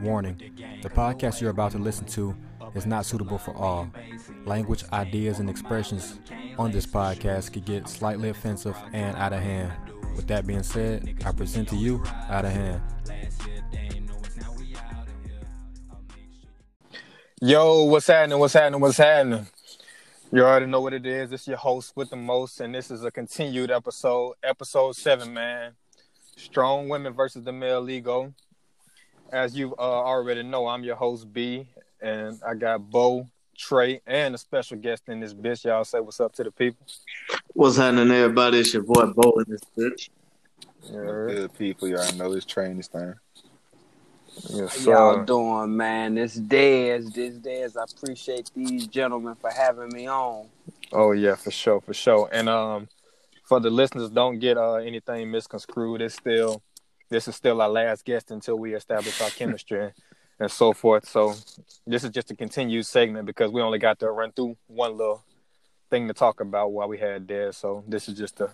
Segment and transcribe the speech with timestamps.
[0.00, 0.36] Warning
[0.82, 2.36] The podcast you're about to listen to
[2.74, 3.90] is not suitable for all.
[4.44, 6.18] Language, ideas, and expressions
[6.58, 9.72] on this podcast could get slightly offensive and out of hand.
[10.16, 12.80] With that being said, I present to you Out of Hand.
[17.40, 18.38] Yo, what's happening?
[18.38, 18.80] What's happening?
[18.80, 19.46] What's happening?
[20.32, 21.30] You already know what it is.
[21.30, 25.72] It's your host with the most, and this is a continued episode, episode seven, man.
[26.36, 28.32] Strong women versus the male ego.
[29.34, 31.66] As you uh, already know, I'm your host B,
[32.00, 35.64] and I got Bo, Trey, and a special guest in this bitch.
[35.64, 36.86] Y'all say what's up to the people.
[37.52, 38.60] What's happening, everybody?
[38.60, 40.08] It's your boy Bo in this bitch.
[40.88, 43.12] Yeah, Good people, y'all know this train this thing.
[44.50, 45.24] yes, How y'all sir.
[45.24, 46.14] doing, man?
[46.14, 47.76] This Dez, this Dez.
[47.76, 50.46] I appreciate these gentlemen for having me on.
[50.92, 52.28] Oh yeah, for sure, for sure.
[52.30, 52.86] And um,
[53.42, 56.02] for the listeners, don't get uh anything misconstrued.
[56.02, 56.62] It's still
[57.14, 59.92] this is still our last guest until we establish our chemistry
[60.40, 61.08] and so forth.
[61.08, 61.34] So
[61.86, 65.22] this is just a continued segment because we only got to run through one little
[65.90, 67.52] thing to talk about while we had there.
[67.52, 68.50] So this is just the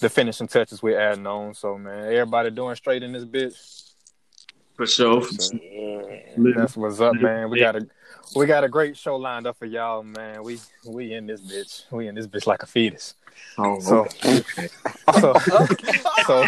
[0.00, 1.54] the finishing touches we're adding on.
[1.54, 3.92] So man, everybody doing straight in this bitch.
[4.74, 5.22] For sure.
[5.52, 6.52] Yeah.
[6.56, 7.50] That's what's up, man.
[7.50, 7.86] We got a
[8.34, 10.42] we got a great show lined up for y'all, man.
[10.42, 11.90] We we in this bitch.
[11.90, 13.14] We in this bitch like a fetus.
[13.58, 14.42] Oh, So okay.
[15.20, 15.34] so
[16.26, 16.46] so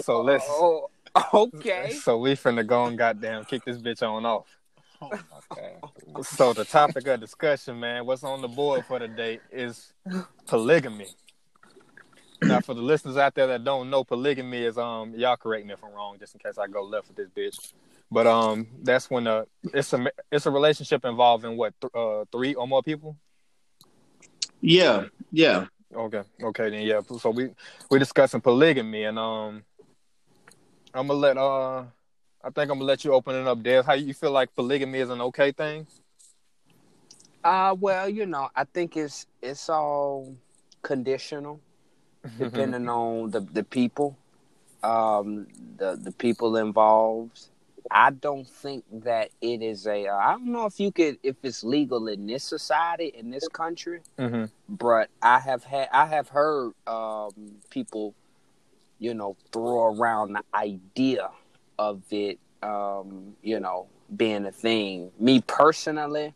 [0.00, 0.90] so let's Oh,
[1.34, 1.90] okay.
[2.02, 4.46] so we finna go and goddamn kick this bitch on off.
[5.52, 5.76] Okay.
[6.22, 9.92] So the topic of discussion, man, what's on the board for today is
[10.46, 11.06] polygamy.
[12.42, 15.72] Now, for the listeners out there that don't know, polygamy is um y'all correct me
[15.72, 17.72] if I'm wrong, just in case I go left with this bitch.
[18.10, 22.54] But um, that's when uh it's a it's a relationship involving what th- uh three
[22.54, 23.16] or more people.
[24.60, 25.66] Yeah, yeah.
[25.94, 27.00] Okay, okay then yeah.
[27.18, 27.50] So we
[27.90, 29.64] we discussing polygamy and um,
[30.94, 31.80] I'm gonna let uh,
[32.42, 33.84] I think I'm gonna let you open it up, Dave.
[33.84, 35.86] How you feel like polygamy is an okay thing?
[37.44, 40.34] Uh, well, you know, I think it's it's all
[40.82, 41.60] conditional,
[42.38, 44.16] depending on the the people,
[44.82, 47.46] um, the the people involved.
[47.90, 50.06] I don't think that it is a.
[50.06, 53.48] Uh, I don't know if you could if it's legal in this society in this
[53.48, 54.00] country.
[54.18, 57.32] hmm but I have had I have heard um,
[57.70, 58.14] people,
[58.98, 61.30] you know, throw around the idea
[61.78, 65.10] of it, um, you know, being a thing.
[65.18, 66.34] Me personally,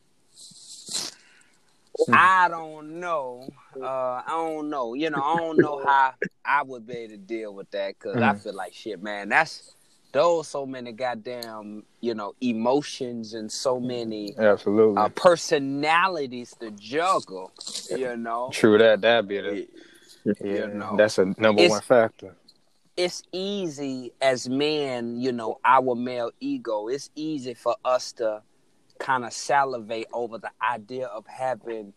[2.06, 2.14] Hmm.
[2.14, 3.48] I don't know.
[3.80, 4.94] Uh, I don't know.
[4.94, 6.14] You know, I don't know how
[6.44, 8.40] I would be able to deal with that because I Mhm.
[8.42, 9.28] feel like shit, man.
[9.28, 9.74] That's
[10.12, 15.02] those so many goddamn you know emotions and so many Absolutely.
[15.02, 17.50] uh, personalities to juggle.
[17.90, 19.00] You know, True that.
[19.00, 19.68] That'd be the
[20.24, 20.66] you yeah.
[20.66, 20.94] know.
[20.96, 22.36] That's a number It's- one factor.
[22.96, 26.88] it's easy as men, you know, our male ego.
[26.88, 28.42] It's easy for us to
[28.98, 31.92] kind of salivate over the idea of having,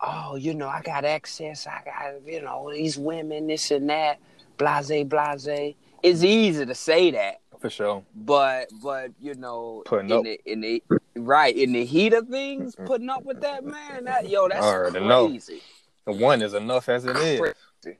[0.00, 1.66] oh, you know, I got access.
[1.66, 4.18] I got, you know, these women, this and that,
[4.56, 5.74] blase, blase.
[6.02, 8.04] It's easy to say that, For sure.
[8.14, 10.24] but but you know, Putting in up.
[10.24, 10.82] the in the
[11.16, 12.86] right in the heat of things, mm-hmm.
[12.86, 15.28] putting up with that man, that yo, that's I already know.
[15.28, 15.62] crazy.
[16.06, 17.40] The one is enough as it is.
[17.40, 17.98] Crazy.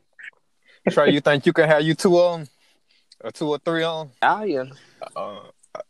[0.88, 2.48] Trey, you think you can have you two on,
[3.22, 4.10] or two or three on?
[4.22, 4.64] Oh yeah.
[5.14, 5.40] Uh,
[5.74, 5.82] uh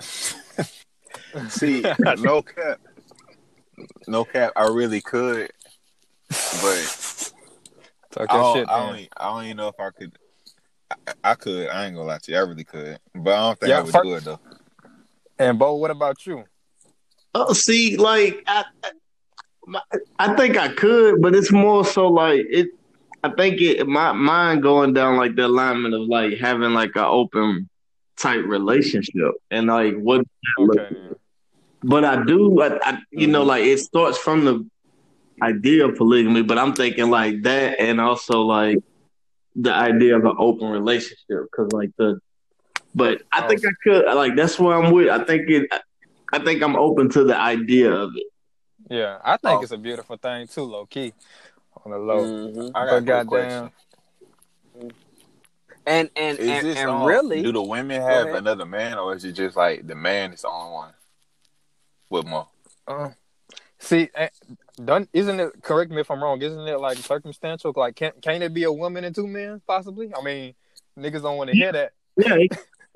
[1.48, 1.82] see,
[2.18, 2.80] no cap,
[4.08, 4.52] no cap.
[4.56, 5.50] I really could,
[6.28, 7.30] but
[8.10, 8.68] Talk I that don't, shit.
[8.68, 10.12] I, don't, I don't even know if I could.
[10.90, 11.68] I, I could.
[11.68, 12.38] I ain't gonna lie to you.
[12.38, 14.40] I really could, but I don't think Yeah, I would fir- do it though.
[15.38, 16.44] And Bo, what about you?
[17.34, 18.90] Oh, see, like I, I-
[20.18, 22.68] I think I could, but it's more so like it.
[23.22, 27.04] I think it my mind going down like the alignment of like having like an
[27.04, 27.68] open
[28.16, 30.26] type relationship and like what.
[30.58, 30.96] Okay.
[31.82, 33.48] But I do, I, I you know, mm-hmm.
[33.48, 34.66] like it starts from the
[35.42, 38.78] idea of polygamy, but I'm thinking like that, and also like
[39.56, 42.20] the idea of an open relationship, because like the.
[42.94, 45.08] But I think I could, like that's where I'm with.
[45.08, 45.70] I think it.
[46.32, 48.24] I think I'm open to the idea of it.
[48.90, 49.62] Yeah, I think Oh.
[49.62, 51.12] it's a beautiful thing too, low key.
[51.84, 52.24] On the low.
[52.24, 52.70] Mhm.
[52.74, 53.70] I got But a goddamn.
[55.86, 59.24] And and Is and, this and really, Do the women have another man, or is
[59.24, 60.92] it just like the man is the only one
[62.10, 62.48] with more?
[62.86, 63.10] Uh,
[63.78, 64.28] see, eh,
[64.84, 65.62] done, isn't it?
[65.62, 66.40] Correct me if I'm wrong.
[66.42, 67.72] Isn't it like circumstantial?
[67.76, 70.12] Like, can can it be a woman and two men possibly?
[70.14, 70.54] I mean,
[70.98, 71.92] niggas don't want to hear that.
[72.16, 72.52] Yeah, it,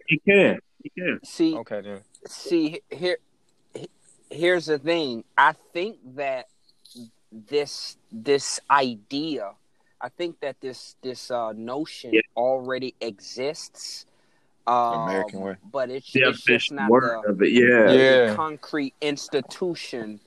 [0.08, 0.58] it can.
[0.82, 1.20] It can.
[1.24, 2.00] see Okay, then.
[2.26, 3.18] see here
[4.30, 5.24] here's the thing.
[5.36, 6.46] I think that
[7.32, 9.52] this this idea,
[10.00, 12.20] I think that this this uh, notion Yeah.
[12.36, 14.06] already exists
[14.66, 15.56] Um, American way.
[15.70, 17.52] but it's, The it's just not word the, of it.
[17.52, 17.92] Yeah.
[17.92, 18.34] Yeah.
[18.34, 20.20] concrete institution.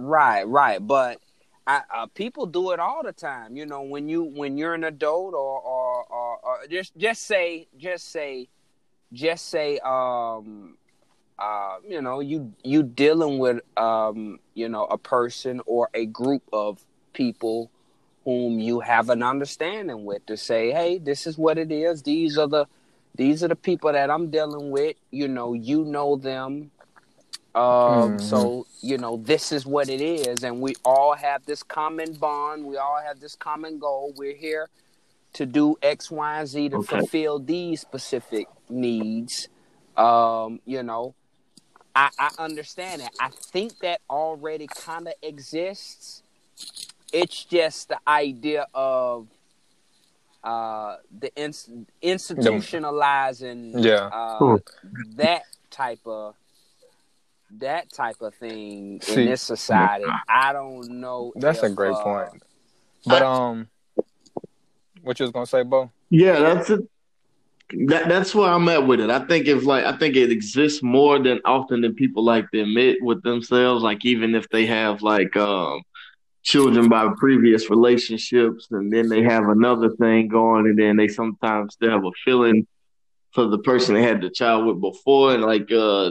[0.00, 0.84] Right, right.
[0.86, 1.20] But
[1.66, 3.56] I, uh, people do it all the time.
[3.56, 7.68] You know, when you when you're an adult, or or, or, or just just say
[7.76, 8.48] just say
[9.12, 10.76] just say um
[11.38, 16.42] uh you know you you dealing with um you know a person or a group
[16.52, 17.70] of people
[18.24, 22.38] whom you have an understanding with to say hey this is what it is these
[22.38, 22.66] are the
[23.16, 26.70] these are the people that I'm dealing with you know you know them
[27.54, 28.20] um Mhm.
[28.20, 32.64] so you know this is what it is and we all have this common bond
[32.64, 34.68] we all have this common goal we're here
[35.32, 36.96] to do X, Y, and Z to Okay.
[36.98, 39.48] fulfill these specific needs.
[39.96, 41.14] Um, you know,
[41.94, 43.10] I, I understand it.
[43.20, 46.22] I think that already kind of exists.
[47.12, 49.28] It's just the idea of
[50.42, 51.70] uh, the ins-
[52.02, 54.10] institutionalizing Yeah.
[54.10, 54.56] uh, Hmm.
[55.16, 56.34] that type of
[57.58, 60.06] that type of thing See- in this society.
[60.28, 61.32] I don't know.
[61.36, 62.42] That's a great uh, point.
[63.06, 63.68] But um,
[65.02, 65.90] what you was gonna say, Bo?
[66.10, 66.80] Yeah, that's it.
[67.86, 69.10] That that's where I'm at with it.
[69.10, 72.60] I think if like I think it exists more than often than people like to
[72.60, 73.82] admit with themselves.
[73.82, 75.82] Like even if they have like um
[76.42, 81.74] children by previous relationships, and then they have another thing going, and then they sometimes
[81.74, 82.66] still have a feeling
[83.32, 86.10] for the person they had the child with before, and like uh,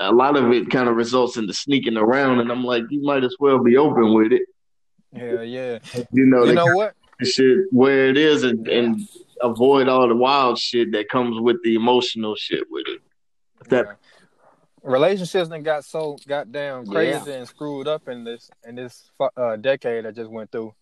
[0.00, 2.40] a lot of it kind of results into sneaking around.
[2.40, 4.42] And I'm like, you might as well be open with it.
[5.12, 5.78] Yeah, yeah.
[6.12, 6.94] You know, You know what?
[7.22, 9.06] shit where it is and, and
[9.42, 13.02] avoid all the wild shit that comes with the emotional shit with it.
[13.68, 13.94] That Yeah.
[14.82, 16.92] relationships that got so goddamn Yeah.
[16.92, 20.74] crazy and screwed up in this in this uh, decade I just went through.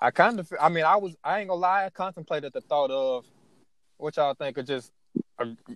[0.00, 2.90] I kind of, I mean, I was, I ain't gonna lie, I contemplated the thought
[2.90, 3.24] of
[3.98, 4.92] what y'all think of just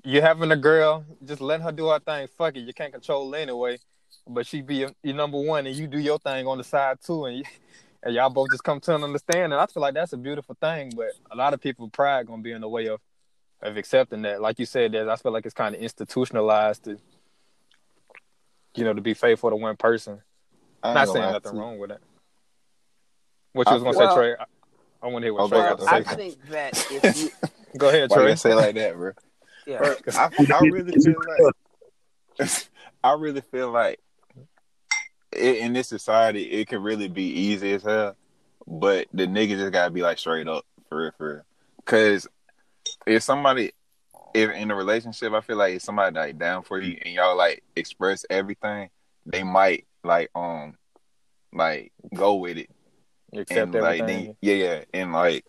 [0.05, 2.29] you having a girl, just let her do her thing.
[2.37, 3.79] Fuck it, you can't control her anyway,
[4.29, 6.99] but she be your, your number one, and you do your thing on the side
[7.05, 7.45] too, and, you,
[8.03, 9.59] and y'all both just come to an understanding.
[9.59, 12.53] I feel like that's a beautiful thing, but a lot of people pride gonna be
[12.53, 13.01] in the way of
[13.63, 14.41] of accepting that.
[14.43, 16.99] Like you said, that I feel like it's kind of institutionalized to
[18.75, 20.21] you know, to be faithful to one person.
[20.83, 22.01] I ain't Not saying nothing to wrong with that.
[23.53, 24.35] What you was gonna Well- say, Trey?
[24.39, 24.45] I,
[25.03, 25.91] I want to hear what Oh, Trey go got to say.
[25.91, 27.31] I think that if you,
[27.79, 28.27] Go ahead, Why you Trey.
[28.33, 29.13] gotta say like that, bro?
[29.67, 31.15] Yeah, Bro, I, I really feel
[32.39, 32.59] like
[33.05, 34.01] I really feel like
[35.33, 38.17] it, in this society it can really be easy as hell,
[38.67, 41.43] but the nigga just gotta be like straight up for real, for real.
[41.85, 42.29] Cause
[43.07, 43.73] if somebody
[44.35, 47.37] if in a relationship, I feel like if somebody like down for you and y'all
[47.37, 48.91] like express everything,
[49.25, 50.75] they might like um
[51.53, 52.71] like go with it.
[53.33, 55.45] Accept and like then, yeah, yeah, and like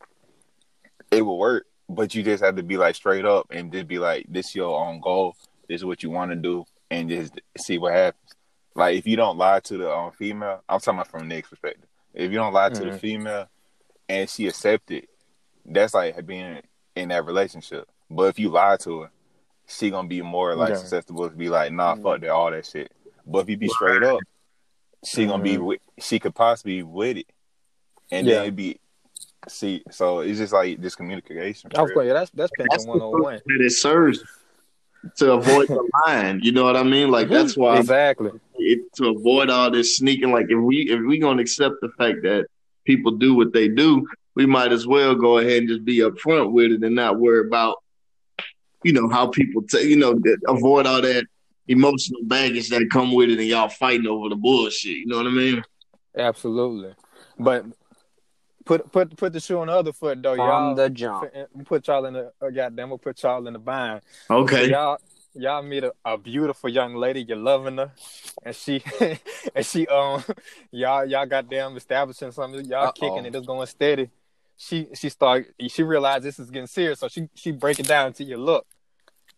[1.12, 4.00] it will work, but you just have to be like straight up and just be
[4.00, 5.36] like, this your own goal,
[5.68, 8.31] this is what you want to do, and just see what happens.
[8.75, 11.88] Like if you don't lie to the um, female, I'm talking about from Nick's perspective.
[12.13, 13.00] If you don't lie to the Mhm.
[13.00, 13.48] female
[14.10, 15.10] and she accept it,
[15.66, 16.62] that's like being
[16.95, 17.88] in that relationship.
[18.10, 19.12] But if you lie to her,
[19.68, 20.75] she gonna be more like Yeah.
[20.78, 22.04] susceptible to be like, nah, Mhm.
[22.04, 22.92] fuck that, all that shit.
[23.25, 24.19] But if you be straight up,
[25.04, 25.66] she gonna be Mhm.
[25.66, 27.28] with, she could possibly be with it,
[28.12, 28.36] and Yeah.
[28.36, 28.80] then it'd be
[29.49, 29.83] see.
[29.91, 31.71] So it's just like this communication.
[31.75, 33.41] I was going, yeah, that's that's that's pinching one on one.
[33.45, 34.23] that it serves
[35.17, 36.39] to avoid the line.
[36.44, 37.09] You know what I mean?
[37.09, 38.31] Like that's why Exactly.
[38.56, 40.31] it, to avoid all this sneaking.
[40.31, 42.47] Like if we if we gonna accept the fact that
[42.85, 46.51] people do what they do, we might as well go ahead and just be upfront
[46.51, 47.77] with it and not worry about
[48.83, 51.25] you know how people take you know avoid all that
[51.68, 54.97] emotional baggage that come with it and y'all fighting over the bullshit.
[54.97, 55.63] You know what I mean?
[56.18, 56.94] Absolutely.
[57.37, 57.66] But
[58.68, 60.76] put put put the shoe on the other foot though, from y'all.
[60.76, 61.31] the jump.
[61.66, 62.90] Put y'all in the uh, goddamn.
[62.90, 64.02] We'll put y'all in the bind.
[64.30, 64.66] Okay.
[64.66, 64.97] So y'all
[65.33, 67.92] y'all meet a, a beautiful young lady, you're loving her,
[68.44, 68.83] and she
[69.56, 70.24] and she um
[70.71, 72.92] y'all y'all goddamn establishing something, y'all Uh-oh.
[72.92, 74.09] kicking it, it's going steady.
[74.57, 78.14] She she start she realized this is getting serious, so she she break it down
[78.14, 78.38] to you.
[78.38, 78.66] Look,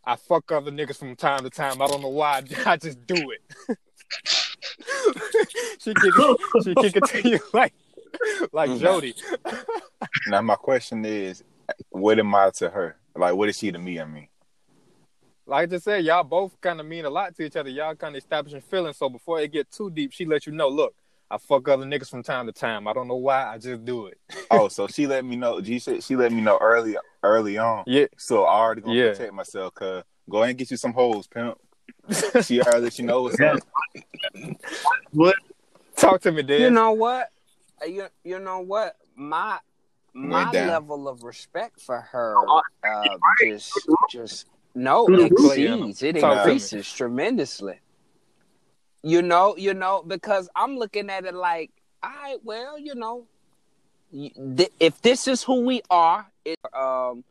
[0.03, 1.81] I fuck other niggas from time to time.
[1.81, 2.41] I don't know why.
[2.65, 3.77] I just do it.
[5.79, 7.73] she kick it, she kick it to you like
[8.51, 8.79] like Mhm.
[8.79, 9.15] Jody.
[10.27, 11.43] Now my question is,
[11.89, 12.97] what am I to her?
[13.15, 13.99] Like, what is she to me?
[13.99, 14.27] I mean,
[15.45, 17.69] Like I just said, y'all both kind of mean a lot to each other.
[17.69, 18.97] Y'all kind of establishing feelings.
[18.97, 20.93] So before it get too deep, she let you know, look,
[21.31, 22.87] I fuck other niggas from time to time.
[22.87, 23.47] I don't know why.
[23.47, 24.17] I just do it.
[24.51, 25.61] oh, so she let me know.
[25.61, 27.83] She said she let me know early, early on.
[27.87, 28.05] Yeah.
[28.17, 29.11] So I already gonna Yeah.
[29.11, 29.73] protect myself.
[29.73, 31.57] Cause go ahead and get you some hoes, pimp.
[32.43, 33.59] She already let you know what's up.
[35.11, 35.35] What?
[35.97, 36.61] Talk to me, dude.
[36.61, 37.29] You know what?
[37.87, 38.95] You you know what?
[39.15, 39.59] My
[40.13, 42.35] my level of respect for her
[42.83, 44.45] uh, just just
[44.75, 46.41] no Good exceeds it Talk to me.
[46.41, 47.79] increases tremendously.
[49.03, 51.71] You know you know because i'm looking at it like
[52.03, 53.27] all right well you know
[54.11, 57.23] th- if this is who we are it, um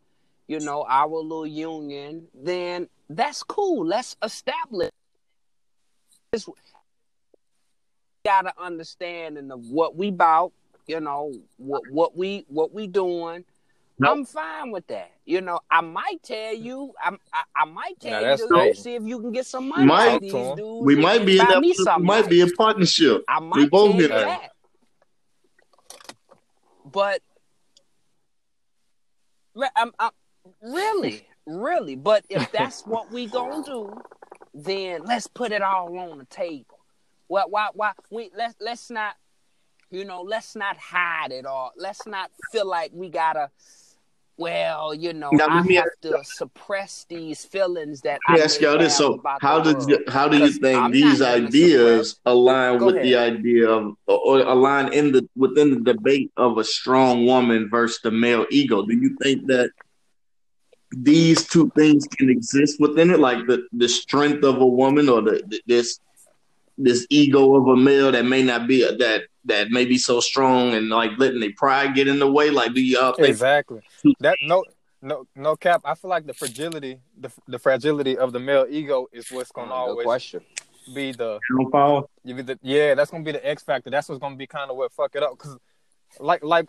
[0.46, 3.86] you know our little union then that's cool.
[3.86, 4.90] Let's establish
[6.32, 6.46] this
[8.28, 10.52] got an understanding of what we about
[10.86, 13.42] you know what what we what we doing
[13.98, 14.10] Nope.
[14.18, 18.20] i'm fine with that you know i might tell you i'm i, I might tell
[18.22, 20.08] Now you to go see if you can get some money Might.
[20.08, 20.56] out these Talk to 'em.
[20.58, 21.62] dudes We might be in that.
[21.62, 22.28] We might nice.
[22.28, 23.24] be in partnership.
[23.26, 24.40] I might We both tell you get that.
[24.42, 24.50] that.
[26.92, 27.22] But
[29.56, 30.12] I'm, um, I'm, um,
[30.74, 31.96] really, really.
[31.96, 33.90] But if that's what we gonna do,
[34.54, 36.77] then let's put it all on the table.
[37.28, 37.92] Why, why, why?
[38.10, 39.14] We let's let's not,
[39.90, 41.72] you know, let's not hide it all.
[41.76, 43.50] let's not feel like we gotta.
[44.38, 48.96] Well, you know, Now, I have to suppress these feelings that I ask y'all this.
[48.96, 50.02] So, how did world.
[50.06, 54.92] how do you think I'm these ideas align Go with the idea of, or align
[54.92, 58.86] in the within the debate of a strong woman versus the male ego?
[58.86, 59.70] Do you think that
[60.92, 65.20] these two things can exist within it, like the the strength of a woman or
[65.20, 65.98] the- this
[66.78, 70.74] this ego of a male that may not be that that may be so strong
[70.74, 72.50] and like letting their pride get in the way?
[72.50, 73.80] Like, do y'all think Exactly.
[74.20, 74.64] That no
[75.02, 75.82] no no cap.
[75.84, 79.68] I feel like the fragility the the fragility of the male ego is what's gonna
[79.68, 80.40] Good always question.
[80.94, 82.10] be the downfall?
[82.24, 83.90] you be the yeah that's gonna be the X factor.
[83.90, 85.56] That's what's gonna be kind of what fuck it up because
[86.20, 86.68] like like.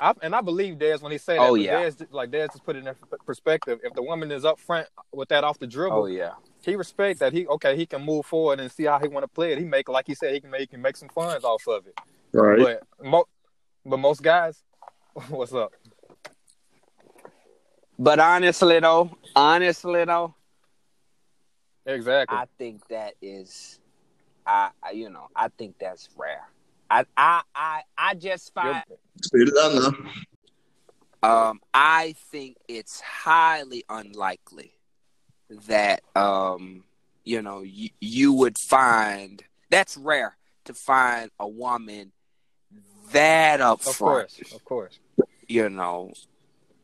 [0.00, 1.40] I, and I believe Dez when he say that.
[1.48, 1.82] Oh, yeah.
[1.82, 2.92] Dez, like Dez just put it in
[3.24, 3.78] perspective.
[3.84, 6.32] If the woman is up front with that off the dribble, Oh yeah.
[6.64, 9.28] He respect that he okay he can move forward and see how he want to
[9.28, 9.58] play it.
[9.58, 11.86] He make like he said he can make he can make some funds off of
[11.86, 11.98] it.
[12.32, 12.78] Right.
[13.00, 13.28] But mo-
[13.84, 14.62] but most guys,
[15.28, 15.72] what's up?
[17.98, 20.34] But honestly though, honestly though,
[21.86, 22.36] Exactly.
[22.36, 23.78] I think that is,
[24.46, 26.48] I, I you know I think that's rare.
[26.90, 28.82] I I I, I just find
[29.22, 29.94] Straight it out
[31.22, 31.48] now.
[31.48, 34.73] um I think it's highly unlikely
[35.68, 36.84] that um
[37.24, 42.12] you know you, you would find that's rare to find a woman
[43.12, 44.30] that up of front.
[44.30, 44.98] course, of course.
[45.46, 46.12] you know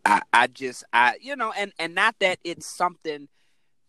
[0.05, 3.29] i i just i you know and and not that it's something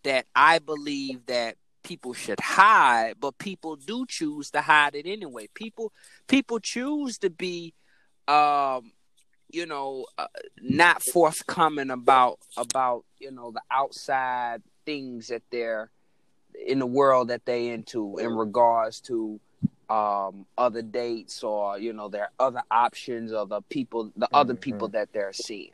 [0.04, 5.48] that i believe that people should hide but people do choose to hide it anyway
[5.54, 5.92] people
[6.28, 7.74] people choose to be
[8.28, 8.92] um
[9.54, 10.28] you know uh,
[10.62, 15.90] not forthcoming about about you know the outside things that they're
[16.68, 19.40] in the world that they into in regards to
[19.90, 24.62] um other dates or you know their other options or the people the other Mhm.
[24.62, 25.72] people that they're seeing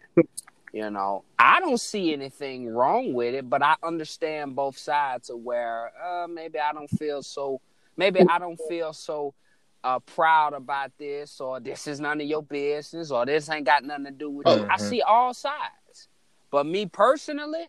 [0.73, 5.39] you know i don't see anything wrong with it but i understand both sides of
[5.39, 7.61] where uh maybe i don't feel so
[7.95, 9.33] maybe i don't feel so
[9.83, 13.83] uh proud about this or this is none of your business or this ain't got
[13.83, 14.79] nothing to do with you i Mhm.
[14.79, 16.07] see all sides
[16.51, 17.67] but me personally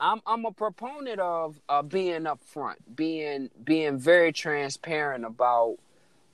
[0.00, 5.76] I'm I'm a proponent of uh, being upfront, being being very transparent about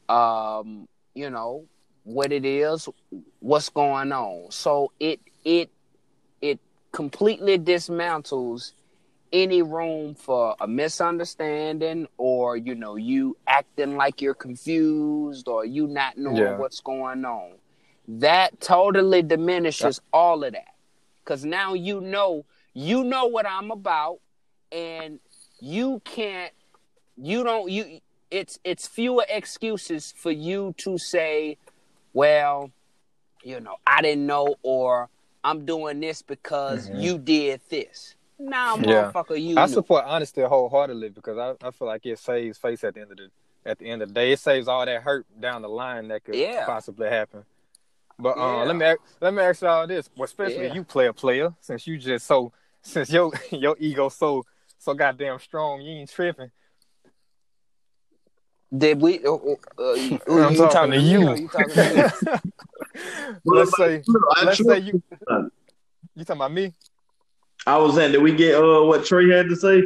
[0.09, 1.67] um, you know,
[2.05, 2.89] what it is,
[3.41, 4.51] what's going on.
[4.51, 5.71] So it it
[6.41, 6.61] it
[6.93, 8.73] completely dismantles
[9.33, 15.87] any room for a misunderstanding or you know you acting like you're confused or you
[15.87, 16.59] not knowing Yeah.
[16.59, 17.53] what's going on.
[18.07, 20.75] That totally diminishes all of that.
[21.25, 22.45] Cuz now you know
[22.75, 24.19] you know what I'm about
[24.73, 25.21] and
[25.61, 26.53] you can't
[27.17, 31.57] you don't you it's it's fewer excuses for you to say
[32.13, 32.71] well
[33.43, 35.09] you know i didn't know or
[35.43, 37.03] i'm doing this because Mhm.
[37.03, 39.11] you did this nah Yeah.
[39.13, 42.95] motherfucker you I support honesty wholeheartedly because I, I feel like it saves face at
[42.95, 43.31] the end of the
[43.67, 44.33] at the end of the day.
[44.33, 46.65] It saves all that hurt down the line that could Yeah.
[46.67, 47.45] possibly happen.
[48.19, 48.65] But uh, Yeah.
[48.65, 50.75] let me ask, let me ask y'all this, well, especially Yeah.
[50.75, 52.53] you player player, since you just so
[52.83, 54.45] since your your ego so
[54.79, 56.51] so goddamn strong, you ain't tripping.
[58.77, 61.29] did we uh, uh, uh, you, I'm you talking to me you.
[61.29, 62.03] or you talking to me?
[63.45, 64.03] let's say
[64.45, 65.03] let's say you
[66.15, 66.75] you talking about me,
[67.67, 69.83] I was saying, did we get uh what Trey had to say?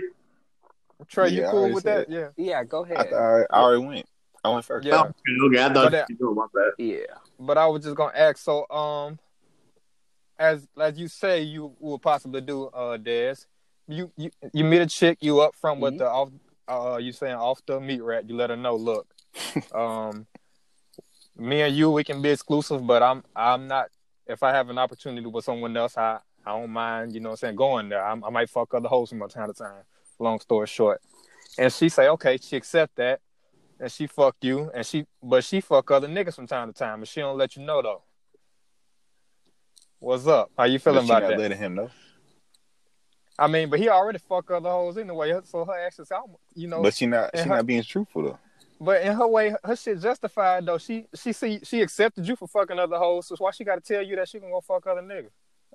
[1.08, 1.30] Trey?
[1.30, 2.10] you Yeah, I cool with said that?
[2.10, 4.06] Yeah, yeah go I, ahead I, I already went.
[4.44, 4.86] I went first.
[4.86, 5.00] yeah.
[5.00, 5.12] Okay,
[5.46, 6.72] okay, I But thought that- you know my bad.
[6.78, 7.00] yeah
[7.38, 8.38] But I was just gonna ask.
[8.38, 9.18] So, um,
[10.38, 13.46] as as you say, you will possibly do, uh, Dez.
[13.88, 15.98] You you you meet a chick, you up front with Mhm.
[15.98, 16.30] the off,
[16.68, 18.28] uh, you saying off the meat rat.
[18.28, 19.06] You let her know, look,
[19.74, 20.26] um,
[21.36, 23.88] me and you, we can be exclusive, but I'm I'm not.
[24.26, 27.14] If I have an opportunity with someone else, I I don't mind.
[27.14, 28.04] You know, what I'm saying going there.
[28.04, 29.82] I, I might fuck other hoes from time to time.
[30.18, 31.00] Long story short,
[31.58, 33.20] and she say, okay, she accept that,
[33.80, 37.00] and she fuck you, and she but she fuck other niggas from time to time,
[37.00, 38.02] and she don't let you know though.
[39.98, 40.50] What's up?
[40.56, 41.38] How you feeling about not that?
[41.38, 41.90] letting him know.
[43.38, 46.10] I mean, but he already fuck other hoes anyway, so her actions,
[46.54, 46.82] you know.
[46.82, 48.38] But she not she her- not being truthful though.
[48.80, 50.78] But in her way, her shit justified though.
[50.78, 53.80] She she see she accepted you for fucking other hoes, so why she got to
[53.80, 55.30] tell you that she gonna go fuck other niggas?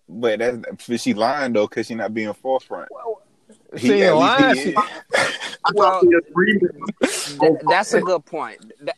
[0.10, 2.88] But that's she lying though, cause she not being forthright.
[2.92, 3.22] Well,
[3.76, 4.56] He- she ain't at least lying.
[4.56, 4.74] he She,
[5.74, 6.74] Well- thought the agreement.
[7.40, 8.72] Th- that's a good point.
[8.82, 8.96] That,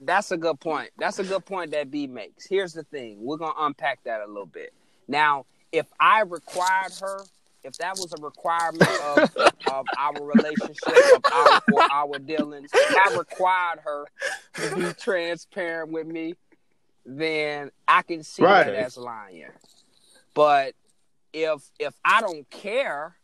[0.00, 0.90] that's a good point.
[0.98, 2.46] That's a good point that B makes.
[2.46, 3.18] Here's the thing.
[3.20, 4.72] We're gonna unpack that a little bit.
[5.08, 7.20] Now, if I required her,
[7.64, 9.36] if that was a requirement of,
[9.72, 10.76] of our relationship,
[11.16, 14.06] of our for our dealings, if I required her
[14.54, 16.34] to be transparent with me,
[17.04, 18.64] then I can see Right.
[18.66, 19.46] that as lying.
[20.36, 20.74] But
[21.32, 23.16] if if I don't care,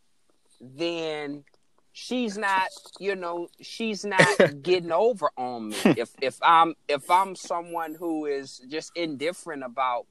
[0.61, 1.45] then
[1.93, 4.27] she's not you know she's not
[4.63, 5.77] getting over on me.
[5.85, 10.07] If if i'm if i'm someone who is just indifferent about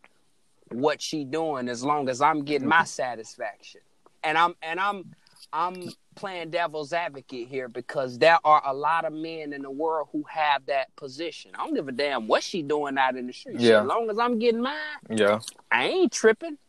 [0.70, 3.81] what she doing as long as i'm getting my satisfaction.
[4.24, 5.15] And i'm and i'm
[5.51, 10.10] i'm playing devil's advocate here because there are a lot of men in the world
[10.12, 11.50] who have that position.
[11.55, 13.60] I don't give a damn what she doing out in the street.
[13.60, 13.81] Yeah.
[13.81, 14.75] as long as i'm getting mine
[15.10, 15.39] yeah,
[15.72, 16.60] i ain't tripping.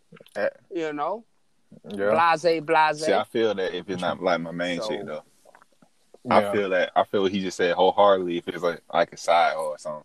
[0.75, 1.25] You know
[1.89, 5.07] yeah, blase blase See, I feel that if it's not like my main So- chick
[5.07, 5.23] though.
[6.25, 6.37] yeah.
[6.37, 9.17] I feel that I feel what he just said wholeheartedly if it's like like a
[9.17, 10.05] side or something.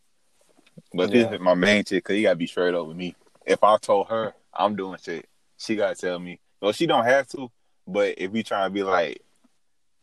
[0.93, 1.23] But Yeah.
[1.23, 3.15] this is my main chick, cause he gotta be straight up with me.
[3.45, 6.39] If I told her I'm doing shit, she gotta tell me.
[6.61, 7.51] Well, she don't have to,
[7.85, 9.21] but if we trying to be like,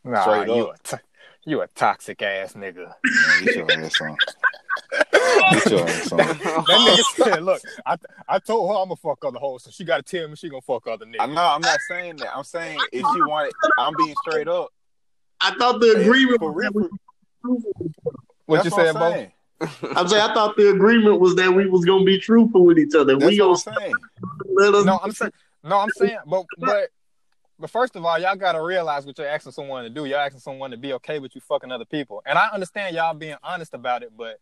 [0.05, 0.77] Nah, Straight you up.
[0.77, 1.03] a t-
[1.47, 2.93] you a toxic ass nigga.
[3.67, 3.91] man,
[5.51, 6.27] get your ass on.
[6.27, 6.65] Get your ass on.
[6.67, 7.97] That nigga said, "Look, I
[8.29, 10.49] I told her I'm gonna fuck other hoes, so she got to tell me she
[10.49, 12.37] gonna fuck other I niggas." know I'm not saying that.
[12.37, 14.71] I'm saying if she wanted, I'm being straight up.
[15.41, 17.73] I thought the agreement For was real, that we for-
[18.47, 19.27] What you said, I'm Bo?
[19.97, 22.95] I'm saying I thought the agreement was that we was gonna be truthful with each
[22.95, 23.17] other.
[23.17, 23.97] That's we gonna I'm saying.
[24.55, 24.85] let us.
[24.85, 26.91] No, I'm saying, no, I'm saying, but but
[27.59, 30.05] but first of all, y'all gotta realize what you're asking someone to do.
[30.07, 33.15] Y'all asking someone to be okay with you fucking other people, and I understand y'all
[33.15, 34.39] being honest about it, but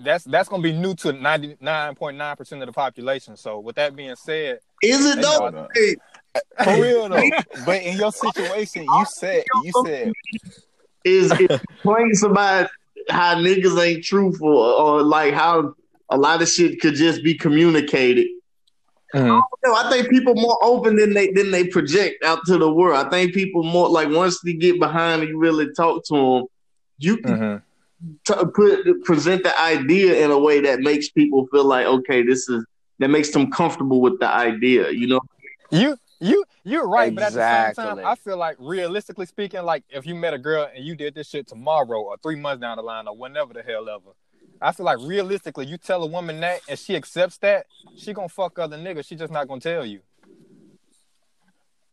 [0.00, 3.36] that's that's gonna be new to 99.9 percent of the population.
[3.36, 5.68] So with that being said, Is it though?
[5.74, 5.96] Hey,
[6.64, 7.30] For real though.
[7.64, 10.12] But in your situation, you said you said
[11.04, 12.68] is is explain somebody
[13.08, 15.74] how niggas ain't truthful or like how
[16.10, 18.26] a lot of shit could just be communicated.
[19.64, 23.06] No, I think people more open than they than they project out to the world.
[23.06, 26.44] I think people more like once they get behind and you really talk to them,
[26.98, 27.62] you can Mhm.
[28.24, 32.48] T- put present the idea in a way that makes people feel like okay, this
[32.48, 32.64] is
[32.98, 34.90] that makes them comfortable with the idea.
[34.90, 35.20] You know,
[35.70, 39.84] you you you're right, but at the same time, I feel like realistically speaking, like
[39.88, 42.76] if you met a girl and you did this shit tomorrow or three months down
[42.76, 44.14] the line or whenever the hell ever.
[44.60, 48.28] I feel like realistically, you tell a woman that and she accepts that, she gonna
[48.28, 49.06] fuck other niggas.
[49.06, 50.00] She just not gonna tell you.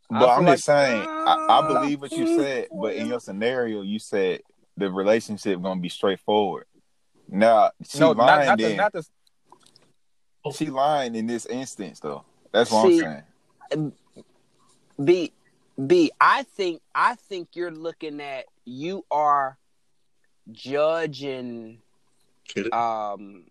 [0.10, 1.68] But I'm feel just saying, I, I ah.
[1.68, 4.42] believe what you said, but in your scenario, you said
[4.78, 6.66] the relationship gonna be straightforward.
[7.28, 8.78] Now she no, lying not the, then.
[8.78, 9.06] not the
[10.54, 12.24] she lying in this instance though.
[12.52, 13.24] That's what See, I'm
[13.72, 13.94] saying.
[15.04, 15.34] B
[15.88, 19.58] B I think I think you're looking at you are
[20.52, 21.82] judging
[22.72, 23.46] um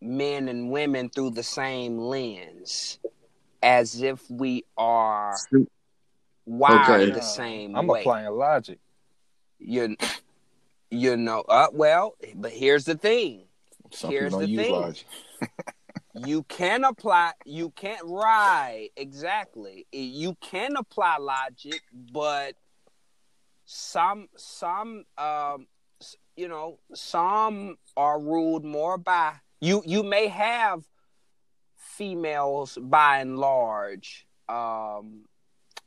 [0.00, 2.98] men and women through the same lens
[3.62, 5.38] as if we are
[6.44, 7.10] wired Okay.
[7.10, 8.00] the same I'm way.
[8.00, 8.78] applying logic.
[9.58, 9.96] You
[10.94, 13.44] you know uh well, but here's the thing.
[13.90, 14.94] Some here's the thing.
[16.14, 21.80] you can apply you can't right exactly you can apply logic
[22.12, 22.54] but
[23.64, 25.66] some some um
[26.36, 30.84] you know some are ruled more by you you may have
[31.76, 35.24] females by and large um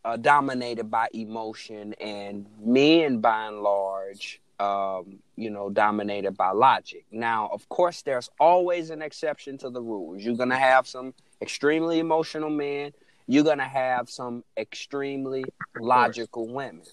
[0.03, 7.05] uh, dominated by emotion and men by and large um, you know, dominated by logic.
[7.11, 10.23] Now, of course, there's always an exception to the rules.
[10.23, 12.93] You're gonna have some extremely emotional men.
[13.27, 15.43] You're gonna have some extremely
[15.79, 16.85] logical women.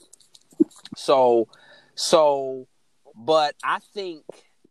[0.96, 1.48] So,
[1.94, 2.66] so,
[3.14, 4.24] but I think,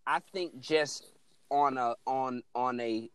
[0.06, 1.12] I think just
[1.49, 3.10] on a on on a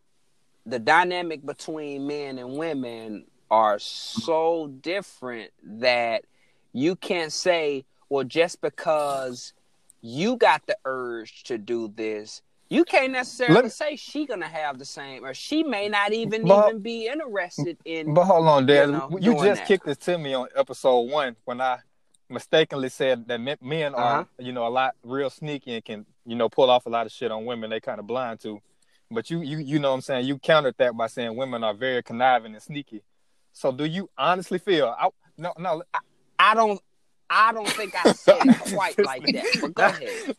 [0.65, 6.25] the dynamic between men and women are so different that
[6.73, 9.53] you can't say, well, just because
[10.01, 14.77] you got the urge to do this You can't necessarily me- say she gonna have
[14.77, 18.13] the same, or she may not even But- even be interested in.
[18.13, 18.85] But hold on, Dad.
[18.85, 19.67] You know, You, just that.
[19.67, 21.79] kicked it to me on episode one when I
[22.29, 24.03] mistakenly said that men, men Uh-huh.
[24.03, 27.07] are, you know, a lot real sneaky and can, you know, pull off a lot
[27.07, 28.61] of shit on women they kind of blind to.
[29.09, 30.27] But you, you, you know what I'm saying?
[30.27, 33.01] You countered that by saying women are very conniving and sneaky.
[33.51, 34.95] So do you honestly feel?
[34.95, 35.81] I, no, no.
[36.37, 36.79] I don't.
[37.29, 39.45] I don't think I said it quite like that.
[39.61, 40.35] But go ahead.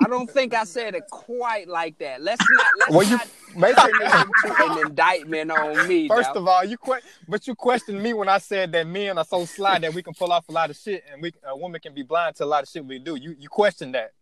[0.00, 2.20] I don't think I said it quite like that.
[2.22, 2.66] Let's not.
[2.78, 6.08] Let's Well, you- not basically- turn this into an indictment on me.
[6.08, 6.36] First dawg.
[6.36, 9.44] of all, you que- but you questioned me when I said that men are so
[9.46, 11.94] sly that we can pull off a lot of shit, and we a woman can
[11.94, 13.16] be blind to a lot of shit we do.
[13.16, 14.12] You you questioned that.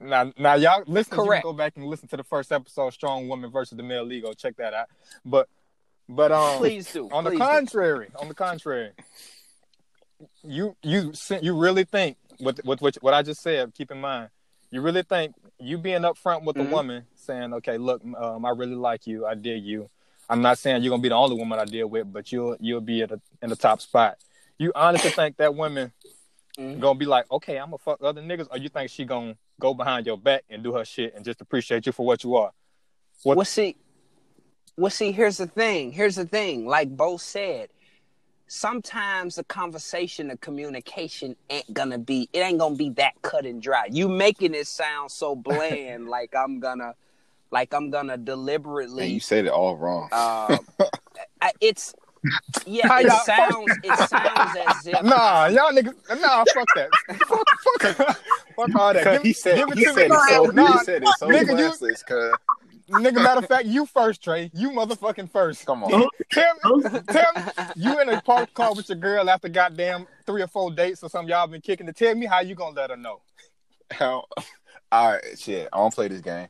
[0.00, 1.16] Now now y'all listen.
[1.16, 1.44] Correct.
[1.44, 4.56] go back and listen to the first episode, "Strong Woman versus the Male Ego." Check
[4.56, 4.86] that out.
[5.24, 5.48] But
[6.08, 7.08] but um, please do.
[7.10, 7.44] on the please do.
[7.44, 8.90] contrary, on the contrary,
[10.42, 13.72] you you you really think with with what what I just said?
[13.74, 14.30] Keep in mind,
[14.70, 16.64] you really think you being upfront with Mhm.
[16.68, 19.88] the woman, saying, "Okay, look, um, I really like you, I dig you."
[20.28, 22.80] I'm not saying you're gonna be the only woman I deal with, but you'll you'll
[22.80, 24.18] be at a, in the top spot.
[24.58, 25.92] You honestly think that woman
[26.58, 26.80] Mhm.
[26.80, 29.74] gonna be like, "Okay, I'm gonna fuck other niggas," or you think she gonna go
[29.74, 32.52] behind your back and do her shit and just appreciate you for what you are?
[33.22, 33.76] What- Well, see,
[34.76, 35.12] well, see.
[35.12, 35.92] Here's the thing.
[35.92, 36.66] Here's the thing.
[36.66, 37.68] Like Bo said,
[38.52, 42.28] sometimes the conversation, the communication ain't gonna be.
[42.34, 43.86] It ain't gonna be that cut and dry.
[43.90, 46.94] You making it sound so bland, like I'm gonna,
[47.50, 49.04] like I'm gonna deliberately.
[49.04, 50.08] And you said it all wrong.
[50.12, 50.58] uh,
[51.40, 51.94] I- it's
[52.66, 53.00] yeah.
[53.00, 53.78] It sounds.
[53.82, 56.90] It sounds as if Nah, y'all niggas, nah, fuck that.
[57.26, 57.96] fuck, fuck,
[58.54, 59.04] fuck all that.
[59.12, 60.16] Give, he said give it he to said me.
[60.16, 62.36] it so Nah, he said it so nigga, you- classless, cuz.
[62.92, 64.50] Nigga, matter of fact, you first, Trey.
[64.52, 65.64] You motherfucking first.
[65.64, 66.08] Come on.
[66.30, 70.46] Tell me, tell you in a park car with your girl after goddamn three or
[70.46, 72.96] four dates or something y'all been kicking to tell me how you gonna let her
[72.96, 73.22] know.
[73.90, 74.24] How
[74.90, 75.68] all right, shit.
[75.72, 76.48] I don't play this game.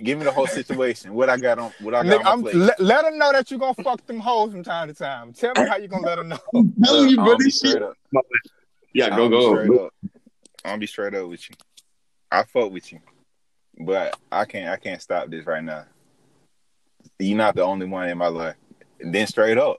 [0.00, 1.12] Give me the whole situation.
[1.12, 2.56] What I got on what I got Nigga, on I'm, my plate.
[2.56, 5.32] let, let her know that you gonna fuck them hoes from time to time.
[5.32, 6.38] Tell me how you gonna let her know.
[6.54, 7.32] I'm telling Look, you, I'm bro.
[7.32, 7.82] gonna be This straight shit.
[7.82, 7.94] up.
[8.94, 9.58] Yeah, go go.
[9.58, 9.68] I'm
[10.64, 11.56] gonna be straight up with you.
[12.30, 13.00] I fuck with you,
[13.84, 14.68] but I can't.
[14.70, 15.84] I can't stop this right now.
[17.18, 18.56] You're not the only one in my life.
[19.00, 19.78] And then straight up,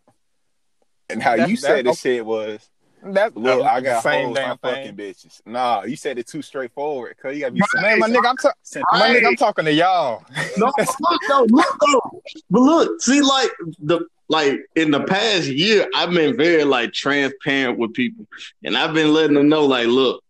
[1.09, 2.67] and how That's- you said that's- this shit was,
[3.03, 4.95] That's look, I got same hoes, damn I'm thing.
[4.95, 5.41] fucking bitches.
[5.45, 7.15] Nah, you said it too straightforward.
[7.21, 8.87] Cause you gotta be Man, my nigga, I'm, ta- simple.
[8.93, 10.23] my nigga, I'm talking to y'all.
[10.57, 12.21] No, but look though, look though.
[12.51, 17.77] But look, see, like the like in the past year, I've been very like transparent
[17.79, 18.25] with people,
[18.63, 20.23] and I've been letting them know, like, look,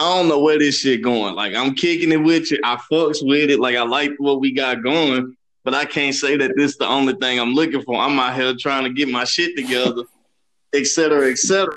[0.00, 1.34] I don't know where this shit going.
[1.34, 2.60] Like, I'm kicking it with you.
[2.62, 3.58] I fucks with it.
[3.58, 7.14] Like, I like what we got going, but I can't say that this the only
[7.14, 8.00] thing I'm looking for.
[8.00, 10.04] I'm out here trying to get my shit together,
[10.74, 11.76] et cetera, et cetera.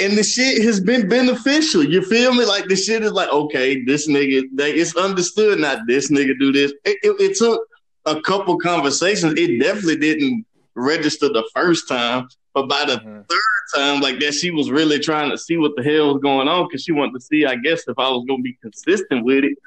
[0.00, 1.82] And the shit has been beneficial.
[1.84, 2.44] You feel me?
[2.44, 5.58] Like the shit is like, okay, this nigga, they, it's understood.
[5.58, 6.72] Not this nigga do this.
[6.84, 7.60] It, it, it took
[8.06, 9.34] a couple conversations.
[9.36, 10.46] It definitely didn't
[10.78, 13.26] register the first time, but by the Mhm.
[13.74, 16.66] time, like that, she was really trying to see what the hell was going on
[16.68, 19.58] because she wanted to see, I guess, if I was gonna be consistent with it.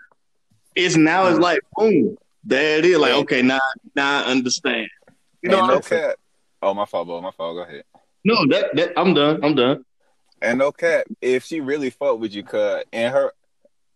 [0.75, 2.97] It's now it's like, boom, there it is.
[2.97, 3.59] Like, okay, now,
[3.95, 4.89] now I understand.
[5.41, 6.15] You know, and no what I'm- cap.
[6.61, 7.19] Oh my fault, bro.
[7.21, 7.55] My fault.
[7.57, 7.83] Go ahead.
[8.23, 9.43] no, that that I'm done.
[9.43, 9.83] I'm done.
[10.41, 13.31] And no cap, if she really fuck with you, cuz in her,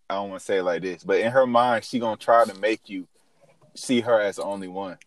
[0.10, 2.44] I don't want to say it like this, but in her mind, she gonna try
[2.46, 3.08] to make you
[3.76, 4.98] see her as the only one.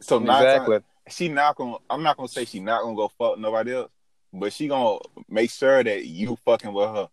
[0.00, 0.74] So nine Exactly.
[0.76, 1.76] times- she not gonna.
[1.88, 3.90] I'm not gonna say she not gonna go fuck nobody else,
[4.32, 7.08] but she gonna make sure that you fucking with her.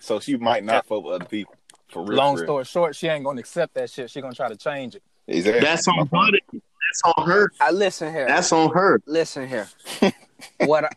[0.00, 1.54] So she might not fuck with other people.
[1.88, 2.16] For real.
[2.16, 2.46] Long for real.
[2.46, 4.10] story short, she ain't gonna accept that shit.
[4.10, 5.02] She gonna try to change it.
[5.26, 5.60] Exactly.
[5.60, 6.30] That's on her.
[6.30, 7.52] That's on her.
[7.60, 8.26] I listen here.
[8.26, 9.00] That's on her.
[9.06, 9.68] listen here.
[10.58, 10.90] what I,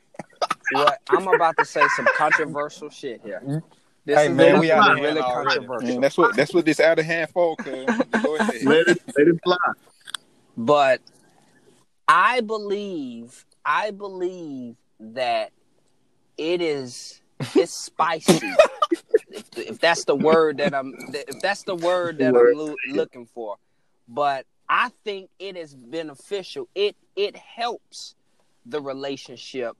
[0.71, 3.41] what I'm about to say some controversial shit here.
[3.43, 3.67] Mm-hmm.
[4.05, 5.87] This Hey, is man, we be out really controversial.
[5.87, 7.55] Man, that's what that's what this out of hand for.
[7.55, 7.85] cuz.
[8.21, 8.63] Go ahead.
[8.63, 9.57] Let it, let it fly.
[10.57, 11.01] But
[12.15, 15.51] I believe I believe that
[16.37, 17.19] it is
[17.55, 18.39] it's spicy.
[19.31, 23.25] if, if that's the word that I'm if that's the word that I'm lo- looking
[23.25, 23.55] for.
[24.07, 26.69] But I think it is beneficial.
[26.75, 28.13] It it helps
[28.67, 29.75] the relationship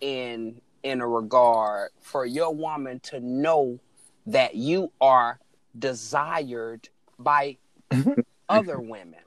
[0.00, 3.80] in in a regard for your woman to know
[4.24, 5.40] that you are
[5.78, 7.58] desired by
[8.48, 9.20] other women.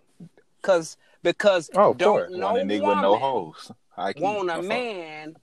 [0.64, 2.32] Cause because Oh, don't course.
[2.32, 3.72] no Want a nigga woman with no hoes.
[3.98, 4.66] I want a fault.
[4.66, 5.36] man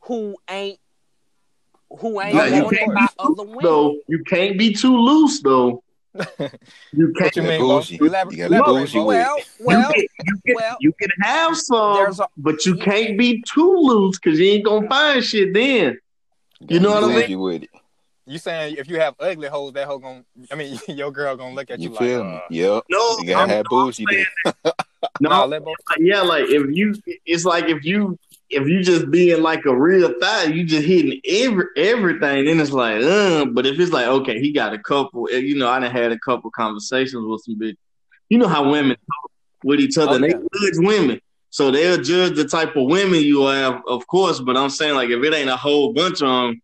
[0.00, 0.78] who ain't
[1.90, 3.58] who ain't Nah, you wanted can't by other women.
[3.62, 5.82] Though you can't be too loose though.
[6.92, 7.36] You What can't.
[7.36, 7.68] you Yeah, mean, Bo?
[7.78, 7.98] bougie.
[7.98, 9.04] Elabor- You gotta be elaborate, bougie Bo.
[9.06, 9.20] with it.
[9.20, 13.18] well, You well, can, you, can, well, you can have some, a but you can't
[13.18, 15.98] be too loose because you ain't gonna find shit then.
[16.68, 17.20] You know what I Gotta mean?
[17.20, 17.70] bougie with it.
[18.26, 21.54] You saying if you have ugly hoes, that hoe gonna I mean your girl gonna
[21.54, 22.34] look at you, You like feel me?
[22.36, 22.84] uh, Yep.
[22.90, 24.04] No, You gotta I'm- have bougie.
[24.10, 24.54] saying- dick.
[25.20, 26.94] no, both yeah, like if you,
[27.26, 28.18] it's like if you,
[28.50, 32.46] if you just being like a real thigh, you just hitting every everything.
[32.46, 33.44] Then it's like, uh.
[33.46, 35.28] But if it's like, okay, he got a couple.
[35.32, 37.76] eh, You know, I done had a couple conversations with some bitch.
[38.28, 39.30] You know how women talk
[39.64, 40.14] with each other.
[40.14, 44.40] Oh, they judge women, so they'll judge the type of women you have, of course.
[44.40, 46.62] But I'm saying like if it ain't a whole bunch of them.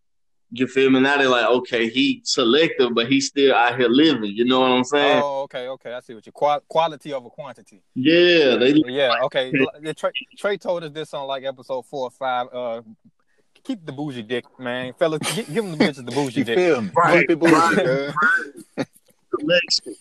[0.51, 0.99] You feel me?
[1.01, 4.31] Now they're like, okay, he selective, but he's still out here living.
[4.31, 5.21] You know what I'm saying?
[5.23, 5.93] Oh, okay, okay.
[5.93, 7.81] I see what you Qual- quality over quantity.
[7.95, 9.51] Yeah, they Yeah, okay.
[9.97, 12.47] Trey, Trey told us this on like episode four or five.
[12.53, 12.81] Uh,
[13.63, 15.19] keep the bougie dick, man, fellas.
[15.35, 16.57] Give, give them the bitches the bougie You dick.
[16.57, 16.91] feel me?
[16.95, 17.75] Right, Keep bougie, right.
[17.75, 18.85] cuz.
[19.39, 19.95] selection.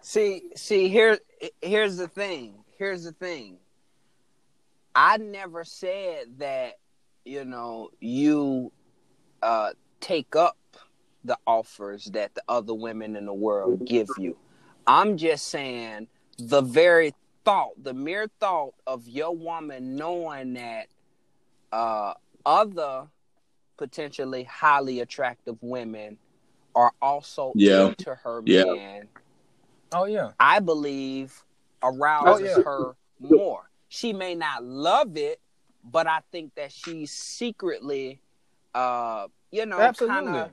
[0.00, 1.18] See, see, here,
[1.60, 2.54] here's the thing.
[2.78, 3.56] Here's the thing.
[4.94, 6.78] I never said that,
[7.24, 8.72] you know, you
[9.42, 9.70] uh,
[10.00, 10.56] take up
[11.24, 14.36] the offers that the other women in the world give you.
[14.86, 17.12] I'm just saying the very
[17.44, 20.86] thought, the mere thought of your woman knowing that
[21.72, 22.14] uh,
[22.46, 23.08] other
[23.76, 26.16] potentially highly attractive women
[26.74, 27.88] are also Yeah.
[27.88, 28.64] into her Yeah.
[28.64, 29.08] man
[29.92, 30.32] Oh yeah.
[30.38, 31.44] I believe
[31.82, 32.62] arouses Oh, yeah.
[32.62, 33.70] her more.
[33.88, 35.40] She may not love it,
[35.82, 38.20] but I think that she's secretly,
[38.74, 40.16] uh, you know, Absolutely.
[40.24, 40.52] kind of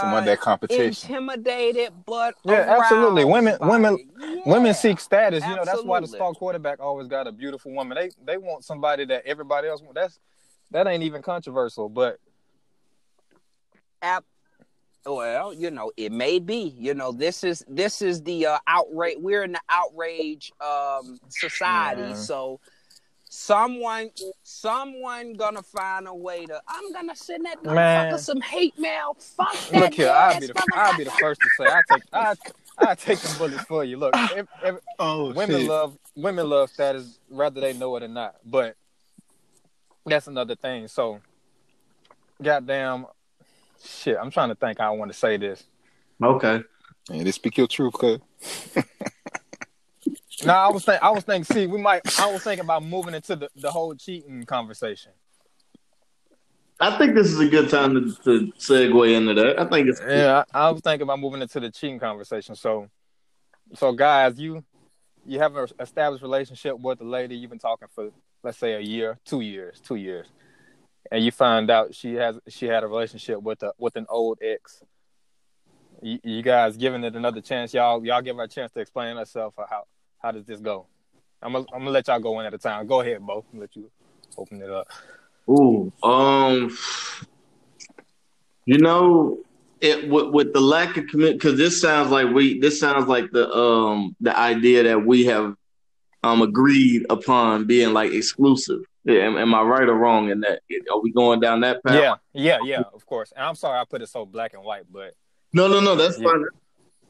[0.00, 1.10] Someone that competition.
[1.10, 3.24] intimidated, but Yeah, absolutely.
[3.24, 4.42] Women- by women- Yeah.
[4.46, 5.42] Women seek status.
[5.44, 6.18] You know, that's why the Absolutely.
[6.18, 7.96] star quarterback always got a beautiful woman.
[7.96, 9.94] They they want somebody that everybody else want.
[9.96, 10.20] That's
[10.70, 11.88] that ain't even controversial.
[11.88, 12.18] But
[14.02, 14.24] Ab-
[15.04, 16.74] well, you know, it may be.
[16.78, 19.16] You know, this is this is the uh, outrage.
[19.18, 22.14] We're in the outrage um, society, Yeah.
[22.14, 22.60] so
[23.32, 24.10] someone,
[24.42, 26.60] someone gonna find a way to.
[26.68, 28.12] I'm gonna send that Man.
[28.12, 29.16] motherfucker some hate mail.
[29.18, 29.80] Fuck that.
[29.80, 32.34] look here, I'll be the I'll be the first to say I take I
[32.78, 33.96] I take them bullets for you.
[33.96, 34.28] Look, ah.
[34.34, 38.36] ev- ev- Oh, women love women love status whether they know it or not.
[38.44, 38.76] But
[40.04, 40.88] that's another thing.
[40.88, 41.20] So,
[42.42, 43.06] goddamn,
[43.82, 44.18] shit.
[44.20, 45.64] I'm trying to think how I want to say this.
[46.22, 46.62] Okay.
[47.08, 48.18] Man, just speak your truth, cuz.
[50.44, 51.44] No, I was think I was thinking.
[51.44, 52.02] See, we might.
[52.18, 55.12] I was thinking about moving into the, the whole cheating conversation.
[56.80, 59.60] I think this is a good time to, to segue into that.
[59.60, 62.56] I think it's Yeah, I, I was thinking about moving into the cheating conversation.
[62.56, 62.88] So,
[63.74, 64.64] so guys, you
[65.24, 67.36] you have an established relationship with a lady.
[67.36, 68.10] You've been talking for
[68.42, 70.26] let's say a year, two years, two years,
[71.12, 74.38] and you find out she has she had a relationship with a with an old
[74.42, 74.82] ex.
[76.02, 78.04] You, you guys giving it another chance, y'all.
[78.04, 79.54] Y'all give her a chance to explain herself.
[79.56, 79.84] Or how
[80.22, 80.86] how does this go?
[81.42, 82.86] I'm gonna I'm gonna let y'all go in at a time.
[82.86, 83.44] Go ahead, Bo.
[83.52, 83.90] Let you
[84.38, 84.88] open it up.
[85.50, 86.76] Ooh, um,
[88.64, 89.38] you know,
[89.80, 93.30] it with, with the lack of commit because this sounds like we this sounds like
[93.32, 95.56] the um the idea that we have
[96.22, 98.82] um agreed upon being like exclusive.
[99.04, 100.60] Yeah, am, am I right or wrong in that?
[100.92, 101.94] Are we going down that path?
[101.94, 102.82] Yeah, yeah, yeah.
[102.94, 103.32] Of course.
[103.34, 105.14] And I'm sorry I put it so black and white, but
[105.52, 105.96] No, no, no.
[105.96, 106.30] That's Yeah.
[106.30, 106.44] fine.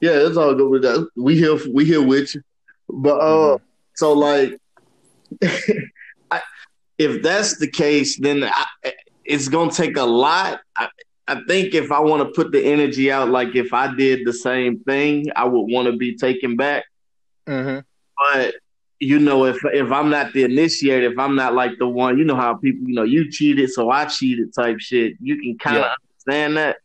[0.01, 1.07] Yeah, it's all good with that.
[1.15, 2.43] We here, we here with you.
[2.89, 3.59] But uh,
[3.95, 4.59] so like,
[6.31, 6.41] I,
[6.99, 8.67] if that's the case, then I,
[9.25, 10.61] it's gonna take a lot.
[10.77, 10.89] I,
[11.29, 14.33] I think if I want to put the energy out, like if I did the
[14.33, 16.85] same thing, I would want to be taken back.
[17.49, 17.81] mm-hmm.
[18.19, 18.55] But
[19.01, 22.25] you know, if if I'm not the initiator, if I'm not like the one, you
[22.25, 25.15] know how people, you know, you cheated, so I cheated type shit.
[25.21, 25.95] You can kind of Yeah.
[26.27, 26.77] understand that.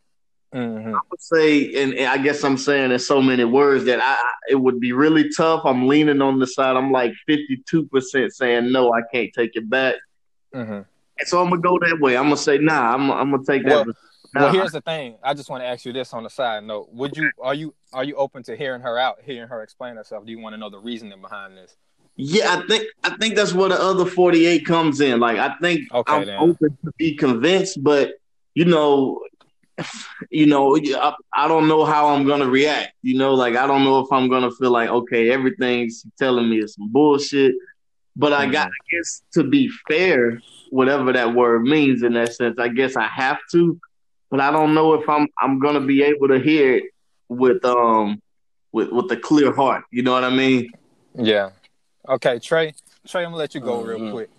[0.58, 0.96] Mm-hmm.
[0.96, 4.14] I would say, and, and I guess I'm saying in so many words that I,
[4.14, 5.62] I- it would be really tough.
[5.66, 6.76] I'm leaning on the side.
[6.78, 9.96] I'm like 52% saying no, I can't take it back.
[10.56, 10.72] Mm-hmm.
[11.20, 12.16] And so I'm gonna go that way.
[12.16, 12.94] I'm gonna say nah.
[12.94, 13.86] I'm I'm gonna take that.
[13.86, 13.96] Well,
[14.34, 14.42] nah.
[14.42, 15.18] Well, here's the thing.
[15.24, 16.90] I just want to ask you this on the side note.
[16.94, 20.26] Would you are you are you open to hearing her out, hearing her explain herself?
[20.26, 21.76] Do you want to know the reasoning behind this?
[22.16, 25.20] yeah, I think I think that's where the other 48 comes in.
[25.20, 26.40] Like I think Okay, I'm then.
[26.40, 28.14] open to be convinced, but
[28.54, 29.20] you know,
[30.30, 32.94] you know, I, I don't know how I'm gonna react.
[33.02, 36.60] You know, like I don't know if I'm gonna feel like okay, everything's telling me
[36.60, 37.56] is some bullshit.
[38.16, 42.58] But I got, I guess, to be fair, whatever that word means in that sense,
[42.58, 43.80] I guess I have to.
[44.32, 46.84] But I don't know if I'm I'm gonna be able to hear it
[47.30, 48.20] with um
[48.72, 49.84] with with a clear heart.
[49.92, 50.72] You know what I mean?
[51.16, 51.52] Yeah.
[52.10, 52.74] Okay, Trey.
[53.08, 54.12] Trey, I'm gonna let you go real Mhm.
[54.12, 54.30] quick.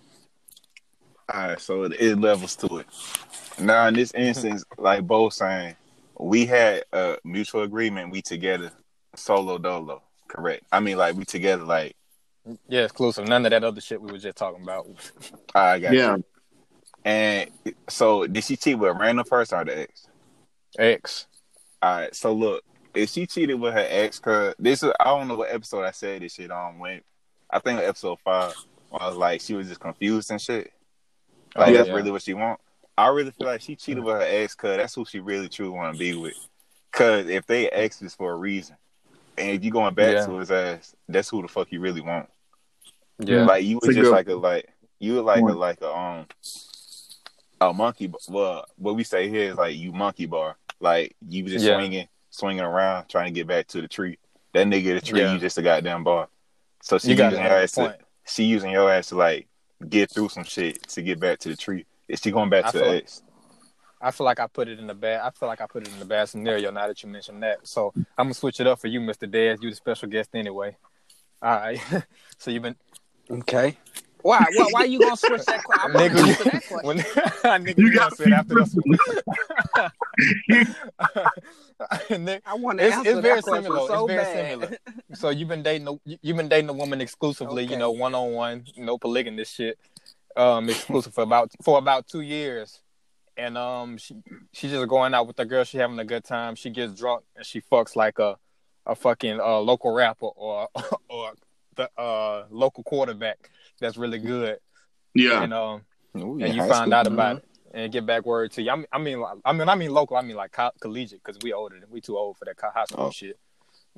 [1.33, 2.87] All right, so it, it levels to it.
[3.61, 5.75] Now, in this instance, like both saying,
[6.17, 8.11] we had a mutual agreement.
[8.11, 8.71] We together,
[9.15, 10.01] solo dolo.
[10.27, 10.63] Correct.
[10.71, 11.63] I mean, like we together.
[11.63, 11.95] Like
[12.67, 13.27] Yeah, exclusive.
[13.27, 14.87] None of that other shit we were just talking about.
[15.55, 16.15] Ah, I got Yeah.
[16.17, 16.23] you.
[17.05, 17.49] And
[17.87, 20.07] so, did she cheat with a random person or the ex?
[20.77, 21.27] X.
[21.81, 25.27] All right, so look, if she cheated with her ex, cause this is I don't
[25.27, 27.01] know what episode I said this shit on when
[27.49, 28.53] I think episode five.
[28.89, 30.73] When I was like, she was just confused and shit.
[31.55, 31.95] Like Oh, that's yeah.
[31.95, 32.59] really what she want.
[32.99, 35.71] I really feel like she cheated with her ex, cause that's who she really truly
[35.71, 36.33] want to be with.
[36.91, 38.75] Cause if they ex is for a reason,
[39.37, 40.25] and if you going back Yeah.
[40.25, 42.27] to his ass, that's who the fuck you really want.
[43.19, 43.45] Yeah.
[43.45, 45.93] Like you It's was just good like a like you were like a like a
[45.95, 46.25] um
[47.61, 48.07] a monkey.
[48.07, 50.57] b- Well, what we say here is like you monkey bar.
[50.79, 51.75] Like you was just Yeah.
[51.77, 54.17] swinging, swinging around, trying to get back to the tree.
[54.53, 55.33] That nigga the tree, Yeah.
[55.33, 56.27] you just a goddamn bar.
[56.81, 57.97] So she you using your a ass point.
[57.99, 59.47] to she using your ass to like
[59.87, 61.85] get through some shit to get back to the tree.
[62.09, 63.21] Is she going back I to feel the like- ex?
[64.01, 65.19] I feel like I put it in the bad.
[65.21, 67.67] I feel like I put it in the bad scenario now that you mentioned that.
[67.67, 69.61] So I'm gonna switch it up for you, Mister Dez.
[69.61, 70.77] You the special guest anyway.
[71.41, 71.79] All right.
[72.37, 72.77] so you've been
[73.29, 73.77] Okay.
[74.21, 74.39] Why?
[74.55, 75.91] Why, why you gonna switch that question?
[75.91, 76.27] I want to nigga.
[76.29, 76.87] answer that question.
[76.87, 76.97] When,
[77.65, 78.75] nigga, you got- got said after this.
[82.19, 83.87] Nick, I want to It's- answer it's very that question similar.
[83.87, 84.49] so It's very bad.
[84.51, 84.77] similar.
[85.13, 88.13] so you've been dating a, you- you've been dating a woman exclusively, you know, one
[88.15, 89.77] on one, no polygamous shit,
[90.35, 92.81] um, exclusive for about for about two years,
[93.37, 94.15] and um, she
[94.53, 97.23] she's just going out with the girl, she having a good time, she gets drunk
[97.35, 98.37] and she fucks like a
[98.85, 100.67] a fucking uh, local rapper or
[101.09, 101.31] or
[101.75, 104.57] the uh local quarterback that's really good,
[105.13, 105.43] Yeah.
[105.43, 105.81] and um,
[106.17, 108.71] Ooh, and you find out about it and get back word to you.
[108.71, 110.17] I mean, I mean, I mean, I mean local.
[110.17, 111.79] I mean like co- collegiate because we older.
[111.79, 113.11] than We too old for that co- high school Oh.
[113.11, 113.37] shit.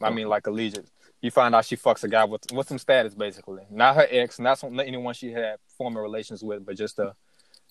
[0.01, 0.89] I mean like collegiate.
[1.21, 3.63] You find out she fucks a guy with with some status, basically.
[3.69, 7.15] Not her ex, not some not anyone she had former relations with, but just a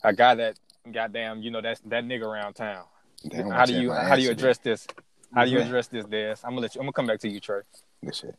[0.05, 0.59] a guy that
[0.91, 2.85] goddamn, you know, that's that nigga around town.
[3.29, 4.87] Damn, how do you how do you answer address this?
[5.35, 6.41] How do you address this, Dez?
[6.45, 6.81] I'm gonna let you.
[6.81, 7.61] I'm gonna come back to you, Trey.
[8.03, 8.09] then.
[8.11, 8.35] Good shit.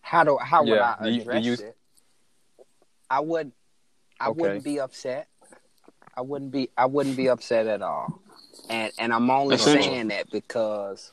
[0.00, 1.76] How do how would Yeah, I do you- address you- it?
[3.10, 3.52] I would
[4.20, 4.40] I Okay.
[4.40, 5.28] wouldn't be upset.
[6.16, 8.20] I wouldn't be I wouldn't be upset at all.
[8.68, 11.12] And and I'm only saying that because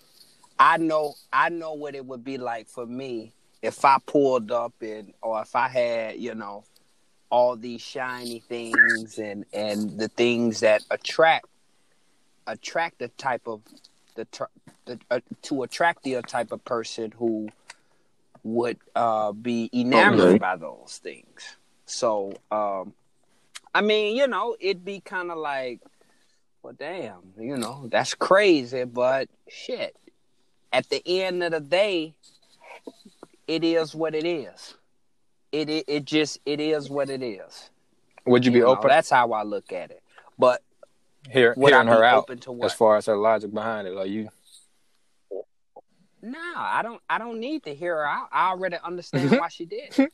[0.60, 4.74] I know I know what it would be like for me if I pulled up
[4.82, 6.64] and or if I had, you know,
[7.30, 11.46] all these shiny things and and the things that attract
[12.48, 13.62] attract the type of
[14.16, 14.28] the,
[14.86, 17.50] the uh, to attract the type of person who
[18.44, 20.38] would uh, be enamored Okay.
[20.38, 21.58] by those things.
[21.86, 22.94] So, um,
[23.74, 25.80] I mean, you know, it'd be kind of like,
[26.62, 29.96] well, damn, you know, that's crazy, but shit.
[30.74, 32.16] At the end of the day,
[33.48, 34.74] it is what it is.
[35.52, 37.70] It it, it just it is what it is.
[38.26, 40.02] Would you be know, open That's how I look at it.
[40.40, 40.64] But
[41.30, 42.66] here hearing her out open to what?
[42.66, 43.94] as far as her logic behind it?
[43.94, 44.30] Like you,
[46.24, 47.02] No, I don't.
[47.08, 48.30] I don't need to hear her out.
[48.32, 50.10] I already understand why she did.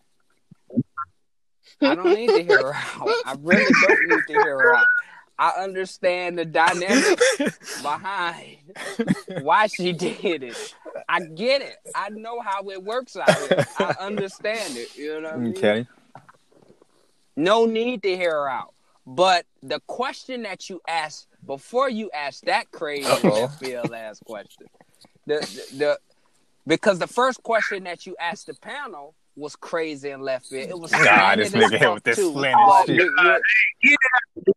[1.81, 3.09] I don't need to hear her out.
[3.25, 4.87] I really don't need to hear her out.
[5.39, 7.17] I understand the dynamic
[7.81, 8.57] behind
[9.41, 10.75] why she did it.
[11.07, 11.77] I get it.
[11.95, 13.65] I know how it works out here.
[13.79, 14.97] I understand it.
[14.97, 15.57] You know what I mean?
[15.57, 15.87] okay.
[17.35, 18.73] No need to hear her out.
[19.07, 23.47] But the question that you asked before you asked that crazy Uh-oh.
[23.47, 24.67] field ass question,
[25.25, 25.35] the,
[25.71, 25.99] the the
[26.67, 30.69] because the first question that you asked the panel was crazy and left field.
[30.69, 32.33] It was God, this nigga here with this too.
[32.33, 32.95] slanted shit.
[32.97, 33.37] you- uh,
[33.81, 33.95] you-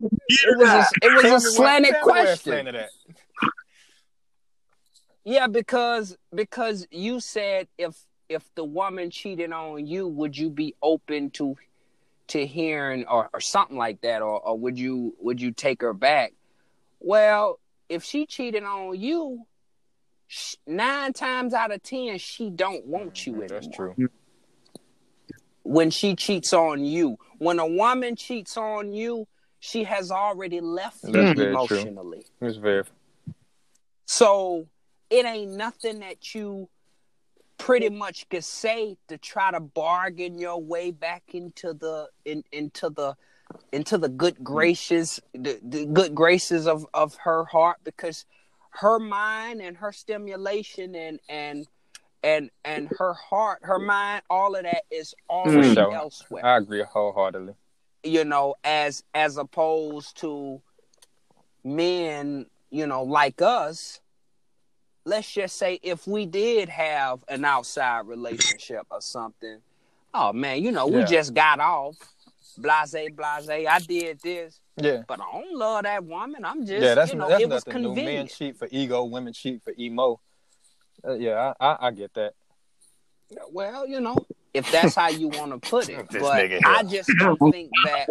[0.00, 2.78] It was a, it was a slanted tell me where it's question.
[5.24, 7.96] Yeah, because because you said if
[8.28, 11.56] if the woman cheated on you, would you be open to
[12.28, 15.92] to hearing or, or something like that, or, or would you would you take her
[15.92, 16.32] back?
[16.98, 19.46] Well, if she cheated on you,
[20.26, 23.60] sh- nine times out of ten, she don't want you mm, anymore.
[23.60, 23.94] That's true.
[25.64, 29.28] When she cheats on you, when a woman cheats on you,
[29.64, 31.44] she has already left you true.
[31.44, 32.26] emotionally.
[32.40, 32.82] It's very
[34.06, 34.66] So
[35.08, 36.68] it ain't nothing that you
[37.58, 42.90] pretty much could say to try to bargain your way back into the in, into
[42.90, 43.14] the
[43.70, 48.24] into the good graces the, the good graces of of her heart because
[48.70, 51.68] her mind and her stimulation and and
[52.24, 55.94] and and her heart her mind all of that is already sure.
[55.94, 57.54] elsewhere I agree wholeheartedly.
[58.02, 60.60] You know, as as opposed to
[61.64, 64.00] men, you know, like us.
[65.04, 69.58] Let's just say if we did have an outside relationship or something,
[70.14, 71.06] oh man, you know, we Yeah.
[71.06, 71.96] just got off,
[72.56, 73.48] blase, blase.
[73.48, 75.02] I did this, Yeah.
[75.08, 76.44] but I don't love that woman.
[76.44, 77.94] I'm just, yeah, that's you know, that's it was nothing new.
[77.96, 80.20] Men cheat for ego, women cheat for emo.
[81.04, 82.34] Uh, yeah, I, I I get that.
[83.50, 84.16] Well, you know,
[84.54, 86.24] if that's how you want to put it, but
[86.64, 88.08] I just don't think that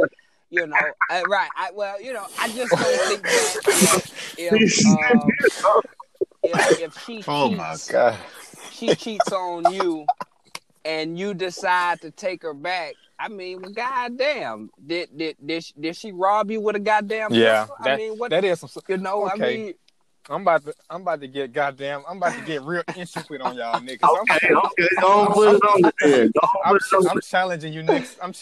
[0.51, 0.75] you know,
[1.09, 1.49] uh, right?
[1.55, 5.29] I, well, you know, I just don't think that if um,
[6.43, 8.17] if, if she Oh cheats, my god.
[8.71, 10.05] she cheats on you,
[10.83, 12.95] and you decide to take her back.
[13.17, 17.33] I mean, well, goddamn, did did did she, did she rob you with a goddamn?
[17.33, 17.77] Yeah, pistol?
[17.83, 18.83] that, I mean, what that is some.
[18.89, 19.23] you know?
[19.23, 19.57] I okay.
[19.57, 19.73] mean,
[20.31, 23.55] I'm about to I'm about to get goddamn I'm about to get real intricate on
[23.57, 23.99] y'all niggas.
[24.03, 26.29] I'm, Okay, okay, don't put it on there.
[26.63, 28.17] I'm, on I'm challenging you next.
[28.21, 28.33] I'm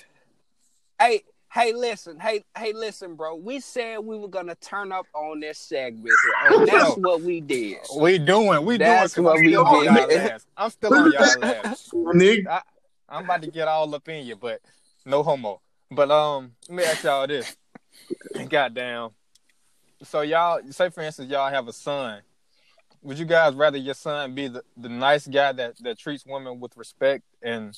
[1.00, 3.36] hey, hey, listen, hey, hey, listen, bro.
[3.36, 7.42] We said we were gonna turn up on this segment, here, and that's what we
[7.42, 7.80] did.
[7.98, 9.26] we doing we That's doing.
[9.26, 9.96] what I'm we still on did.
[9.96, 10.46] y'all ass.
[10.56, 11.90] I'm still on y'all ass.
[11.94, 12.62] nigga.
[13.12, 14.62] I'm about to get all up in you, but
[15.06, 15.62] no homo.
[15.90, 17.58] But um, let me ask y'all this.
[18.48, 19.10] Goddamn.
[20.04, 22.22] So y'all say for instance y'all have a son.
[23.02, 26.60] Would you guys rather your son be the, the nice guy that, that treats women
[26.60, 27.78] with respect and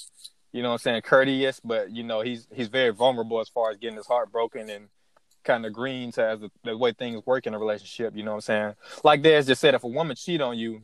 [0.51, 3.72] you know what I'm saying courteous, but you know he's he's very vulnerable as far
[3.72, 4.89] as getting his heart broken and
[5.43, 8.32] kind of green to as the, the way things work in a relationship, you know
[8.32, 8.76] what I'm saying?
[9.03, 10.82] Like Dez just said, if a woman cheat on you,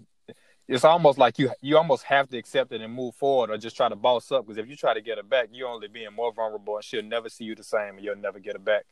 [0.67, 3.75] it's almost like you you almost have to accept it and move forward or just
[3.77, 6.11] try to boss up because if you try to get her back you're only being
[6.13, 8.85] more vulnerable and she'll never see you the same and you'll never get her back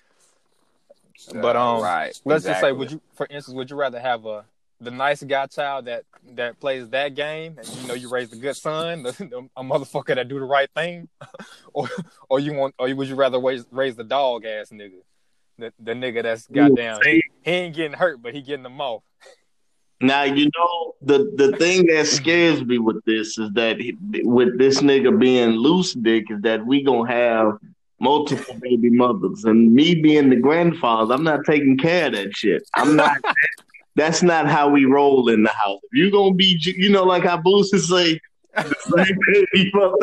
[1.33, 2.19] but um right.
[2.25, 4.45] let's just say would you for instance would you rather have a
[4.81, 6.03] the nice guy child that
[6.33, 9.05] that plays that game and you know you raised a good son
[9.57, 11.07] a motherfucker that do the right thing?
[11.73, 11.89] Or
[12.29, 15.01] or you want or would you rather raise raise the dog ass nigga
[15.57, 19.03] the, the nigga that's goddamn he, he ain't getting hurt but he getting the off
[19.99, 24.57] Now you know the the thing that scares me with this is that he, with
[24.57, 27.57] this nigga being loose dick is that we gonna have
[27.99, 32.67] multiple baby mothers and me being the grandfather, I'm not taking care of that shit.
[32.75, 33.17] I'm not.
[33.95, 35.79] that's not how we roll in the house.
[35.83, 38.19] If you gonna be, you know, like how Boosie say,
[38.55, 39.95] the same baby mother.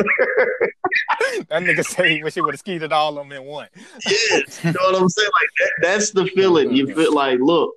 [1.49, 3.67] that nigga say he wish he would have skied it all of them in one
[4.05, 5.29] yes, you know what I'm saying?
[5.41, 6.75] Like that, that's the feeling.
[6.75, 7.73] You feel like, look,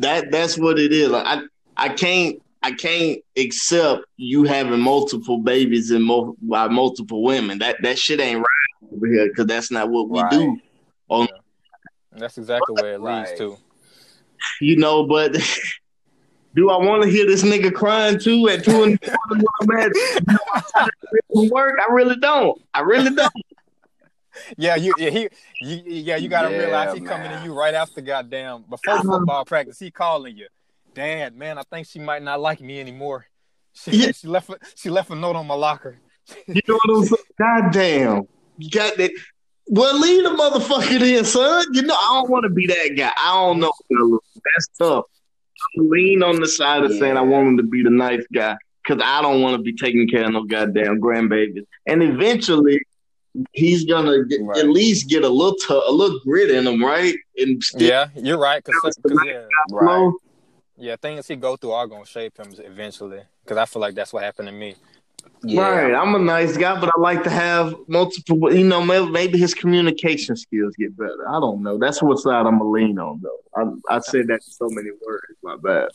[0.00, 1.10] that that's what it is.
[1.10, 1.42] Like I
[1.76, 6.08] I can't I can't accept you having multiple babies and
[6.42, 7.58] by multiple women.
[7.58, 8.46] That that shit ain't right
[8.96, 10.30] over here because that's not what we Right.
[10.30, 10.58] do.
[11.08, 11.28] On
[12.12, 13.38] that's exactly where it leads Right.
[13.38, 13.58] to
[14.60, 15.32] you know, but
[16.54, 19.80] do I want to hear this nigga crying too at two in the morning when
[19.80, 20.90] I'm at you know, I'm tired
[21.32, 21.78] from work?
[21.88, 22.60] I really don't.
[22.74, 23.32] I really don't.
[24.58, 25.28] Yeah, you yeah, he
[25.62, 29.02] you, yeah, you gotta Yeah, realize he coming to you right after goddamn before uh-huh.
[29.02, 29.78] football practice.
[29.78, 30.48] He calling you,
[30.94, 33.24] Dad, man, I think she might not like me anymore.
[33.72, 34.12] She, Yeah.
[34.12, 36.00] she left a, she left a note on my locker.
[36.46, 37.22] You know what I'm saying?
[37.38, 38.16] God damn.
[38.16, 38.28] You
[38.70, 39.10] got that.
[39.68, 41.64] Well, leave the motherfucker in, son.
[41.72, 43.10] You know, I don't want to be that guy.
[43.16, 43.72] I don't know.
[44.44, 45.04] That's tough.
[45.78, 48.56] I'm lean on the side of saying I want him to be the nice guy
[48.86, 51.64] because I don't want to be taking care of no goddamn grandbabies.
[51.86, 52.80] And eventually,
[53.52, 54.58] he's gonna get, Right.
[54.58, 57.16] at least get a little t- a little grit in him, right?
[57.36, 58.62] And still Yeah, you're right.
[58.62, 60.12] Cause, 'cause, yeah, Right.
[60.78, 63.20] yeah, things he go through are gonna shape him eventually.
[63.46, 64.76] Cause I feel like that's what happened to me.
[65.42, 65.60] Yeah.
[65.68, 68.52] Right, I'm a nice guy, but I like to have multiple.
[68.52, 71.28] You know, maybe, maybe his communication skills get better.
[71.28, 71.78] I don't know.
[71.78, 73.78] That's what side I'm gonna lean on, though.
[73.90, 75.24] I, I said that in so many words.
[75.42, 75.88] My bad.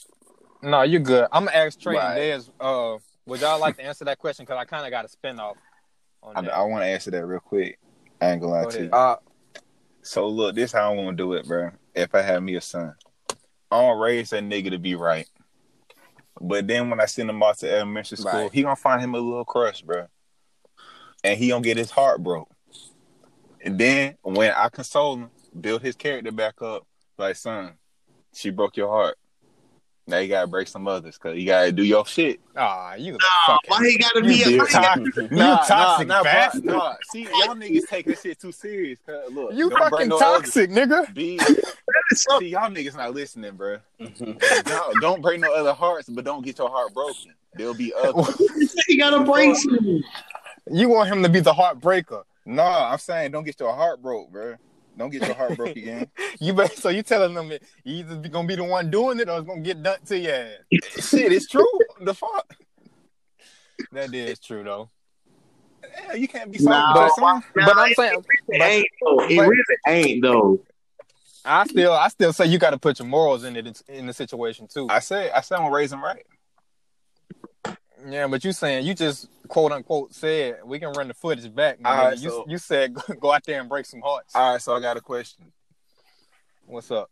[0.61, 1.27] No, you're good.
[1.31, 2.17] I'm gonna ask Trey Right.
[2.17, 2.49] and Dez.
[2.59, 4.45] Uh, would y'all like to answer that question?
[4.45, 5.57] Cause I kind of got a spin off
[6.23, 6.53] on I, that.
[6.55, 7.77] I want to answer that real quick.
[8.21, 8.89] I ain't gonna lie Go to you.
[8.89, 8.93] ahead.
[8.93, 9.15] Uh,
[10.03, 11.71] So look, this how I want to do it, bro.
[11.95, 12.93] If I have me a son,
[13.71, 15.27] I don't raise that nigga to be right.
[16.39, 18.51] But then when I send him off to elementary school, Right.
[18.51, 20.07] he gonna find him a little crush, bro,
[21.23, 22.49] and he gonna get his heart broke.
[23.63, 27.73] And then when I console him, build his character back up, like son,
[28.33, 29.17] she broke your heart.
[30.07, 32.39] Now you gotta break some others, cause you gotta do your shit.
[32.55, 34.43] Ah, you the Why fucking he gotta you be?
[34.43, 36.63] the why he gotta- toxic, you Nah, toxic nah, nah, bastard.
[36.63, 36.95] bro, nah.
[37.11, 38.99] See, y'all niggas take this shit too serious.
[39.31, 40.45] Look, You fucking no others.
[40.53, 41.13] toxic, nigga.
[41.13, 41.37] Be,
[42.09, 43.77] so- see, y'all niggas not listening, bro.
[43.99, 44.41] don't,
[45.01, 47.33] don't break no other hearts, but don't get your heart broken.
[47.53, 48.75] There'll be others.
[48.87, 50.01] he gotta break some.
[50.71, 52.23] You want him to be the heartbreaker.
[52.45, 54.55] Nah, I'm saying don't get your heart broke, bro.
[54.97, 56.07] Don't get your heart broke again.
[56.39, 56.75] You bet.
[56.77, 59.47] So you telling them that you either gonna be the one doing it or it's
[59.47, 61.09] gonna get done to your ass.
[61.09, 61.67] shit, it's true.
[62.01, 62.55] The fuck?
[63.91, 64.89] That is true though.
[65.83, 67.43] Yeah, you can't be Nah, sorry, but son.
[67.53, 69.19] But I'm saying, It ain't though.
[69.27, 70.61] It really ain't though.
[71.43, 74.13] I still, I still say you got to put your morals in it in the
[74.13, 74.87] situation too.
[74.89, 76.25] I say I say I'm gonna raise him right.
[78.09, 81.77] Yeah, but you saying you just quote unquote said we can run the footage back.
[81.83, 81.97] All nigga.
[82.09, 84.35] right, you so- you said go, go out there and break some hearts.
[84.35, 85.51] All right, so I got a question.
[86.65, 87.09] What's up?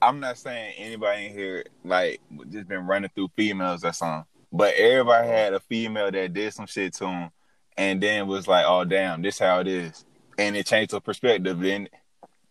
[0.00, 2.20] I'm not saying anybody in here like
[2.50, 6.66] just been running through females or something, but everybody had a female that did some
[6.66, 7.30] shit to him,
[7.76, 10.04] and then was like, "Oh damn, this how it is."
[10.38, 11.58] and it changed the perspective.
[11.58, 11.88] Then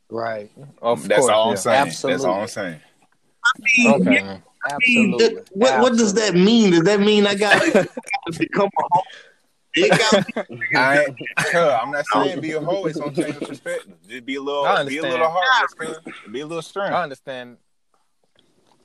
[0.09, 0.51] Right.
[0.81, 1.51] Of that's course, all yeah.
[1.51, 1.87] I'm saying.
[1.87, 2.13] Absolutely.
[2.17, 2.79] That's all I'm saying.
[3.77, 4.41] mean, Okay.
[4.67, 5.35] I mean, Absolutely.
[5.35, 6.71] th- what, what does that mean?
[6.71, 7.87] Does that mean I got to
[8.37, 9.03] become a hoe?
[10.75, 11.05] I,
[11.53, 12.85] I'm not saying be a hoe.
[12.85, 13.93] It's gonna change the perspective.
[14.07, 16.13] Just be a little, I be a little heartless, cuz.
[16.31, 16.91] Be a little strong.
[16.91, 17.57] I understand.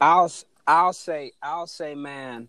[0.01, 0.31] I'll
[0.67, 2.49] I'll say I'll say, man,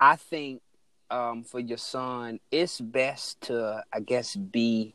[0.00, 0.62] I think
[1.10, 4.94] um, for your son, it's best to I guess be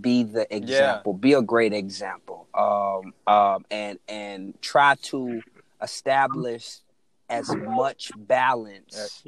[0.00, 5.40] be the example, be a great example, um, um, and and try to
[5.82, 6.80] establish
[7.28, 9.22] as much balance,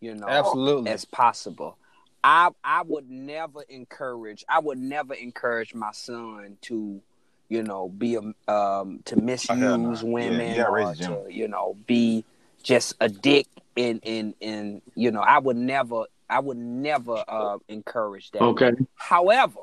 [0.00, 0.90] you know, Absolutely.
[0.90, 1.76] as possible.
[2.22, 4.44] I I would never encourage.
[4.48, 7.00] I would never encourage my son to,
[7.48, 9.90] you know, be a um to misuse hell no.
[9.92, 12.24] Yeah, women you or to you know be
[12.62, 13.46] just a dick
[13.76, 15.20] in in in you know.
[15.20, 16.04] I would never.
[16.30, 18.42] I would never uh, encourage that.
[18.42, 18.72] okay.
[18.94, 19.60] However,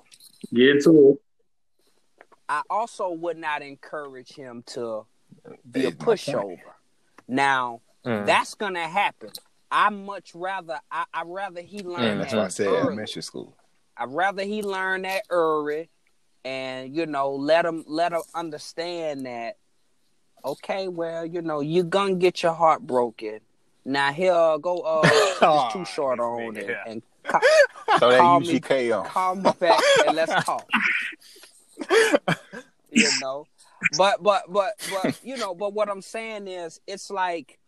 [0.53, 1.19] Get to
[2.47, 5.05] I also would not encourage him to
[5.71, 6.19] be a That's my point.
[6.19, 6.57] pushover.
[7.31, 8.25] Now, Mm.
[8.25, 9.29] that's gonna happen.
[9.71, 12.77] I much rather I I rather he learn Mm, That's that why I said early.
[12.79, 13.55] elementary school.
[13.95, 15.89] I'd rather he learn that early,
[16.43, 19.55] and you know let him let him understand that.
[20.43, 23.39] Okay, well you know you're gonna get your heart broken.
[23.85, 26.83] Now here go uh it's too short on it Yeah.
[26.87, 27.39] and ca-
[27.99, 29.05] Throw Call that me- UGK on.
[29.05, 30.67] call me back and let's talk.
[32.91, 33.45] you know,
[33.97, 34.73] but but but
[35.03, 37.59] but you know, but what I'm saying is, it's like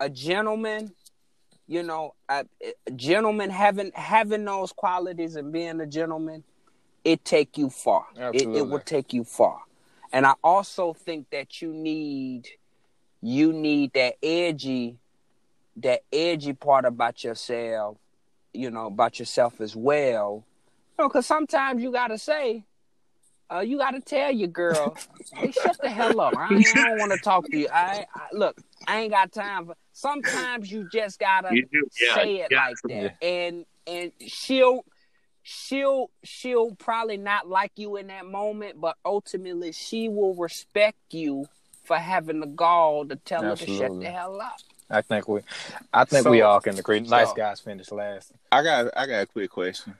[0.00, 0.92] a gentleman.
[1.68, 2.44] You know, a,
[2.86, 6.44] a gentleman having having those qualities and being a gentleman,
[7.04, 8.06] it take you far.
[8.16, 9.60] It, it will take you far.
[10.12, 12.48] And I also think that you need
[13.22, 14.98] you need that edgy
[15.76, 17.96] that edgy part about yourself,
[18.52, 20.44] you know, about yourself as well.
[20.98, 22.64] You know, because sometimes you gotta say,
[23.52, 24.96] uh, you gotta tell your girl,
[25.34, 26.34] hey, shut the hell up.
[26.36, 27.68] I, I don't want to talk to you.
[27.72, 29.74] I, I look, I ain't got time for.
[29.92, 32.64] Sometimes you just gotta You do, yeah, say it yeah.
[32.66, 34.84] like that, and and she'll
[35.42, 41.46] she'll she'll probably not like you in that moment, but ultimately she will respect you
[41.84, 44.56] for having the gall to tell her to shut the hell up.
[44.88, 45.40] I think we,
[45.92, 47.00] I think So- we all can agree.
[47.00, 48.32] Nice so- guys finish last.
[48.50, 49.94] I got, I got a quick question.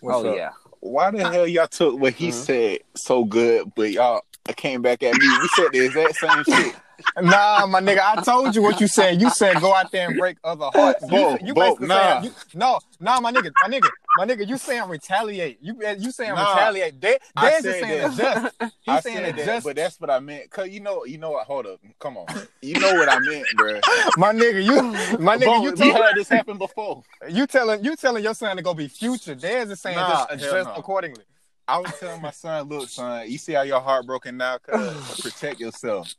[0.00, 0.36] What's oh up?
[0.36, 0.50] yeah.
[0.82, 2.32] Why the hell y'all took what he Mhm.
[2.32, 4.22] said so good, but y'all
[4.56, 5.32] came back at me?
[5.40, 6.74] We said the exact same shit.
[7.20, 9.20] Nah, my nigga, I told you what you said.
[9.20, 11.02] You said go out there and break other hearts.
[11.02, 11.94] You, Bo, you Bo, nah.
[11.94, 15.58] saying, you, no, nah, my nigga, my nigga, my nigga, you saying retaliate.
[15.62, 16.40] You eh, you saying Nah.
[16.40, 17.00] retaliate.
[17.00, 18.52] Dan, I Dan's just saying that.
[18.60, 18.74] adjust.
[18.82, 19.64] He's I saying said that, adjust.
[19.64, 20.50] but that's what I meant.
[20.50, 21.46] Cause you know, you know what?
[21.46, 22.26] Hold up, come on.
[22.60, 23.80] You know what I meant, bro.
[24.16, 27.02] My nigga, you my nigga, Bo, you told, had this happen before.
[27.28, 29.34] you telling you telling your son to go be future.
[29.34, 30.74] Dan's just saying Nah, just adjust no.
[30.74, 31.24] accordingly.
[31.66, 35.60] I was telling my son, look, son, you see how your heartbroken now, cuz protect
[35.60, 36.14] yourself.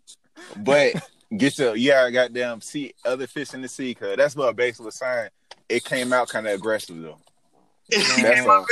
[0.57, 0.95] But
[1.37, 4.55] get your yeah, I got goddamn see other fish in the sea, cuz that's what
[4.55, 5.29] basically was saying.
[5.69, 7.19] It came out kind of aggressive though.
[8.21, 8.65] That's all.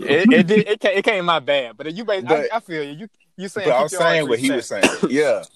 [0.00, 2.60] It it did, it, came, it came out bad, but you bas- But- I, I
[2.60, 2.92] feel you.
[2.92, 4.84] You you saying But I was your heart saying what he was saying.
[5.08, 5.42] Yeah,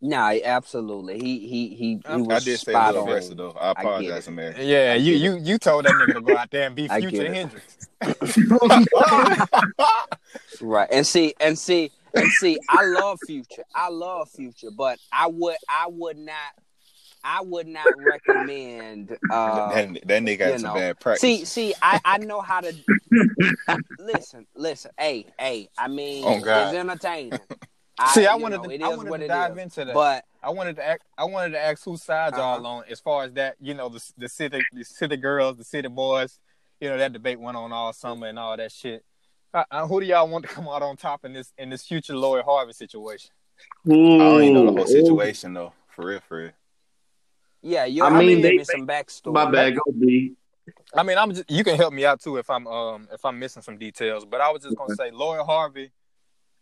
[0.00, 1.18] Nah, absolutely.
[1.18, 3.08] He he he he I was did say a spot little on.
[3.08, 3.52] aggressive though.
[3.52, 4.30] I I apologize, it.
[4.32, 4.54] man.
[4.58, 7.34] Yeah, you you you told that nigga to go out there and be future get.
[7.34, 7.78] Hendrix.
[10.60, 10.88] Right.
[10.92, 13.64] And see and see and see I love future.
[13.74, 16.52] I love future, but I would I would not
[17.24, 21.20] I would not recommend uh that, that nigga you got some bad practice.
[21.22, 22.74] See, see, I, I know how to
[23.98, 24.90] listen, listen.
[24.98, 26.66] Hey, hey, I mean, Oh, God.
[26.68, 27.40] it's entertaining.
[28.12, 29.58] See, I you wanted know, to I wanted to dive is.
[29.62, 29.94] into that.
[29.94, 32.66] But I wanted to ask, I wanted to ask whose side y'all Uh-huh.
[32.78, 35.86] on as far as that, you know, the the city the city girls, the city
[35.88, 36.40] boys,
[36.80, 39.04] you know, that debate went on all summer and all that shit.
[39.54, 41.86] Uh, uh, who do y'all want to come out on top in this in this
[41.86, 43.30] future Lori Harvey situation?
[43.86, 45.72] I don't even know the whole situation though.
[45.86, 46.50] For real, for real.
[47.64, 49.32] Yeah, you I I mean, mean, they- give me some backstory.
[49.32, 50.34] My bad, go B.
[50.94, 53.38] I mean, I'm just, you can help me out too if I'm um if I'm
[53.38, 55.90] missing some details, but I was just gonna say Lori Harvey.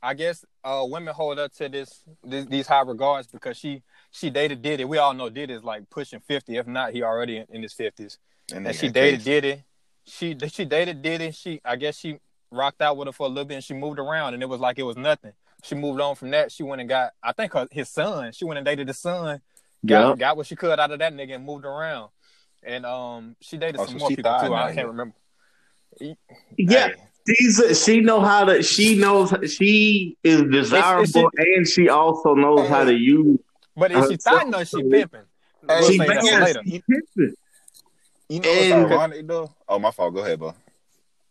[0.01, 3.83] I guess uh women hold up to this, this these high regards because she
[4.13, 4.85] she dated Diddy.
[4.85, 7.73] We all know Diddy is like pushing fifty, if not he already in, in his
[7.73, 8.19] fifties.
[8.49, 9.25] That And she dated case.
[9.25, 9.63] Diddy.
[10.05, 11.31] She she dated Diddy.
[11.33, 12.19] She I guess she
[12.51, 14.61] rocked out with her for a little bit and she moved around and it was
[14.61, 15.33] like it was nothing.
[15.65, 16.51] She moved on from that.
[16.53, 18.33] She went and got I think her, his son.
[18.33, 19.41] She went and dated his son.
[19.85, 20.17] Got Yeah.
[20.17, 22.11] got what she could out of that nigga and moved around.
[22.63, 24.55] And um she dated Oh, some so more she people thought too.
[24.55, 25.15] I can't remember.
[26.57, 26.89] Yeah,
[27.27, 28.63] Hey, she's she know how to.
[28.63, 33.39] She knows she is desirable, and she also knows how to use.
[33.77, 35.21] But if she thought no, she pimping.
[35.69, 37.35] We'll She yes, she pimping.
[38.29, 39.55] you know what's And- ironic though?
[39.69, 40.15] Oh, my fault.
[40.15, 40.55] Go ahead, bro.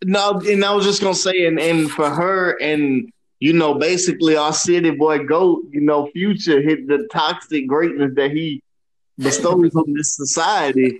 [0.03, 3.11] No, and I was just gonna say, and and for her, and
[3.41, 8.29] you know, basically our city boy goat, you know, future hit the toxic greatness that
[8.29, 8.61] he
[9.17, 10.99] bestows on this society.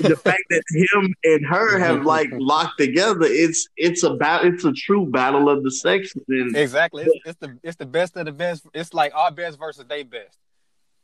[0.00, 4.72] the fact that him and her have like locked together, it's it's about it's a
[4.72, 6.20] true battle of the sexes.
[6.28, 7.04] And Exactly.
[7.04, 8.66] It's, it's the it's the best of the best.
[8.74, 10.36] It's like our best versus they best.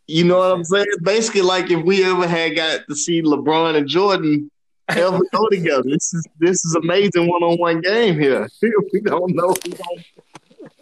[0.09, 0.87] you know what I'm saying?
[1.05, 4.51] Basically, like if we ever had got to see LeBron and Jordan
[4.89, 8.49] ever go together, this is this is amazing one on one game here.
[8.93, 9.55] we don't know.
[9.65, 10.05] We don't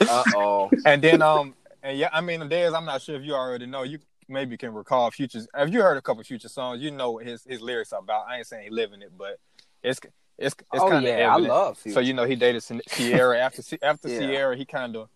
[0.09, 0.71] Uh oh.
[0.87, 3.83] And then um and yeah, I mean Dez, I'm not sure if you already know.
[3.83, 3.99] You
[4.29, 5.47] maybe can recall futures.
[5.57, 8.27] If you heard a couple future songs, you know what his his lyrics are about.
[8.29, 9.39] I ain't saying he living it, but
[9.83, 10.01] it's
[10.39, 11.79] it's it's Oh kind of yeah, I love.
[11.79, 14.19] So you know he dated Ciara after after Yeah.
[14.21, 15.09] Ciara, he kind of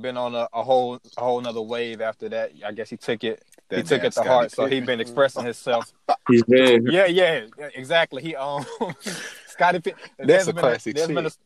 [0.00, 2.52] been on a, a whole a whole nother wave after that.
[2.64, 4.50] I guess he took it he took it to heart.
[4.50, 4.86] So he Pippen.
[4.86, 5.92] been expressing himself.
[6.28, 8.22] He's very Yeah, yeah, yeah, exactly.
[8.22, 8.64] He um
[9.46, 10.00] Scottie Pippen.
[10.18, 11.38] That's there's a been classic there's been a, shit.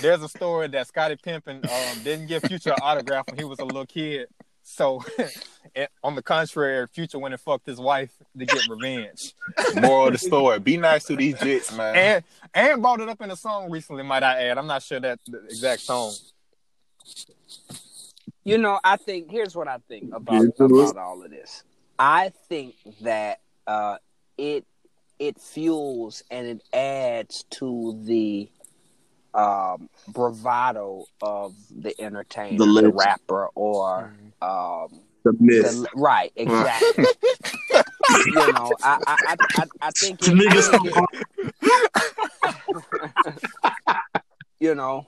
[0.00, 3.58] There's a story that Scottie Pippen um didn't give Future an autograph when he was
[3.58, 4.28] a little kid.
[4.62, 5.02] So
[6.04, 9.34] on the contrary, Future went and fucked his wife to get revenge.
[9.74, 11.96] Moral of the story: Be nice to these jits, man.
[11.96, 12.24] And
[12.54, 14.58] and brought it up in a song recently, might I add.
[14.58, 16.12] I'm not sure that the exact song.
[18.44, 21.30] You know, I think here's what I think about Yeah, it was- about all of
[21.30, 21.62] this.
[21.98, 23.98] I think that uh,
[24.38, 24.64] it
[25.18, 28.48] it fuels and it adds to the
[29.34, 34.12] um, bravado of the entertainer, The the, rapper, or
[34.42, 34.88] um,
[35.24, 35.62] the myth.
[35.82, 37.06] the, right, exactly.
[38.26, 40.94] you know, I I, I, I, I think it, I think it-
[44.60, 45.06] you know.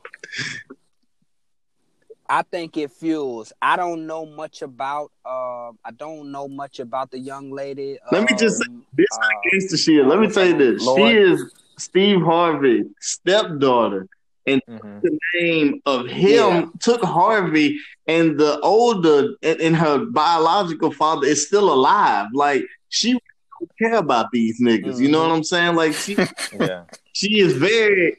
[2.29, 3.53] I think it fuels.
[3.61, 5.11] I don't know much about.
[5.25, 7.99] Uh, I don't know much about the young lady.
[8.11, 10.07] Let me just say um, This uh, gangster shit.
[10.07, 10.83] Let me tell you this.
[10.83, 11.11] Lord.
[11.13, 14.09] She is Steve Harvey stepdaughter.
[14.49, 15.01] Mhm.
[15.03, 16.67] The name of him Yeah.
[16.81, 22.27] took Harvey, and the older and, and her biological father is still alive.
[22.35, 24.99] Like she don't care about these niggas.
[25.01, 25.77] You know what I'm saying?
[25.77, 26.17] Like she
[26.59, 26.85] Yeah.
[27.13, 28.19] she is very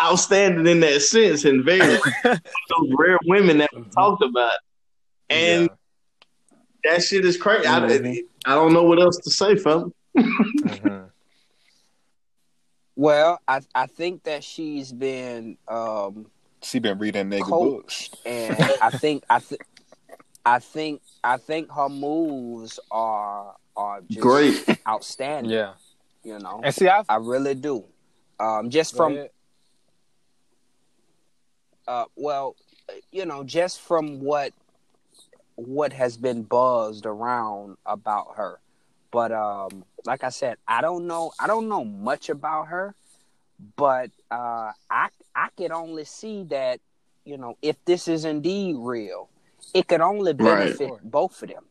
[0.00, 4.52] outstanding in that sense, and very one those rare women that we talked about.
[5.28, 5.70] And
[6.84, 7.66] that shit is crazy.
[7.66, 8.22] I.
[8.44, 9.86] I don't know what else to say, fella.
[10.16, 11.10] Mhm.
[12.96, 16.26] Well, I I think that she's been um,
[16.62, 18.10] She been reading nigga books.
[18.26, 19.62] and I think I think
[20.44, 24.78] I think I think her moves are are just Great.
[24.86, 25.52] outstanding.
[25.52, 25.74] Yeah.
[26.24, 27.84] You know, And see, I I really do.
[28.38, 29.26] Um, just from
[31.88, 32.56] uh, well,
[33.10, 34.52] you know, just from what
[35.56, 38.60] what has been buzzed around about her.
[39.12, 41.32] But um, like I said, I don't know.
[41.38, 42.94] I don't know much about her,
[43.76, 46.80] but uh, I I could only see that
[47.24, 49.28] you know if this is indeed real,
[49.74, 50.76] it could only Right.
[50.76, 51.64] benefit both of them.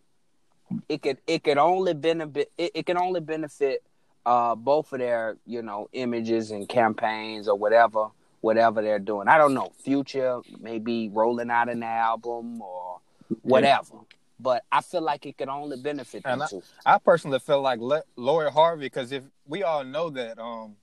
[0.87, 3.83] It could it could only benefit it, it can only benefit
[4.25, 8.09] uh, both of their you know images and campaigns or whatever
[8.41, 9.27] whatever they're doing.
[9.27, 9.71] I don't know.
[9.83, 12.99] Future maybe rolling out an album or
[13.41, 13.95] whatever.
[14.41, 16.63] But I feel like it could only benefit them And I- two.
[16.85, 20.75] I personally feel like Le- Lori Harvey because if we all know that um,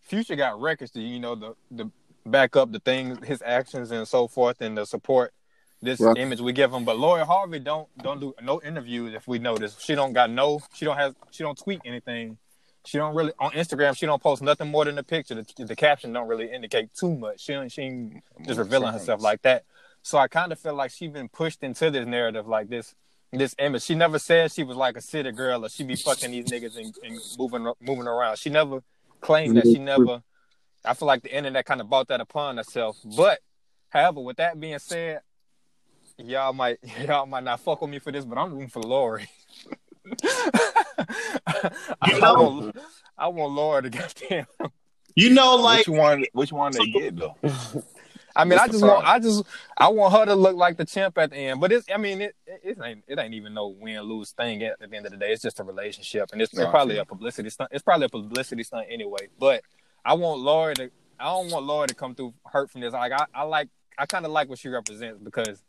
[0.00, 1.90] Future got records to you know the the
[2.26, 5.32] back up the things, his actions and so forth, and the support
[5.80, 6.16] this Right.
[6.18, 6.84] image we give him.
[6.84, 9.78] But Lori Harvey don't don't do no interviews if we notice.
[9.80, 10.60] She don't got no.
[10.74, 11.14] She don't have.
[11.30, 12.36] She don't tweet anything.
[12.84, 13.96] She don't really on Instagram.
[13.96, 15.34] She don't post nothing more than the picture.
[15.36, 17.40] The, the caption don't really indicate too much.
[17.40, 19.64] She ain't- she ain't just revealing herself like that.
[20.04, 22.94] So I kind of feel like she been pushed into this narrative like this
[23.32, 23.82] this image.
[23.82, 26.76] She never said she was like a city girl or she be fucking these niggas
[26.76, 28.36] and, and moving moving around.
[28.36, 28.82] She never
[29.22, 29.64] claimed that.
[29.64, 30.22] She never.
[30.84, 32.98] I feel like the internet kind of bought that upon herself.
[33.16, 33.38] But
[33.88, 35.22] however, with that being said,
[36.18, 39.26] y'all might y'all might not fuck with me for this, but I'm rooting for Lori.
[42.02, 42.76] I, want,
[43.16, 44.46] I want Lori to get goddamn.
[45.16, 46.26] You know, like which one?
[46.34, 47.36] Which one they get though?
[48.36, 49.06] I mean, What's I just want.
[49.06, 49.44] I just,
[49.76, 51.60] I want her to look like the champ at the end.
[51.60, 54.62] But it's, I mean, it, it, it ain't, it ain't even no win lose thing
[54.62, 55.32] at, at the end of the day.
[55.32, 57.70] It's just a relationship, and it's, it's probably a publicity stunt.
[57.72, 59.28] It's probably a publicity stunt anyway.
[59.38, 59.62] But
[60.04, 62.92] I want Laura to, I don't want Laura to come through hurt from this.
[62.92, 65.62] Like I, I like, I kind of like what she represents because,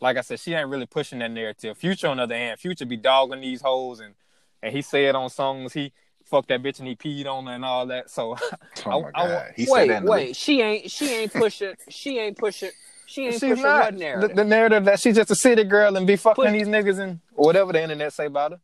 [0.00, 1.76] like I said, she ain't really pushing that narrative.
[1.76, 4.14] Future on the other hand, Future be dogging these hoes, and
[4.62, 5.92] and he said on songs he
[6.26, 8.10] fucked that bitch and he peed on her and all that.
[8.10, 8.36] So
[8.86, 9.88] Oh I- I said wait.
[9.88, 10.36] The wait.
[10.36, 10.90] She ain't.
[10.90, 11.74] She ain't pushing.
[11.88, 12.70] She ain't pushing.
[13.06, 14.36] She ain't She's pushing not what the, narrative.
[14.36, 17.20] the narrative that she's just a city girl and be fucking Push- these niggas and
[17.34, 18.60] whatever the internet say about her.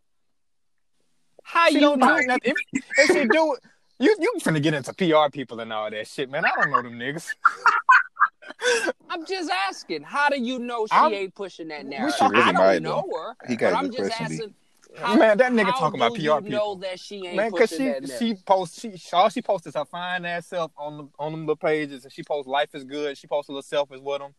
[1.44, 2.38] How She you don't do nothing.
[2.44, 2.56] If,
[2.98, 3.60] if she do it,
[3.98, 6.44] You you finna get into PR people and all that shit, man.
[6.44, 7.28] I don't know them niggas.
[9.10, 10.02] I'm just asking.
[10.02, 12.18] How do you know she I'm- ain't pushing that narrative?
[12.30, 13.34] Really I don't know her.
[13.48, 14.54] He got but a I'm good just question, B.
[14.94, 15.04] asking.
[15.06, 16.50] How, Man, that nigga how talking about do PR you people.
[16.50, 19.74] know that she ain't Man, cause she that she posts she all she posts is
[19.74, 22.84] her fine ass self on the on them little pages, and she posts life is
[22.84, 23.16] good.
[23.18, 24.34] She posts a little selfies with them.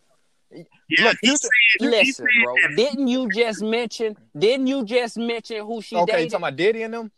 [0.89, 1.49] Yeah, Look, you- said,
[1.80, 2.56] Listen, he bro.
[2.62, 4.16] said- Didn't you just mention?
[4.38, 6.32] Didn't you just mention who she okay, you dated?
[6.32, 7.12] talking about Diddy and them?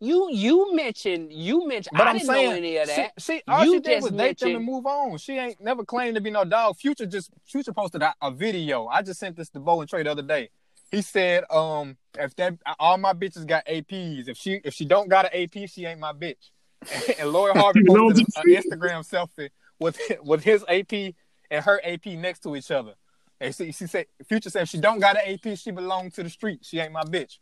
[0.00, 1.96] you you mentioned you mentioned.
[1.96, 3.12] But I am didn't saying know any of that.
[3.18, 5.16] She, she all You she did just was date them and move on.
[5.18, 6.76] She ain't never claimed to be no dog.
[6.76, 8.86] Future just Future posted a, a video.
[8.86, 10.50] I just sent this to Bo and Trey the other day.
[10.90, 15.08] He said, um, if that all my bitches got APs, if she if she don't
[15.08, 16.50] got an AP, she ain't my bitch.
[17.18, 21.14] and Lori Harvey posted an Instagram selfie with with his AP
[21.50, 22.94] and her AP next to each other.
[23.40, 26.22] And she, she said, Future said, if she don't got an AP, she belong to
[26.22, 26.60] the street.
[26.62, 27.38] She ain't my bitch.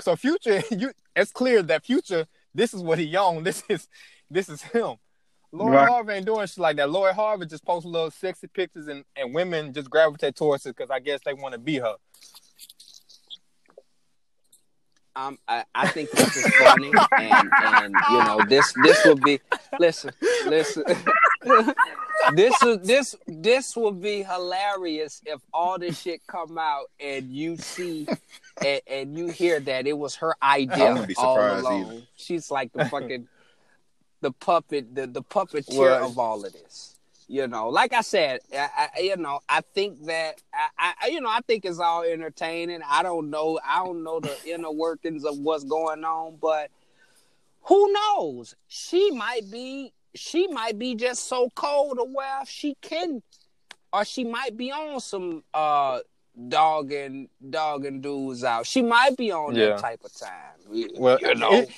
[0.00, 3.42] So Future, you it's clear that Future, this is what he on.
[3.44, 3.88] This is
[4.30, 4.96] this is him.
[5.52, 5.88] Lori Right.
[5.88, 6.90] Harvey ain't doing shit like that.
[6.90, 10.90] Lori Harvey just posts little sexy pictures and, and women just gravitate towards it because
[10.90, 11.94] I guess they want to be her.
[15.16, 19.40] Um, I, I think this is funny, and and you know this this would be
[19.78, 20.12] listen
[20.46, 20.84] listen.
[22.34, 27.56] this is this this would be hilarious if all this shit come out and you
[27.56, 28.06] see
[28.64, 31.84] and, and you hear that it was her idea be all surprised along.
[31.86, 32.02] either.
[32.16, 33.26] She's like the fucking
[34.20, 36.98] the puppet, the the puppeteer Well- of all of this.
[37.30, 40.42] You know, like I said, I, I you know, I think that
[40.76, 42.80] I, I, you know, I think it's all entertaining.
[42.84, 46.72] I don't know, I don't know the inner workings of what's going on, but
[47.62, 48.56] who knows?
[48.66, 53.22] She might be, she might be just so cold aware she can,
[53.92, 56.00] or she might be on some uh
[56.48, 58.66] dogging dogging dudes out.
[58.66, 59.66] She might be on Yeah.
[59.66, 60.88] that type of time.
[60.98, 61.70] Well, you know, it-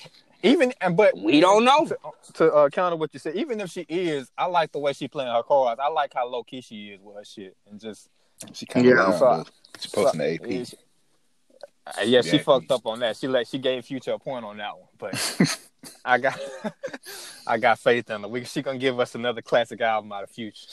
[0.43, 1.87] even and but we don't know.
[1.87, 1.97] to,
[2.35, 3.37] to uh, counter what you said.
[3.37, 5.81] Even if she is, I like the way she playing her cards.
[5.83, 8.09] I like how low key she is with her shit and just
[8.53, 9.45] She kind of Yeah, loud, so- though.
[9.81, 10.47] She posting the AP.
[10.51, 10.77] Yeah, she-
[11.85, 12.43] Uh, yeah, she Yeah.
[12.43, 13.17] fucked up on that.
[13.17, 15.59] She let she gave Future a point on that one, but
[16.05, 16.39] I got
[17.47, 18.29] I got faith in her.
[18.29, 20.67] We, she gonna give us another classic album out of Future.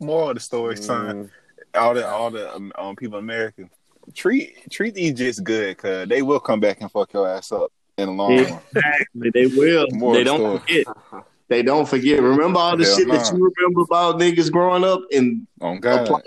[0.00, 1.30] Moral of the story, son.
[1.74, 3.68] All the all the um, um, people in America
[4.14, 7.72] treat treat these just good, cause they will come back and fuck your ass up
[7.98, 8.42] in the long Yeah.
[8.50, 8.60] run.
[8.74, 9.86] Exactly, they will.
[9.92, 10.84] More they don't story.
[10.84, 11.24] forget.
[11.48, 12.20] They don't forget.
[12.20, 16.00] Remember all the Hell shit that you remember about niggas growing up and On God,
[16.00, 16.22] apply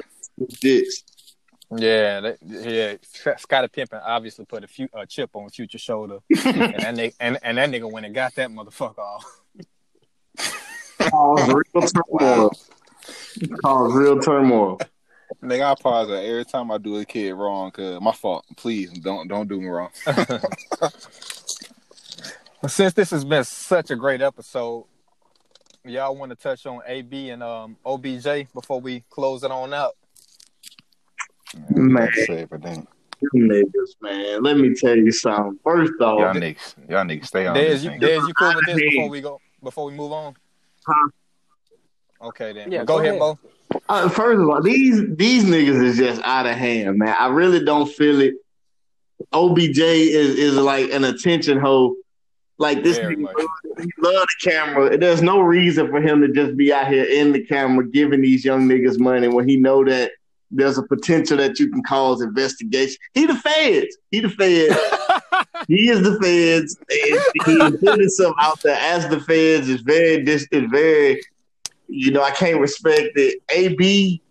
[0.61, 1.03] this.
[1.75, 2.95] Yeah, that, yeah.
[3.01, 7.13] Sc- Scotty Pimpin obviously put a few a chip on Future's shoulder, and that nigga,
[7.19, 9.25] and, and that nigga went and got that motherfucker off.
[10.99, 12.51] Cause real turmoil.
[13.63, 14.79] Cause real turmoil.
[15.43, 18.45] Nigga, I pause it every time I do a kid wrong, cause my fault.
[18.57, 19.89] Please don't don't do me wrong.
[22.67, 24.85] Since this has been such a great episode,
[25.85, 29.93] y'all want to touch on AB and um, OBJ before we close it on out?
[31.69, 32.11] Man.
[32.15, 32.87] That's then
[33.21, 34.43] You niggas, man.
[34.43, 35.57] Let me tell you something.
[35.63, 38.01] First off, y'all niggas, y'all niggas stay on Dez, you, thing.
[38.01, 39.39] Dez, you cool with this before we go?
[39.63, 40.35] Before we move on?
[40.85, 41.09] Huh?
[42.21, 42.71] Okay then.
[42.71, 43.37] Yeah, Well, go, go ahead, ahead.
[43.87, 47.15] Uh, first of all, these these niggas is just out of hand, man.
[47.19, 48.35] I really don't feel it.
[49.33, 51.95] OBJ is is like an attention hoe.
[52.57, 53.35] Like this Very nigga much.
[53.77, 54.97] he love the camera.
[54.97, 58.43] There's no reason for him to just be out here in the camera giving these
[58.43, 60.11] young niggas money when he know that
[60.51, 62.97] there's a potential that you can cause investigation.
[63.13, 63.97] He the feds.
[64.11, 64.75] He the feds.
[65.67, 66.75] he is the feds.
[66.89, 69.69] And he put himself out there as the feds.
[69.69, 70.47] Is very dis.
[70.51, 71.21] Is very.
[71.89, 73.41] You know, I can't respect it.
[73.51, 74.21] AB,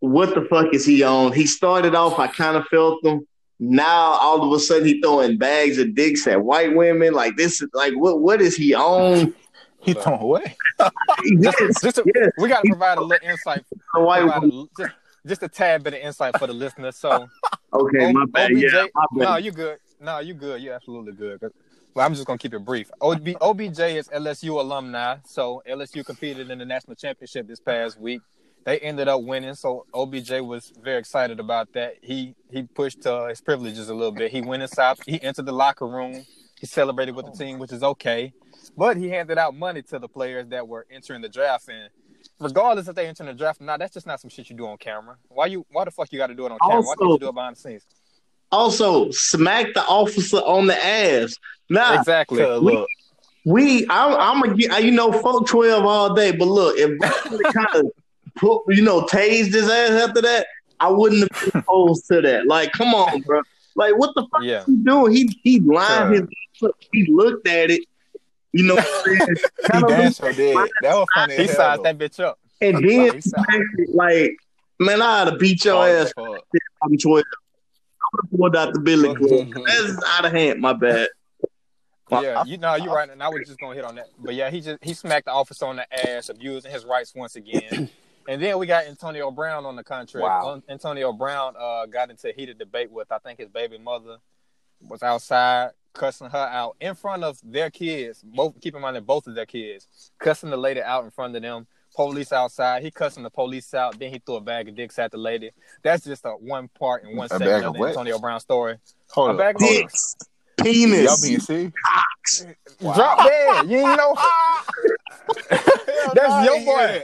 [0.00, 1.32] what the fuck is he on?
[1.32, 2.18] He started off.
[2.18, 3.26] I kind of felt him.
[3.58, 7.12] Now all of a sudden he throwing bags of dicks at white women.
[7.12, 8.20] Like this is like what?
[8.20, 9.34] What is he on?
[9.84, 10.56] He throwing away.
[11.24, 12.30] Yes, just to- yes.
[12.38, 13.64] we got to provide a little insight.
[13.94, 14.94] The white a, just,
[15.26, 16.96] just a tad bit of insight for the listeners.
[16.96, 17.28] So,
[17.74, 18.52] Okay, O- my bad.
[18.52, 19.78] OBJ Yeah, my No, you good.
[20.00, 20.62] No, you good.
[20.62, 21.40] You're absolutely good.
[21.94, 22.90] Well, I'm just gonna keep it brief.
[23.02, 28.22] OB, OBJ is LSU alumni, so LSU competed in the national championship this past week.
[28.64, 31.96] They ended up winning, so OBJ was very excited about that.
[32.00, 34.30] He he pushed uh, his privileges a little bit.
[34.30, 34.96] He went inside.
[35.04, 36.24] He entered the locker room.
[36.58, 38.32] He celebrated with the team, which is okay.
[38.76, 41.90] But he handed out money to the players that were entering the draft, and
[42.40, 44.66] regardless if they enter the draft or not, that's just not some shit you do
[44.66, 45.16] on camera.
[45.28, 45.66] Why you?
[45.70, 46.82] Why the fuck you got to do it on camera?
[46.82, 47.84] Why can't you do it behind the scenes?
[48.52, 51.36] Also, smack the officer on the ass.
[51.70, 52.38] Nah, Exactly.
[52.42, 52.86] Cause look,
[53.46, 53.86] we.
[53.88, 54.14] I'm.
[54.14, 54.84] I'm gonna get.
[54.84, 56.32] You know, fuck twelve all day.
[56.32, 56.98] But look, if
[57.54, 57.90] kind of
[58.36, 60.46] put, you know, tased his ass after that,
[60.80, 62.46] I wouldn't have been opposed to that.
[62.46, 63.40] Like, come on, bro.
[63.74, 64.64] Like, what the fuck Yeah.
[64.66, 65.12] he doing?
[65.12, 66.26] He he lined Sure.
[66.60, 66.72] his.
[66.92, 67.80] He looked at it.
[68.52, 69.36] You know what I'm saying?
[69.62, 70.56] He Kinda damn sure did.
[70.82, 71.36] That was funny.
[71.36, 72.38] He as sized that bitch up.
[72.60, 74.36] and then He like,
[74.78, 76.44] man, I had to beat your Hard ass as fuck.
[77.00, 77.24] twelve.
[78.12, 79.64] I would pulled out the billy club.
[79.66, 80.60] That's out of hand.
[80.60, 81.08] My bad.
[82.10, 84.08] Yeah, you know, you're right, and I was just gonna hit on that.
[84.18, 87.36] But yeah, he just he smacked the officer on the ass, abusing his rights once
[87.36, 87.88] again.
[88.28, 90.22] and then we got Antonio Brown on the contract.
[90.22, 90.62] Wow.
[90.68, 94.18] Antonio Brown uh, got into a heated debate with I think his baby mother
[94.88, 98.22] was outside cussing her out in front of their kids.
[98.22, 101.36] Both keep in mind that both of their kids cussing the lady out in front
[101.36, 101.66] of them.
[101.94, 102.82] Police outside.
[102.82, 103.98] He cussing the police out.
[103.98, 105.50] Then he threw a bag of dicks at the lady.
[105.82, 107.86] That's just a one part and one A segment bag of of the?
[107.88, 108.78] Antonio Brown story.
[109.10, 109.38] Hold A up.
[109.38, 109.80] bag of hold up.
[109.90, 110.16] Dicks,
[110.58, 111.72] penis, Y'all being serious?
[111.84, 112.46] cocks.
[112.80, 113.68] Drop dead.
[113.70, 114.16] You ain't know.
[116.14, 117.02] That's your boy.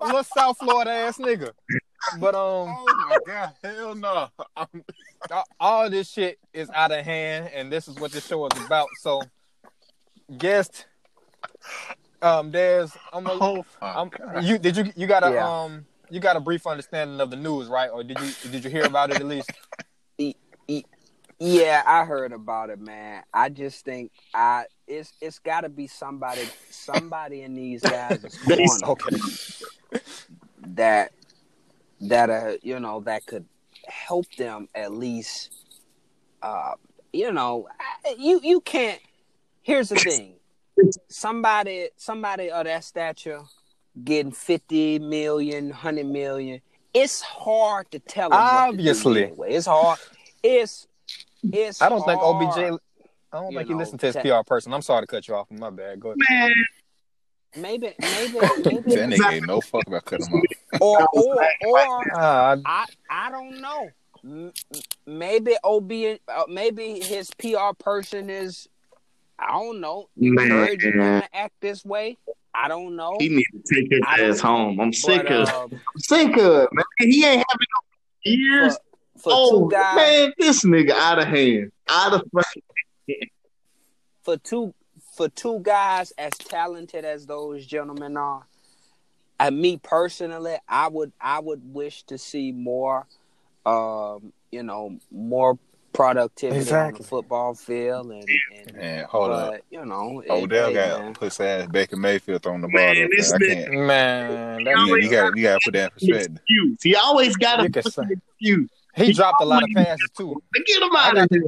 [0.00, 1.50] little South Florida ass nigga.
[2.18, 4.28] But um, Oh my god, hell no!
[5.58, 8.86] All this shit is out of hand, and this is what this show is about.
[9.00, 9.22] So,
[10.38, 10.86] guest,
[12.22, 13.64] um, there's I'm, a, Oh
[13.94, 14.10] I'm
[14.42, 15.46] you did you you got a Yeah.
[15.46, 17.90] um you got a brief understanding of the news, right?
[17.90, 19.50] Or did you did you hear about it at least?
[21.38, 23.22] Yeah, I heard about it, man.
[23.32, 28.86] I just think I it's it's got to be somebody somebody in these guys' corner
[28.86, 29.10] Okay.
[30.74, 31.12] that
[32.00, 33.46] that uh you know that could
[33.86, 35.50] help them at least.
[36.42, 36.72] Uh,
[37.12, 37.68] you know,
[38.18, 39.00] you you can't.
[39.62, 40.36] Here's the thing:
[41.08, 43.42] somebody somebody of that stature
[44.04, 46.60] getting 50 million, 100 million.
[46.92, 49.24] It's hard to tell what to Obviously.
[49.24, 49.52] anyway.
[49.54, 49.98] it's hard.
[50.42, 50.86] It's
[51.42, 51.80] it's.
[51.82, 52.42] I don't think hard.
[52.46, 52.80] OBJ.
[53.32, 54.72] I don't You think he know, listened to his te- PR person.
[54.72, 55.50] I'm sorry to cut you off.
[55.50, 56.00] My bad.
[56.00, 56.18] Go ahead.
[56.30, 56.52] Man,
[57.58, 60.80] Maybe, maybe, That maybe, nigga ain't no fuck about cutting him off.
[60.80, 63.88] or or or Uh, I I don't know.
[65.06, 65.92] Maybe OB,
[66.28, 68.68] uh, maybe his PR person is,
[69.38, 72.16] I don't know, him man, to act this way.
[72.54, 73.16] I don't know.
[73.20, 74.80] he need to take his ass home.
[74.80, 76.84] I'm sick But, of, um, I'm sick of man.
[77.00, 77.80] He ain't having no
[78.24, 78.78] years.
[79.18, 83.28] for Oh two guys, man, this nigga out of hand, out of fucking.
[84.22, 84.72] for two
[85.16, 88.46] for two guys as talented as those gentlemen are,
[89.38, 93.06] and me personally, I would I would wish to see more,
[93.66, 95.58] um, you know, more
[95.96, 98.24] productivity on the football field, and,
[98.54, 99.50] and Man, hold up.
[99.52, 101.14] but you know, it- Odell hey, got man.
[101.14, 102.74] pussy ass Baker Mayfield throwing the ball.
[102.76, 103.38] Man, up this there.
[103.40, 106.36] I nigga- man, that You You, you got you got to put that in perspective.
[106.36, 106.78] excuse.
[106.82, 108.70] He always got You a fucking excuse.
[108.94, 110.42] he dropped a lot of passes too.
[110.54, 111.42] Get him out of here.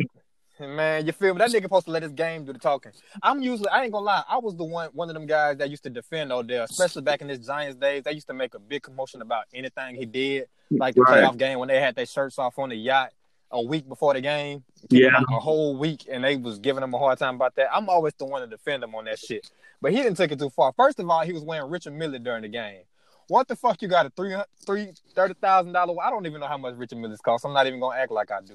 [0.61, 1.39] Man, you feel me?
[1.39, 2.91] That nigga supposed to let his game do the talking.
[3.23, 5.71] I'm usually, I ain't gonna lie, I was the one, one of them guys that
[5.71, 8.03] used to defend Odell, especially back in his Giants days.
[8.03, 11.23] They used to make a big commotion about anything he did, like the Right.
[11.23, 13.13] playoff game when they had their shirts off on the yacht
[13.51, 14.65] a week before the game.
[14.91, 15.21] Yeah.
[15.29, 17.69] a whole week, and they was giving him a hard time about that.
[17.75, 20.39] I'm always the one to defend him on that shit, but he didn't take it
[20.39, 20.73] too far.
[20.77, 22.83] First of all, he was wearing Richard Mille during the game.
[23.29, 23.83] What the fuck?
[23.83, 24.35] You got a three
[24.65, 25.95] three thirty thousand dollar?
[26.03, 27.45] I don't even know how much Richard Mille's cost.
[27.45, 28.55] I'm not even gonna act like I do.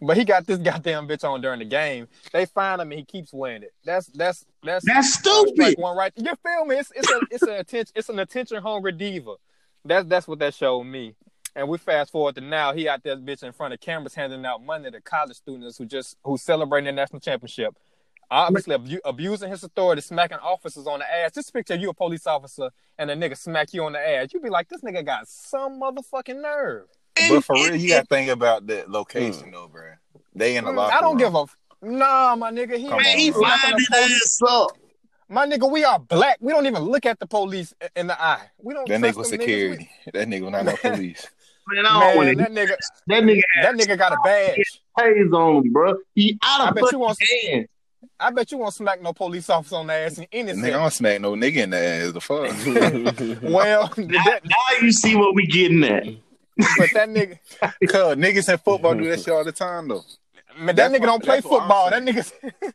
[0.00, 2.08] But he got this goddamn bitch on during the game.
[2.32, 3.72] They find him and he keeps wearing it.
[3.84, 5.76] That's that's that's That's stupid.
[5.78, 6.12] one right.
[6.16, 6.76] You feel me?
[6.76, 9.34] It's it's a it's an attention it's an attention hungry diva.
[9.84, 11.14] That's that's what that showed me.
[11.58, 14.46] And we fast forward to now, he out there bitch in front of cameras handing
[14.46, 17.76] out money to college students who just who celebrating their national championship.
[18.30, 21.32] Obviously abu- abusing his authority, smacking officers on the ass.
[21.32, 24.28] Just picture you a police officer and a nigga smack you on the ass.
[24.32, 26.86] You be like, this nigga got some motherfucking nerve.
[27.28, 29.82] But for real, you got to think about the location though, bro.
[30.36, 31.18] They in the Mm, locker I don't room.
[31.18, 32.76] give a f- nah, my nigga.
[32.76, 33.40] He, Come Man, on, he bro.
[33.42, 34.22] smacking lined the his police.
[34.22, 34.70] ass up.
[35.28, 36.38] My nigga, we are black.
[36.40, 38.48] We don't even look at the police in the eye.
[38.62, 38.86] We don't.
[38.88, 39.44] That trust nigga was them niggas.
[39.44, 39.90] security.
[40.14, 41.26] That nigga was not no police.
[41.70, 42.76] Man, I don't want Man, that nigga,
[43.08, 44.80] That nigga that nigga got a badge.
[44.98, 45.96] pays on him, bro.
[46.14, 47.18] He out I of bet you fucking want.
[47.44, 47.66] hand.
[48.20, 50.60] I bet you won't smack no police officer on the ass in any nigga, I
[50.62, 50.72] second.
[50.80, 52.12] don't smack no nigga in the ass.
[52.12, 53.42] The fuck.
[53.42, 56.04] Well, Now, that, now you see what we getting at.
[56.76, 57.38] but that nigga,
[57.88, 60.02] Cause niggas in football do that shit all the time though.
[60.56, 61.90] man, that That's nigga what- don't play that's what I'm football.
[61.90, 62.16] That saying.
[62.62, 62.72] nigga,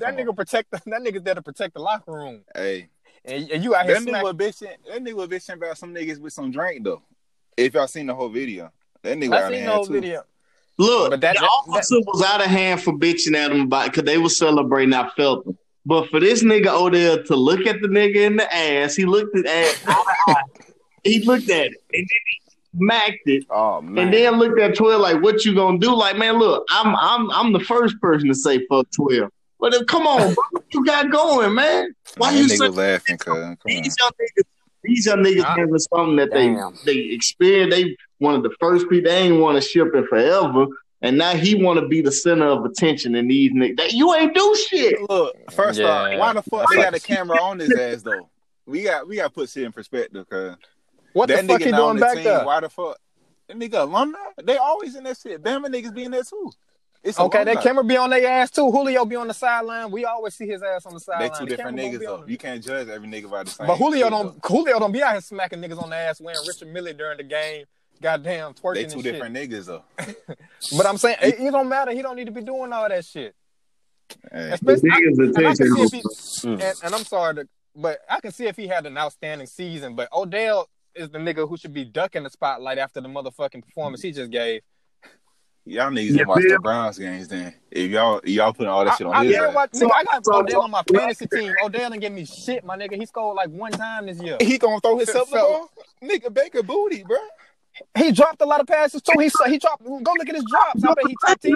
[0.00, 0.70] that nigga protect.
[0.70, 2.42] That nigga's there to protect the locker room.
[2.54, 2.88] Hey,
[3.24, 4.22] And, and you out here that nigga smacking.
[4.24, 4.76] was bitching.
[4.88, 7.02] That nigga was bitching about some niggas with some drink though.
[7.60, 8.70] If y'all seen the whole video,
[9.02, 9.92] that nigga out I of seen hand no too.
[9.92, 10.22] video.
[10.78, 13.86] Look, But that- the that- officer was out of hand for bitching at him about
[13.86, 14.94] because they were celebrating.
[14.94, 15.58] I felt them.
[15.86, 19.36] But for this nigga Odell to look at the nigga in the ass, he looked
[19.36, 19.92] at ass eye
[20.26, 20.42] to eye.
[21.04, 23.44] He looked at it and then he smacked it.
[23.50, 26.64] Oh man, And then looked at twelve like, "What you gonna do?" Like, man, look,
[26.70, 29.30] I'm I'm I'm the first person to say fuck twelve.
[29.58, 31.94] But if, come on, bro, what you got going, man?
[32.16, 33.18] Why Man, you nigga laughing?
[33.18, 33.58] Cause come on.
[33.66, 34.44] these young niggas?
[34.82, 36.74] These young niggas I- having something that they Damn.
[36.86, 37.76] they experienced.
[37.76, 39.10] They one of the first people.
[39.10, 40.66] They ain't want to ship it forever.
[41.02, 43.76] and now he want to be the center of attention in these niggas.
[43.78, 45.00] That you ain't do shit.
[45.08, 45.86] Look, first Yeah.
[45.86, 48.28] off, why the fuck they got a camera on his ass though?
[48.66, 50.56] We got we got to put shit in perspective, cause
[51.14, 52.24] What that the fuck nigga he doing the back team.
[52.24, 52.44] there?
[52.44, 52.98] Why the fuck?
[53.48, 54.18] That nigga alumni?
[54.44, 55.42] They always in that shit.
[55.42, 56.52] Bama niggas be in there too.
[57.02, 58.70] It's Okay, that camera be on their ass too.
[58.70, 59.90] Julio be on the sideline.
[59.90, 61.30] We always see his ass on the sideline.
[61.30, 62.24] They two The different niggas though.
[62.26, 63.66] You can't judge every nigga by the same.
[63.66, 66.40] But Julio shit, don't Julio don't be out here smacking niggas on the ass wearing
[66.46, 67.64] Richard Mille during the game.
[68.02, 68.70] Goddamn though.
[68.70, 69.12] twerking They and two shit.
[69.12, 69.84] different niggas though.
[70.76, 71.92] But I'm saying it, it don't matter.
[71.92, 73.34] He don't need to be doing all that shit.
[74.30, 75.76] Hey, Especially, I, and, I can attention.
[75.76, 76.52] see if he, mm.
[76.52, 79.94] and, and I'm sorry, to, but I can see if he had an outstanding season.
[79.94, 84.02] But Odell is the nigga who should be ducking the spotlight after the motherfucking performance
[84.02, 84.62] he just gave.
[85.66, 87.54] Y'all niggas Yeah, yeah, watch the Browns games then.
[87.70, 89.54] If y'all y'all putting all that shit on I, I his can't ass.
[89.54, 91.52] watch, nigga, I got So- Odell on my fantasy team.
[91.64, 92.94] Odell didn't give me shit, my nigga.
[92.96, 94.36] He scored like one time this year.
[94.40, 95.70] He gonna throw himself the So- ball?
[96.02, 97.18] Nigga Baker booty, bro.
[97.96, 99.12] He dropped a lot of passes too.
[99.18, 99.84] He he dropped.
[99.84, 100.84] Go look at his drops.
[100.84, 101.54] I bet he top ten.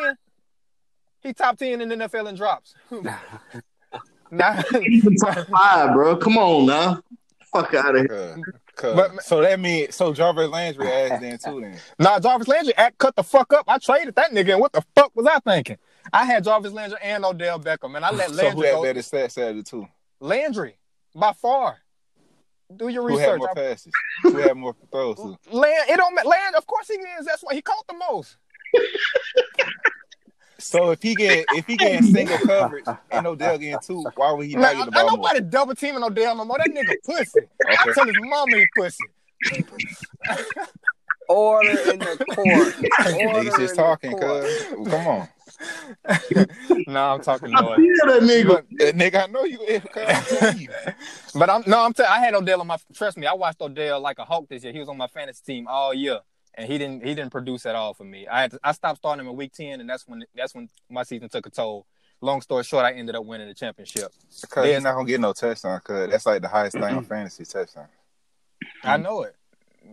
[1.20, 2.74] He top ten in the NFL in drops.
[4.30, 6.16] nah, Even top five, bro.
[6.16, 7.00] Come on now.
[7.52, 8.36] Fuck out of here.
[8.77, 11.79] Cause, cause, But- so that means so Jarvis Landry ass then too then.
[11.99, 12.18] nah.
[12.18, 13.64] Jarvis Landry act cut the fuck up.
[13.68, 14.53] I traded that nigga.
[14.53, 15.79] And what the fuck was I thinking?
[16.12, 18.37] I had Jarvis Landry and Odell Beckham, and I let Landry.
[18.37, 18.83] So who Landry had go.
[18.83, 19.89] better stats out of the two?
[20.20, 20.77] Landry
[21.14, 21.79] by far.
[22.75, 23.20] Do your research.
[23.20, 23.39] Who had research.
[23.41, 23.93] more passes?
[24.22, 25.18] Who had more throws?
[25.53, 26.55] Land, it don't ma- Land.
[26.57, 27.27] Of course he is.
[27.27, 28.37] That's why he caught the most.
[30.64, 34.46] So if he get if he getting single coverage and Odell getting two, why would
[34.46, 35.26] he not Man, get the I, I ball more?
[35.28, 36.56] nobody double teaming Odell no more.
[36.58, 37.40] That nigga pussy.
[37.68, 39.04] I tell his mama he pussy.
[41.28, 42.74] Order in the court.
[43.06, 44.64] Order Niggas just talking, cuz.
[44.90, 45.28] Come on.
[46.86, 47.76] no, I'm talking I noise.
[47.76, 48.48] feel that nigga.
[48.48, 50.02] But, That nigga, I know you is, cuz.
[50.06, 50.68] I'm telling you.
[51.34, 51.92] but I'm no, I'm.
[51.92, 52.78] T- I had Odell on my.
[52.94, 54.72] Trust me, I watched Odell like a hawk this year.
[54.72, 56.20] He was on my fantasy team all year,
[56.57, 57.05] and he didn't.
[57.05, 58.26] He didn't produce at all for me.
[58.26, 60.68] I had to, I stopped starting him in week ten, and that's when that's when
[60.90, 61.86] my season took a toll.
[62.20, 64.12] Long story short, I ended up winning the championship.
[64.48, 67.44] Cuz he's not gonna get no touchdown, cuz that's like the highest thing on fantasy
[67.44, 67.88] touchdown.
[68.82, 69.36] I know it.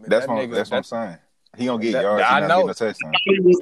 [0.08, 1.18] That's That what nigga- that's what I'm saying.
[1.58, 2.48] He gonna get That- yards, I know.
[2.48, 3.12] getting no touchdown.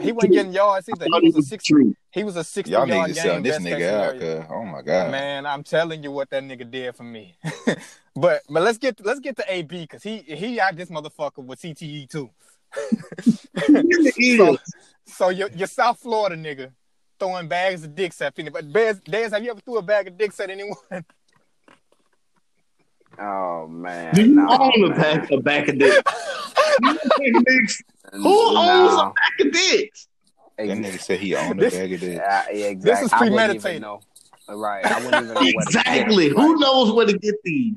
[0.01, 1.05] He wasn't getting yards either.
[1.19, 1.65] He was a six.
[2.11, 3.41] He was a sixty Y'all yard niggas game.
[3.41, 4.47] this nigga out.
[4.51, 5.09] Oh my god.
[5.09, 7.35] Man, I'm telling you what that nigga did for me.
[8.15, 11.61] but but let's get let's get to AB because he he out this motherfucker with
[11.61, 12.29] CTE too.
[14.37, 14.57] so,
[15.05, 16.71] so your your South Florida nigga
[17.19, 18.51] throwing bags of dicks at people.
[18.51, 20.75] But Dez, Dez, have you ever threw a bag of dicks at anyone?
[23.21, 24.13] Oh man.
[24.15, 24.95] Do you no, own a man.
[24.97, 26.01] pack, a back of dicks?
[28.13, 30.07] Who owns a bag of dicks?
[30.57, 32.17] That nigga said he owned a This- bag of dick.
[32.17, 33.03] Yeah, yeah, exactly.
[33.03, 33.83] This is premeditated.
[34.47, 34.85] Right.
[34.85, 36.29] I wouldn't even know where to Exactly.
[36.29, 37.75] Who knows where to get these?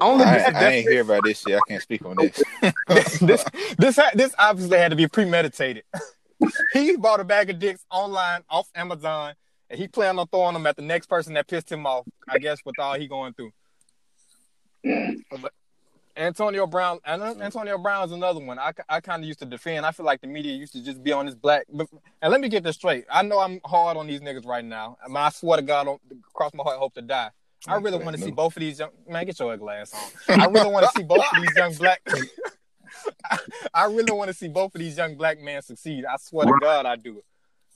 [0.00, 1.56] Only I, I ain't hear about this shit.
[1.56, 2.42] I can't speak on this.
[3.20, 3.44] this
[3.78, 5.84] this ha- this obviously had to be premeditated.
[6.72, 9.34] he bought a bag of dicks online off Amazon,
[9.70, 12.06] and he planned on throwing them at the next person that pissed him off.
[12.28, 13.52] I guess with all he going through.
[14.84, 15.22] Mm.
[15.40, 15.52] But
[16.16, 17.42] Antonio Brown, and mm.
[17.42, 18.58] Antonio Brown's another one.
[18.58, 19.84] I, I kind of used to defend.
[19.84, 21.66] I feel like the media used to just be on this black.
[21.72, 21.88] But,
[22.22, 23.04] and let me get this straight.
[23.10, 24.98] I know I'm hard on these niggas right now.
[25.04, 25.98] I, mean, I swear to God, on
[26.32, 27.30] cross my heart, hope to die.
[27.66, 29.26] I really want to see both of these young man.
[29.26, 29.92] Get your ugly ass
[30.28, 30.40] on.
[30.40, 32.00] I really want to see both of these young black.
[33.74, 36.04] I really want to see both of these young black men succeed.
[36.04, 37.22] I swear to God, I do.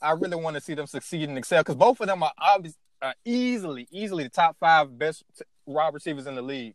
[0.01, 2.79] I really want to see them succeed and excel because both of them are obviously
[3.03, 6.75] uh, easily, easily the top five best t- wide receivers in the league.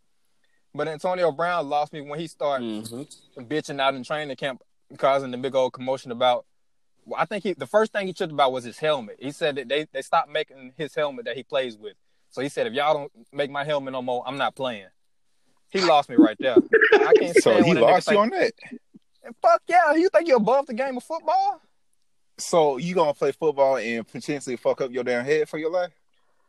[0.74, 3.08] But Antonio Brown lost me when he started Mhm.
[3.47, 4.62] bitching out in training camp,
[4.97, 6.45] causing the big old commotion about.
[7.06, 9.18] Well, I think he the first thing he tripped about was his helmet.
[9.20, 11.93] He said that they they stopped making his helmet that he plays with.
[12.36, 14.88] So he said, if y'all don't make my helmet no more, I'm not playing.
[15.70, 16.58] He lost me right there.
[16.94, 18.52] I can't So stand he when a nigga lost you think- on that.
[19.42, 19.94] Fuck yeah!
[19.96, 21.62] You think you're above the game of football?
[22.38, 25.92] So you gonna play football and potentially fuck up your damn head for your life?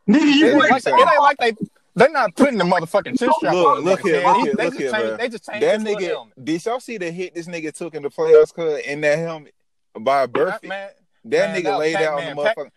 [0.09, 1.53] Nigga, It you ain't like, they, it ain't like they
[1.95, 3.83] they're not putting the motherfucking chin strap Look, on.
[3.85, 5.17] look the here, look here, they look just here, changed, bro.
[5.17, 6.45] They just changed That nigga, helmet.
[6.45, 9.55] did y'all see the hit this nigga took in the playoffs cuz in that helmet
[9.97, 10.61] by a birth?
[10.63, 10.89] Man,
[11.25, 12.69] That man, nigga that laid out on the motherfucker.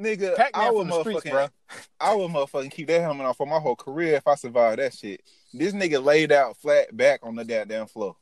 [0.00, 1.48] Nigga, I Pac-Man would from the streets, motherfucking, bro.
[2.00, 4.92] I would motherfucking keep that helmet on for my whole career if I survived that
[4.94, 5.22] shit.
[5.54, 8.16] This nigga laid out flat back on the goddamn floor.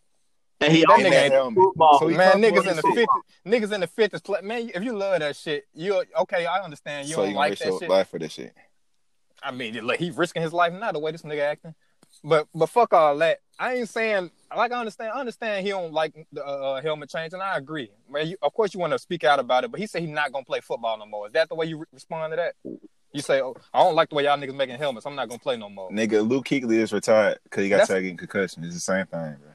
[0.60, 1.56] and he That nigga had ain't- helmet.
[1.62, 1.98] football.
[1.98, 3.08] So he Man, comfortable niggas in the with shit.
[3.44, 4.20] fifty, niggas in the fifties.
[4.20, 6.46] Play, man, if you love that shit, you okay?
[6.46, 7.08] I understand.
[7.08, 7.88] You so don't you like that your shit.
[7.90, 8.54] life for this shit.
[9.42, 11.74] I mean, like, he risking his life now the way this nigga acting.
[12.22, 13.40] But but fuck all that.
[13.58, 15.12] I ain't saying like I understand.
[15.14, 17.90] I understand he don't like the uh, helmet change, and I agree.
[18.10, 20.10] Man, you, of course you want to speak out about it, but he said he's
[20.10, 21.26] not gonna play football no more.
[21.26, 22.54] Is that the way you re- respond to that?
[23.12, 25.06] You say, oh, I don't like the way y'all niggas making helmets.
[25.06, 25.88] I'm not gonna play no more.
[25.90, 28.64] Nigga, Luke Kuechly is retired because he got That's- tagged in concussion.
[28.64, 29.50] It's the same thing, bro.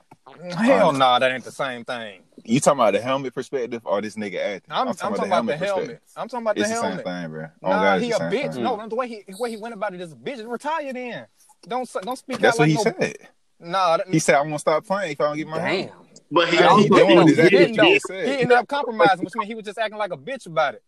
[0.51, 2.21] Hell no, nah, that ain't the same thing.
[2.45, 4.71] You talking about the helmet perspective or this nigga acting?
[4.71, 5.59] I'm, I'm, talking, about, the helmet.
[5.59, 5.99] perspective.
[6.15, 7.05] I'm talking about It's the the helmet.
[7.05, 7.47] same thing, bro.
[7.63, 8.53] Oh, Nah, God, he a bitch.
[8.53, 8.63] thing.
[8.63, 10.47] No, the way he the way he went about it is a bitch.
[10.47, 11.25] Retire then.
[11.67, 13.07] Don't don't speak That's out what like he no.
[13.07, 13.17] said.
[13.59, 15.89] Nah, He said, "I won't stop playing if I don't get my Damn.
[15.89, 15.93] helmet."
[16.31, 18.13] But he Hey, also he doing didn't, exactly he didn't he.
[18.13, 20.83] He ended up compromising, which means he was just acting like a bitch about it.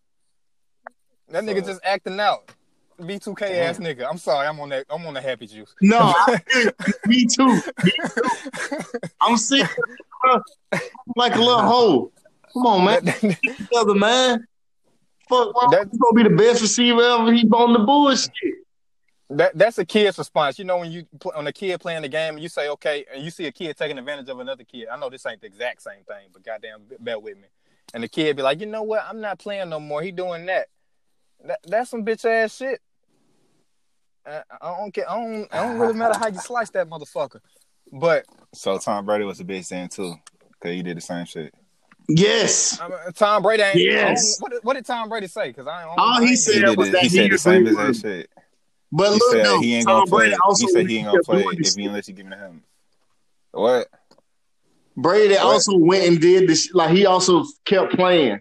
[1.28, 2.50] That nigga just acting out.
[3.00, 4.06] B2K ass nigga.
[4.08, 4.46] I'm sorry.
[4.46, 4.86] I'm on that.
[4.88, 5.74] I'm on the happy juice.
[5.80, 6.40] No, I
[7.06, 7.62] me too.
[7.82, 8.80] Me too.
[9.20, 9.66] I'm sick,
[11.16, 12.12] like a little hoe.
[12.52, 13.04] Come on, man.
[13.04, 13.38] That-
[13.74, 14.46] Other man.
[15.28, 17.32] Fuck, why That- he's gonna be the best receiver ever.
[17.32, 18.30] He on the bullshit.
[19.36, 20.58] That that's a kid's response.
[20.58, 23.04] You know when you pl- on a kid playing the game and you say okay,
[23.14, 24.88] and you see a kid taking advantage of another kid.
[24.88, 27.44] I know this ain't the exact same thing, but goddamn, b- bear with me.
[27.94, 29.04] And the kid be like, you know what?
[29.08, 30.02] I'm not playing no more.
[30.02, 30.66] He doing that.
[31.46, 32.80] that that's some bitch ass shit.
[34.26, 35.10] I, I don't care.
[35.10, 35.48] I don't.
[35.54, 37.40] I don't really matter how you slice that motherfucker.
[37.92, 38.24] But
[38.54, 40.14] So Tom Brady was a bitch then too,
[40.52, 41.52] because he did the same shit.
[42.08, 42.78] Yes.
[42.80, 43.76] I mean, Tom Brady ain't.
[43.76, 44.36] Yes.
[44.40, 45.48] What, did- what did Tom Brady say?
[45.48, 45.98] Because I don't.
[45.98, 48.30] All he I said- He, was it- that he said the same as that shit.
[48.94, 50.26] But He look, said though, he ain't Tom gonna play.
[50.26, 52.30] Brady also He said he ain't gonna play if this he unless you give him
[52.30, 52.62] the helmet.
[53.52, 53.88] What?
[54.96, 56.70] Brady also went and did this.
[56.74, 58.40] Like he also kept playing.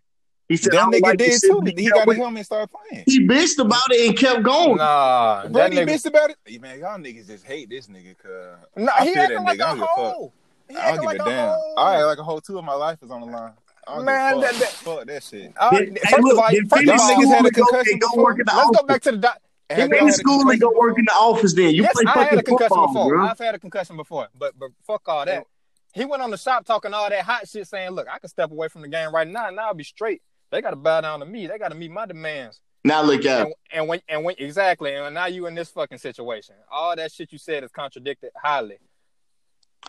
[0.49, 1.61] He said, I That nigga like did too.
[1.77, 3.05] He got the with- helmet and started playing.
[3.07, 4.75] He bitched about it and kept going.
[4.75, 5.85] Nah, that Brady nigga.
[5.87, 6.61] bitched about it.
[6.61, 8.17] Man, y'all niggas just hate this nigga.
[8.21, 9.59] Cause Nah, I he feel acting that like nigga.
[9.59, 9.95] Don't give a fuck.
[9.95, 10.33] hoe.
[10.69, 11.47] I don't acting give like a a damn.
[11.47, 11.73] hoe.
[11.77, 13.53] All right, like a whole two of my life is on the line.
[13.87, 14.51] I don't Man, give a fuck.
[14.51, 15.53] that- that- fuck that shit.
[15.57, 17.99] Uh, first hey, of look, all, first of all, niggas had a and go- concussion
[17.99, 19.39] go work the let's go back to the doc.
[19.75, 21.53] Then Have y'all finish school and go work in the office.
[21.53, 23.09] Then you yes, play I had a fucking concussion football, before.
[23.09, 23.25] bro.
[23.25, 25.45] I've had a concussion before, but but fuck all that.
[25.93, 28.51] He went on the shop talking all that hot shit, saying, "Look, I can step
[28.51, 30.21] away from the game right now, and I'll be straight.
[30.51, 31.47] They got to bow down to me.
[31.47, 34.93] They got to meet my demands." Now look at And, and when and when exactly,
[34.93, 36.55] and now you in this fucking situation.
[36.71, 38.77] All that shit you said is contradicted highly.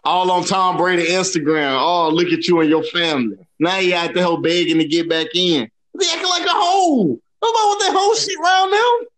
[0.04, 1.78] All on Tom Brady Instagram.
[1.78, 3.46] Oh, look at you and your family.
[3.58, 5.70] Now you out there begging to get back in.
[5.98, 7.18] They acting like a hoe.
[7.38, 9.08] What about with that whole shit around them?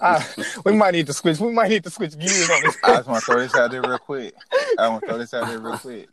[0.00, 0.26] Ah,
[0.64, 1.38] we might need to switch.
[1.38, 2.76] We might need to switch gears on this.
[2.82, 4.34] I just want to throw this out there real quick.
[4.78, 6.08] I want to throw this out there real quick.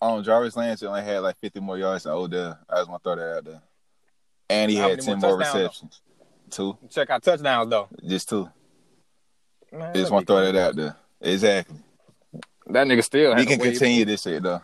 [0.00, 2.58] On Jarvis Landry only had like 50 more yards than Odell.
[2.68, 3.62] I just want to throw that out there.
[4.50, 5.60] And he How had 10 more more touchdowns, though?
[5.62, 6.00] receptions.
[6.50, 6.78] Two.
[6.90, 7.88] Check out touchdowns though.
[8.06, 8.48] Just two.
[9.72, 10.96] Man, Just want to throw that out there.
[11.20, 11.76] Exactly.
[12.66, 13.34] That nigga still.
[13.36, 14.60] He can way continue this shit though.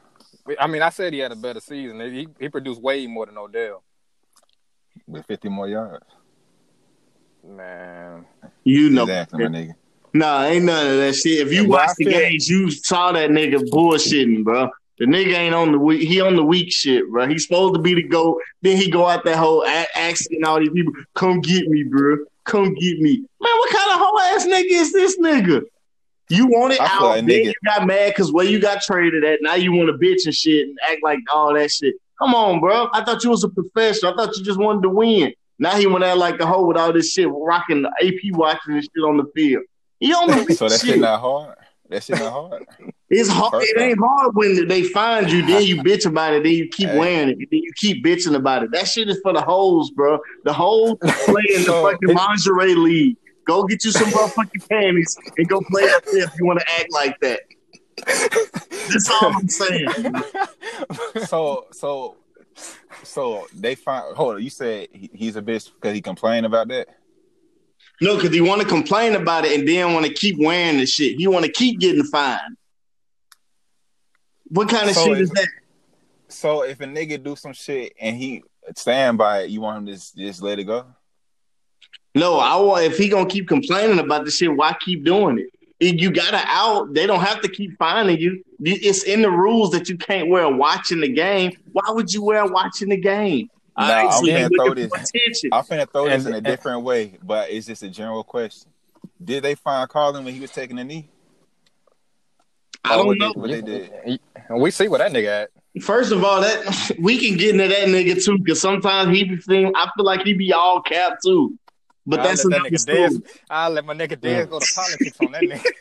[0.59, 2.01] I mean, I said he had a better season.
[2.01, 3.83] He he produced way more than Odell.
[5.07, 6.05] With 50 more yards.
[7.47, 8.27] Man,
[8.65, 9.03] You know.
[9.03, 9.73] Exactly, my nigga.
[10.13, 11.47] Nah, ain't none of that shit.
[11.47, 14.69] If you Well, watch the feel- games, you saw that nigga bullshitting, bro.
[14.99, 16.07] The nigga ain't on the weak.
[16.07, 17.27] He on the weak shit, bro.
[17.27, 18.39] He's supposed to be the goat.
[18.61, 22.19] Then he go out that whole a- asking all these people, "Come get me, bro.
[22.45, 25.63] Come get me." Man, what kind of whole ass nigga is this nigga?
[26.29, 28.83] You want it I out, like then nigga- you got mad because where you got
[28.83, 29.39] traded at.
[29.41, 31.95] Now you want to bitch and shit and act like all that shit.
[32.21, 32.89] Come on, bro.
[32.93, 34.13] I thought you was a professional.
[34.13, 35.33] I thought you just wanted to win.
[35.59, 38.75] Now he went out like the hoe with all this shit, rocking the AP watching
[38.75, 39.63] and shit on the field.
[39.99, 40.99] He on the weak So that shit.
[40.99, 41.57] not hard.
[41.89, 42.67] That shit not hard.
[43.11, 43.53] It's hard.
[43.53, 45.45] First It ain't hard when they find you.
[45.45, 46.45] Then you bitch about it.
[46.45, 46.99] Then you keep Hey.
[46.99, 47.37] wearing it.
[47.51, 48.71] Then you keep bitching about it.
[48.73, 50.19] That shit is for the hoes, bro.
[50.45, 53.17] The hoes play in the So, fucking it- lingerie league.
[53.47, 56.71] Go get you some motherfucking panties and go play out there if you want to
[56.79, 57.41] act like that.
[58.93, 59.89] That's all I'm saying.
[61.27, 62.17] So so
[63.03, 66.69] so they find hold on, you said he, he's a bitch because he complained about
[66.69, 66.89] that?
[68.01, 70.87] No, because he want to complain about it and then want to keep wearing the
[70.87, 71.17] shit.
[71.17, 72.57] He want to keep getting fined.
[74.49, 75.49] What kind of So shit is that?
[76.29, 78.43] So if a nigga do some shit and he
[78.77, 80.87] stand by it, you want him to just, just let it go?
[82.15, 85.51] No, I want if he gonna keep complaining about the shit, why keep doing it?
[85.81, 88.45] If you got to out, they don't have to keep finding you.
[88.61, 91.53] It's in the rules that you can't wear a watch in the game.
[91.73, 93.49] Why would you wear a watch in the game?
[93.79, 94.93] Nah, I'm so you finna throw this.
[94.93, 95.51] attention.
[95.53, 98.71] I'm finna throw this in a and- different way, but it's just a general question.
[99.23, 101.09] Did they find Colin when he was taking the knee?
[102.85, 103.33] I don't know.
[103.35, 104.21] What they did?
[104.51, 105.83] we see what that nigga at.
[105.83, 109.37] First of all, that we can get into that nigga too, because sometimes he be
[109.37, 109.73] feeling.
[109.77, 111.59] I feel like he be all cap too.
[112.07, 113.23] But I'll that's let that another nigga story.
[113.51, 115.65] I'll let my nigga Dez go to politics on that nigga.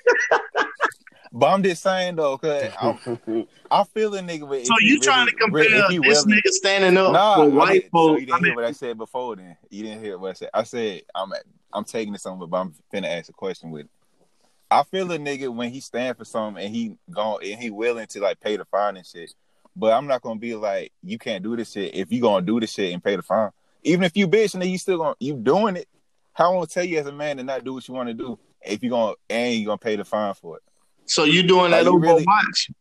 [1.31, 2.97] But I'm just saying though, cause I,
[3.71, 4.65] I feel a nigga with.
[4.65, 7.73] So you trying to compare if he this willing- nigga standing up Nah, for white
[7.73, 8.19] didn't- so folks?
[8.21, 9.35] you didn't I mean, hear what I said before.
[9.35, 10.49] Then you didn't hear what I said.
[10.55, 11.31] I said I'm
[11.71, 13.91] I'm taking this somewhere, but I'm finna ask a question with it.
[14.71, 18.07] I feel a nigga when he stand for something and he gone and he willing
[18.07, 19.31] to like pay the fine and shit.
[19.75, 22.59] But I'm not gonna be like you can't do this shit if you gonna do
[22.59, 23.51] this shit and pay the fine.
[23.83, 25.87] Even if you bitch and then you still gonna you doing it.
[26.39, 28.13] How I'm gonna tell you as a man to not do what you want to
[28.13, 30.63] do if you're gonna and you're gonna pay the fine for it.
[31.05, 32.71] so you doing that Are over really- watch?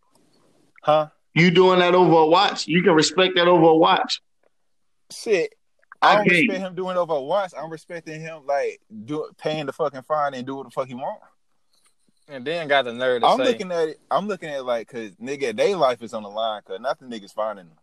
[0.85, 1.09] Huh?
[1.35, 2.68] You doing that over a watch?
[2.68, 4.20] You can respect that over a watch.
[5.10, 5.55] Shit.
[6.01, 6.43] I don't Okay.
[6.43, 7.52] respect him doing it over a watch.
[7.59, 10.94] I'm respecting him like do paying the fucking fine and do what the fuck he
[10.94, 11.20] want.
[12.28, 14.01] And then got the nerve to I'm say, looking at it.
[14.09, 16.62] I'm looking at it like, cause nigga, their life is on the line.
[16.64, 17.78] Cause nothing niggas finding them.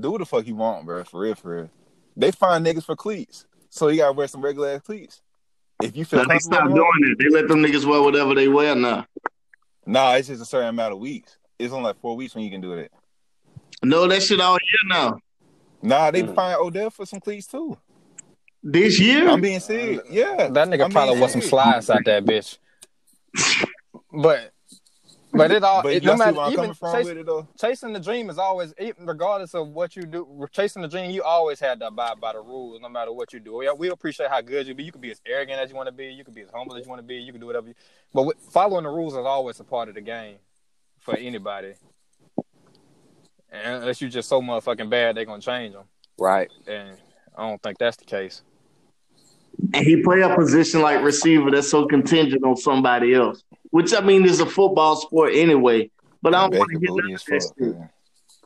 [0.00, 1.04] Do what the fuck you want, bro.
[1.04, 1.70] For real, for real.
[2.16, 5.20] They find niggas for cleats, so you gotta wear some regular ass cleats.
[5.82, 7.18] If you feel But they comfortable, stopped with doing it.
[7.18, 9.04] They let them niggas wear whatever they wear now.
[9.84, 11.36] Nah, it's just a certain amount of weeks.
[11.58, 12.92] It's only like four weeks when you can do it.
[13.82, 15.18] No, that shit all year now.
[15.82, 16.34] Nah, they Mm.
[16.36, 17.76] find Odell for some cleats too.
[18.62, 19.28] This year?
[19.28, 20.02] I'm being serious.
[20.08, 21.50] Yeah, that nigga I'm probably being wore some serious.
[21.50, 22.58] slides out that bitch.
[24.12, 24.53] But
[25.34, 27.04] but it all But it, y'all no see matter where I'm even coming from chase-
[27.06, 27.48] with it though.
[27.60, 31.60] chasing the dream is always regardless of what you do chasing the dream you always
[31.60, 33.60] had to abide by the rules no matter what you do.
[33.62, 34.84] Yeah we appreciate how good you be.
[34.84, 36.06] You can be as arrogant as you want to be.
[36.06, 37.16] You can be as humble as you want to be.
[37.16, 37.74] You can do whatever you
[38.12, 40.36] but with, following the rules is always a part of the game
[41.00, 41.74] for anybody.
[43.50, 45.84] And unless you're just so motherfucking bad they're gonna change them
[46.18, 46.50] Right.
[46.66, 46.96] and
[47.36, 48.42] i don't think that's the case
[49.72, 53.42] and he play a position like receiver that's so contingent on somebody else.
[53.70, 55.90] Which I mean is a football sport anyway.
[56.22, 57.74] But I don't want to get that shit.
[57.74, 57.90] man.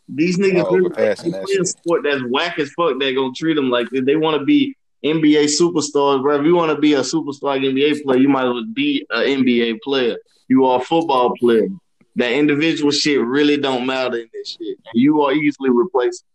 [0.08, 2.98] These niggas really overpassing they that play a sport that's whack as fuck.
[2.98, 4.74] They're gonna treat them like they want to be
[5.04, 6.40] NBA superstars, bro.
[6.40, 9.44] If you want to be a superstar NBA player, you might as well be an
[9.44, 10.16] NBA player.
[10.48, 11.68] You are a football player.
[12.16, 14.78] That individual shit really don't matter in this shit.
[14.94, 16.26] You are easily replaceable.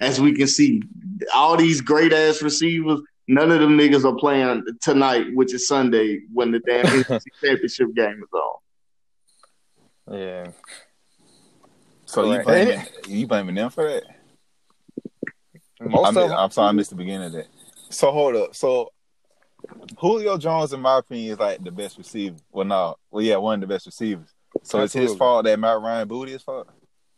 [0.00, 0.82] As we can see,
[1.34, 6.20] all these great ass receivers, none of them niggas are playing tonight, which is Sunday
[6.32, 10.18] when the damn NFC championship game is on.
[10.18, 10.50] yeah
[12.06, 12.46] So you Correct.
[12.46, 14.04] blaming you blaming them for that?
[15.80, 17.46] most I'm, of I'm sorry, I missed the beginning of that.
[17.90, 18.56] So hold up.
[18.56, 18.90] So
[19.98, 22.36] Julio Jones, in my opinion, is like the best receiver.
[22.50, 24.28] Well, no, well, yeah, one of the best receivers.
[24.62, 26.68] So it's his fault that Matt Ryan booty is fault.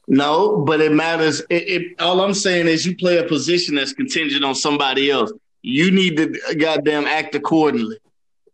[0.08, 1.40] No, but it matters.
[1.50, 5.32] It, it all I'm saying is you play a position that's contingent on somebody else.
[5.62, 7.98] You need to goddamn act accordingly.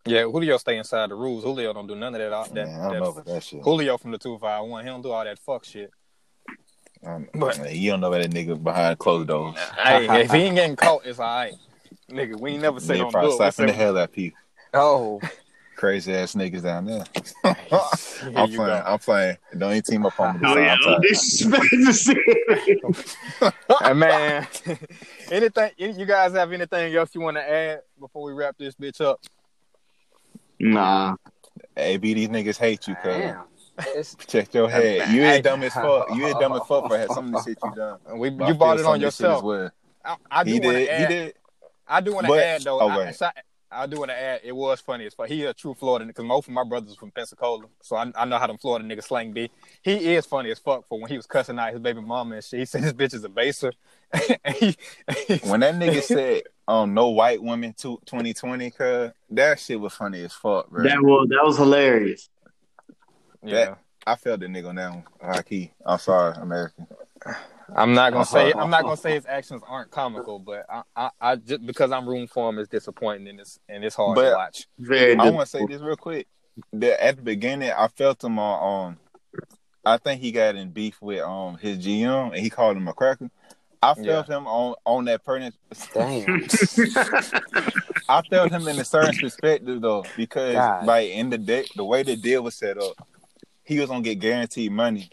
[0.06, 2.84] yeah julio stay inside the rules julio don't do none of that that, Man, I
[2.84, 3.62] don't that know about that shit.
[3.62, 5.90] julio from the 251 he don't do all that fuck shit
[7.02, 9.54] But- man, you don't know about that nigga behind closed doors.
[9.78, 11.54] Hey, if he ain't getting caught, it's all right.
[12.10, 13.36] Nigga, we ain't never say Nigga don't do it.
[13.36, 14.38] slapping the hell out of people.
[14.74, 15.20] Oh,
[15.76, 17.04] Crazy ass niggas down there.
[17.44, 17.52] here
[18.34, 18.56] I'm playing.
[18.56, 18.82] go.
[18.86, 19.36] I'm playing.
[19.58, 20.46] Don't even team up on me.
[20.48, 20.78] Oh yeah, time.
[20.80, 22.16] no I'm disrespect to say.
[23.82, 24.46] Hey, man,
[25.30, 25.70] anything?
[25.76, 29.20] You guys have anything else you want to add before we wrap this bitch up?
[30.58, 31.16] Nah,
[31.74, 33.04] Hey, B, these niggas hate you, cuz.
[33.04, 33.44] Damn.
[33.94, 35.10] It's, Check your head.
[35.10, 36.08] You ain't is dumb as fuck.
[36.14, 37.98] You ain't dumb as fuck for some of the shit you done.
[38.18, 39.44] We you bought it on of this shit yourself.
[39.44, 39.70] well.
[40.04, 40.88] I, I do He want did.
[40.88, 41.08] to He add.
[41.08, 41.34] did.
[41.86, 42.80] I do want to add though.
[42.80, 43.22] oh, I, right.
[43.70, 44.40] I, I do want to add.
[44.44, 45.28] It was funny as fuck.
[45.28, 48.38] He a true Florida because most of my brothers from Pensacola, so I, I know
[48.38, 49.50] how them Florida niggas slang be.
[49.82, 52.44] He is funny as fuck for when he was cussing out his baby mama and
[52.44, 52.60] shit.
[52.60, 53.72] He said this bitch is a baser.
[54.56, 54.76] He-
[55.44, 60.22] When that nigga said, um, no white women to 2020, cuz, that shit was funny
[60.24, 60.84] as fuck, bro.
[60.84, 62.28] that was that was hilarious.
[63.42, 63.74] yeah.
[64.06, 65.04] I felt the nigga on that one.
[65.20, 65.72] High key.
[65.84, 66.86] I'm sorry, American.
[67.74, 68.52] I'm not gonna say.
[68.52, 72.08] I'm not gonna say his actions aren't comical, but I, I, I just because I'm
[72.08, 74.66] rooting for him is disappointing and it's and it's hard But- to watch.
[74.78, 75.16] Very.
[75.16, 76.26] I want to say this real quick.
[76.72, 78.92] That at the beginning, I felt him on.
[78.92, 78.98] Um,
[79.84, 82.92] I think he got in beef with um his GM, and he called him a
[82.94, 83.30] cracker.
[83.82, 85.52] I felt him on on that person.
[85.92, 86.26] damn.
[88.08, 90.86] I felt him in a certain perspective though, because God.
[90.86, 93.06] like in the day, the way the deal was set up,
[93.64, 95.10] he was gonna get guaranteed money,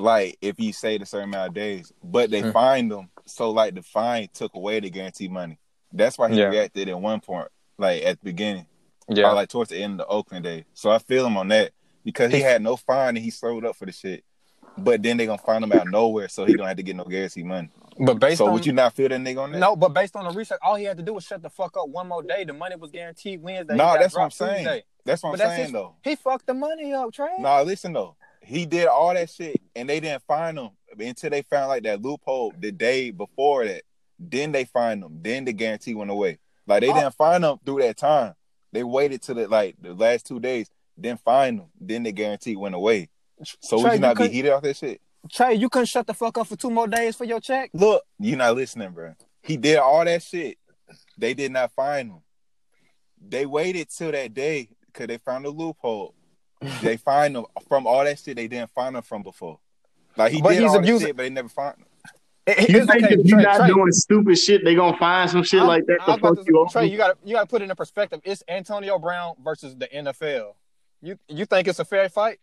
[0.00, 1.92] like if he stayed a certain amount of days.
[2.02, 2.50] But they Hmm.
[2.52, 5.58] fined him, so like the fine took away the guaranteed money.
[5.92, 6.46] That's why he Yeah.
[6.46, 7.48] reacted at one point,
[7.78, 8.66] like at the beginning,
[9.08, 10.64] Yeah, or like towards the end of the Oakland day.
[10.74, 11.72] So I feel him on that
[12.04, 14.24] because he had no fine and he slowed up for the shit.
[14.78, 17.04] But then they gonna find him out nowhere, so he don't have to get no
[17.04, 17.70] guaranteed money.
[18.02, 19.58] but based so on would you not feel that nigga on that?
[19.58, 21.76] no, but based on the research, all he had to do was shut the fuck
[21.76, 22.44] up one more day.
[22.44, 23.74] The money was guaranteed Wednesday.
[23.74, 24.64] No, got that's what I'm saying.
[24.64, 24.84] Tuesday.
[25.04, 25.96] That's what But I'm saying his- though.
[26.04, 27.28] He fucked the money up, Trey.
[27.38, 28.16] No, listen though.
[28.40, 32.02] He did all that shit and they didn't find him until they found like that
[32.02, 33.82] loophole the day before that.
[34.18, 35.18] Then they find him.
[35.22, 36.38] Then the guarantee went away.
[36.66, 36.94] Like they Oh.
[36.94, 38.34] didn't find him through that time.
[38.72, 41.66] They waited till the like the last two days, then find him.
[41.80, 43.08] Then the guarantee went away.
[43.60, 45.00] So Trey, would you you not be heated off that shit?
[45.30, 47.70] Trey, you couldn't shut the fuck up for two more days for your check.
[47.72, 49.14] Look, you're not listening, bro.
[49.42, 50.58] He did all that shit.
[51.16, 52.18] They did not find him.
[53.20, 56.14] They waited till that day because they found a loophole.
[56.82, 59.58] They find him from all that shit they didn't find him from before.
[60.16, 61.86] Like he But did he's all that abusing- shit, but they never found him.
[62.46, 65.44] You it's think okay, if you're not Trey, doing stupid shit, they gonna find some
[65.44, 66.72] shit I'm- like that to fuck to- you off?
[66.72, 68.20] Trey, you got to you got to put it in perspective.
[68.24, 70.54] It's Antonio Brown versus the NFL.
[71.00, 72.40] You you think it's a fair fight?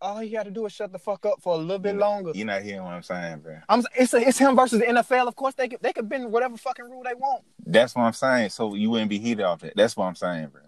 [0.00, 2.32] all he got to do is shut the fuck up for a little bit longer.
[2.34, 3.58] You're not hearing what I'm saying, bro.
[3.68, 5.28] I'm it's a, it's him versus the NFL.
[5.28, 7.44] Of course, they could they could bend whatever fucking rule they want.
[7.64, 8.50] That's what I'm saying.
[8.50, 9.74] So you wouldn't be heated off it.
[9.76, 10.60] That's what I'm saying, bro.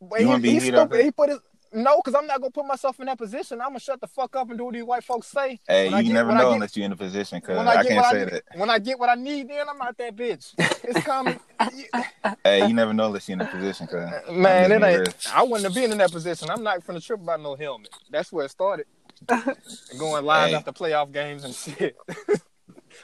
[0.00, 0.98] But You he, wanna be he's heated off stupid.
[0.98, 1.04] that?
[1.04, 1.38] He put his
[1.74, 3.60] no, because I'm not gonna put myself in that position.
[3.60, 5.60] I'm gonna shut the fuck up and do what these white folks say.
[5.68, 7.84] Hey, When you get- never know get- unless you're in a position, cause I, I,
[7.84, 8.42] can't say I, that.
[8.56, 10.52] when I get what I need, then I'm out that bitch.
[10.84, 11.38] It's coming,
[12.44, 14.72] Hey, you never know unless you're in a position, uh, cause man.
[14.72, 15.14] It being ain't.
[15.34, 16.48] I wouldn't have been in that position.
[16.50, 17.90] I'm not from the trip about no helmet.
[18.10, 18.86] That's where it started.
[19.98, 20.54] Going live Hey.
[20.56, 21.96] after playoff games and shit.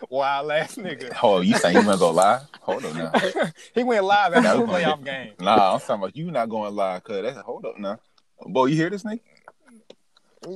[0.09, 1.03] Wild ass nigga.
[1.03, 1.13] real.
[1.23, 2.43] Oh, you saying you wanna go live?
[2.61, 3.51] Hold up now.
[3.75, 5.33] He went live after the playoff game.
[5.41, 7.99] Nah, I'm talking about you not going live, cause that's hold up now.
[8.47, 9.21] Boy, you hear this nigga?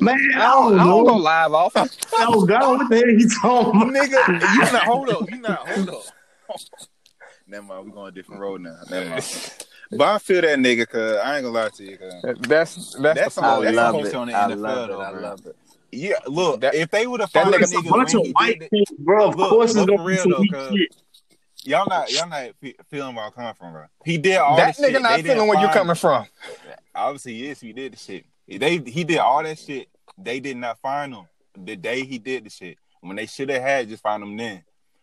[0.01, 1.75] Man, I don't, I don't go live off.
[2.17, 3.95] Oh God, what the hell you talking about?
[3.95, 5.31] nigga, you not hold up.
[5.31, 6.03] You not hold up.
[7.47, 8.77] Never mind, we going a different road now.
[8.91, 9.53] Never mind.
[9.91, 12.95] But I feel that nigga, cause I ain't gonna lie to you, cause That's that's,
[12.97, 14.15] That's the I that's love supposed it.
[14.17, 14.93] on the I NFL love it.
[14.93, 15.21] though, I bro.
[15.21, 15.57] love it.
[15.93, 18.63] yeah, look, That- if they would have found that nigga- a bunch of white did
[18.65, 19.29] it, things, bro.
[19.29, 20.97] Of Look, course, it's gonna for be real some though, weak cause- shit.
[21.65, 23.85] Y'all not y'all not fe- feeling where I'm coming from, bro.
[24.05, 25.03] He did all that this nigga shit.
[25.03, 26.27] not They feeling where you find- coming from.
[26.95, 28.25] Obviously, yes, he did the shit.
[28.47, 29.89] They he did all that shit.
[30.19, 31.25] They did not find him
[31.57, 32.79] the day he did the shit.
[33.01, 34.63] When they should have had just found him then.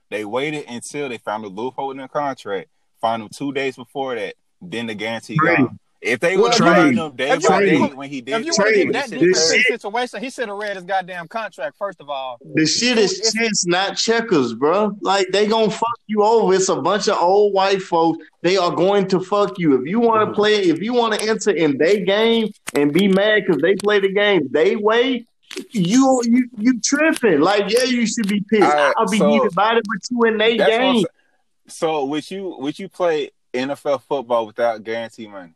[0.09, 2.69] They waited until they found a loophole in the contract.
[3.01, 4.35] Found him two days before that.
[4.61, 5.55] Then the guarantee Trey.
[5.57, 5.79] gone.
[6.01, 7.87] If they Well, would have him day If you- by day Trey.
[7.93, 9.19] when he If did you it, want to get that this
[9.51, 12.39] deep the situation, he should have read his goddamn contract first of all.
[12.55, 14.97] The shit is It's- chess, not checkers, bro.
[15.01, 16.55] Like they gonna fuck you over.
[16.55, 18.25] It's a bunch of old white folks.
[18.41, 20.33] They are going to fuck you if you want to mm-hmm.
[20.35, 20.55] play.
[20.63, 24.11] If you want to enter in their game and be mad because they play the
[24.11, 25.25] game they way.
[25.71, 27.41] You you you tripping?
[27.41, 28.63] Like yeah, you should be pissed.
[28.63, 30.93] Alright, I'll be so- heated about it, but you in their That's game.
[30.95, 31.05] saying.
[31.67, 35.51] So would you would you play NFL football without guarantee money?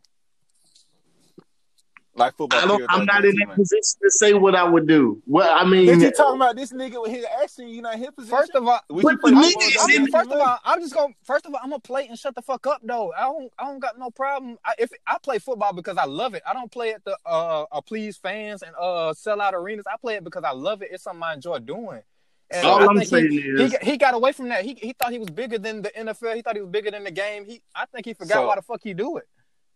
[2.18, 2.60] Like football.
[2.60, 5.22] I don't, I'm not in guarantee that position to say what I would do.
[5.28, 7.68] Well, I mean, Did you talking about this nigga with his action?
[7.68, 8.38] You not in his position.
[8.38, 11.14] First of all, Would But you the nigga I'm, first of all, I'm just gonna.
[11.24, 13.12] First of all, I'm gonna play and shut the fuck up though.
[13.18, 13.52] I don't.
[13.60, 14.58] I don't got no problem.
[14.64, 16.44] I, if I play football because I love it.
[16.48, 19.86] I don't play it to uh, uh please fans and uh sell out arenas.
[19.92, 20.90] I play it because I love it.
[20.92, 22.02] It's something I enjoy doing.
[22.50, 24.64] And All I I'm saying he, is- he got- he got away from that.
[24.64, 26.36] He he thought he was bigger than the NFL.
[26.36, 27.44] He thought he was bigger than the game.
[27.44, 29.28] He I think he forgot So- why the fuck he do it.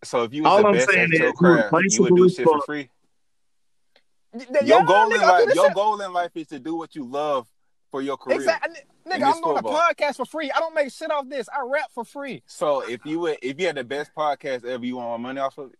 [0.03, 2.01] So if you was All the I'm best saying at is your you craft, you
[2.03, 2.89] would do shit for free.
[4.33, 6.95] Your yeah, goal nigga, in life, your shit- goal in life is to do what
[6.95, 7.47] you love
[7.91, 8.37] for your career.
[8.37, 8.75] Exactly,
[9.07, 9.23] nigga.
[9.35, 10.51] I'm doing a podcast for free.
[10.51, 11.49] I don't make shit off this.
[11.49, 12.43] I rap for free.
[12.45, 15.39] So if you would, if you had the best podcast ever, you want my money
[15.39, 15.79] off of it.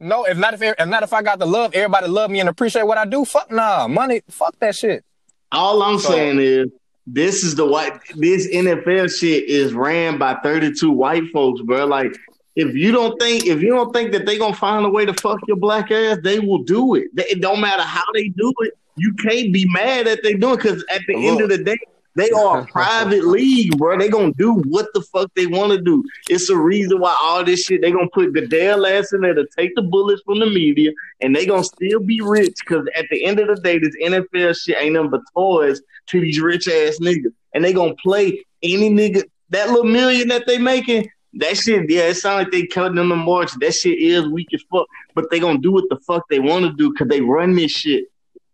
[0.00, 2.48] No, if not if if not if I got the love, everybody love me and
[2.48, 3.24] appreciate what I do.
[3.24, 4.22] Fuck nah, money.
[4.28, 5.04] Fuck that shit.
[5.52, 6.66] All I'm So- saying is
[7.06, 11.84] this is the white this NFL shit is ran by 32 white folks, bro.
[11.86, 12.12] Like
[12.56, 15.14] if you don't think if you don't think that they gonna find a way to
[15.14, 17.08] fuck your black ass, they will do it.
[17.14, 18.72] They- It don't matter how they do it.
[18.96, 21.78] You can't be mad that they doing because at the end of the day,
[22.14, 23.98] they are a private league, bro.
[23.98, 26.04] They gonna do what the fuck they want to do.
[26.28, 29.46] It's a reason why all this shit they gonna put Goodell ass in there to
[29.56, 30.90] take the bullets from the media,
[31.22, 34.52] and they gonna still be rich because at the end of the day, this NFL
[34.62, 38.90] shit ain't nothing but toys to these rich ass niggas, and they gonna play any
[38.90, 41.08] nigga that little million that they making.
[41.34, 43.52] That shit, yeah, it sounds like they cutting them the march.
[43.60, 46.66] That shit is weak as fuck, but they gonna do what the fuck they want
[46.66, 48.04] to do because they run this shit.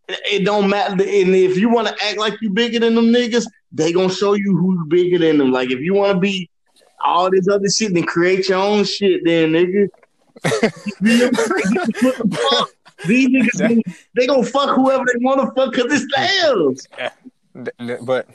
[0.09, 3.46] It don't matter, and if you want to act like you bigger than them niggas,
[3.72, 5.50] they gonna show you who's bigger than them.
[5.50, 6.48] Like if you want to be
[7.05, 9.88] all this other shit, then create your own shit, then nigga.
[12.02, 12.70] what the fuck?
[13.06, 13.82] These niggas,
[14.14, 16.86] they gonna fuck whoever they want to fuck because it's theirs.
[17.55, 18.28] Th- th- But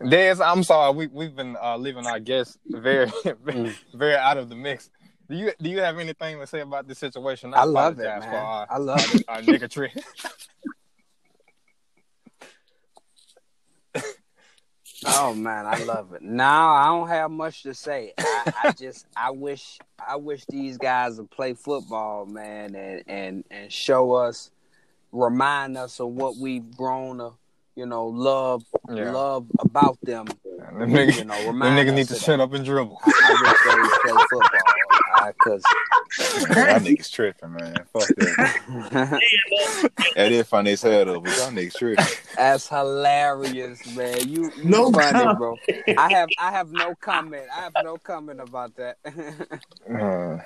[0.00, 3.10] Dez, I'm sorry, we we've been uh, leaving our guests very
[3.94, 4.90] very out of the mix.
[5.28, 7.54] Do you do you have anything to say about this situation?
[7.54, 8.22] I love it, man.
[8.22, 9.24] For our, I love it.
[9.28, 9.90] our niggatry.
[15.04, 16.22] Oh man, I love it.
[16.22, 18.14] Now I don't have much to say.
[18.18, 23.44] I, I just I wish I wish these guys would play football, man, and and
[23.50, 24.50] and show us,
[25.12, 27.32] remind us of what we've grown to,
[27.76, 29.12] you know, love Yeah.
[29.12, 30.26] love about them.
[30.58, 32.98] Them niggas, You know, them remind niggas need to of shut up and dribble.
[33.02, 35.62] I, I wish they play football because
[36.38, 37.84] Y'all niggas tripping, man.
[37.92, 39.22] Fuck that.
[40.16, 42.04] That is funny as hell though, but y'all niggas tripping.
[42.36, 44.26] that's hilarious, man.
[44.28, 45.38] You, you No funny, comment.
[45.38, 45.58] bro.
[45.98, 47.44] I have I have no comment.
[47.54, 48.96] I have no comment about that.
[49.88, 50.38] Uh,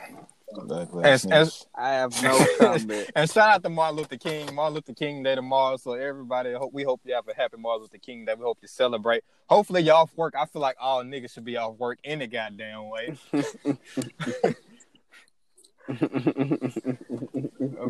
[0.70, 3.10] Ugly as, ass as, I have no comment.
[3.14, 4.52] and shout out to Martin Luther King.
[4.55, 5.77] Martin Luther King Day tomorrow.
[5.77, 8.35] So everybody, hope we hope you have a happy Martin Luther King Day.
[8.35, 9.22] We hope you celebrate.
[9.48, 10.35] Hopefully you off work.
[10.36, 13.16] I feel like all niggas should be off work any goddamn way.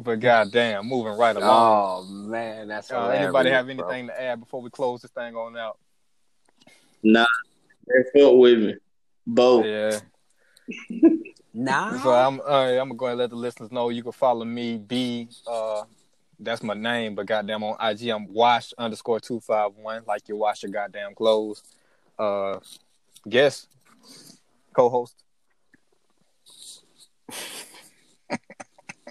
[0.03, 1.49] but goddamn, moving right along.
[1.51, 3.75] oh man, that's Uh, anybody have bro.
[3.75, 5.79] anything to add before we close this thing on out?
[7.03, 7.27] Nah,
[7.87, 8.75] they fuck with me.
[9.27, 9.67] Both.
[9.67, 9.99] Yeah.
[11.53, 12.03] Nah.
[12.03, 14.45] So I'm uh, I'm gonna go ahead and let the listeners know you can follow
[14.45, 15.83] me B uh
[16.43, 20.37] that's my name, but goddamn on IG I'm wash underscore two five one, like you
[20.37, 21.63] wash your goddamn clothes.
[22.19, 22.61] Uh
[23.29, 23.69] guest,
[24.75, 25.15] co-host.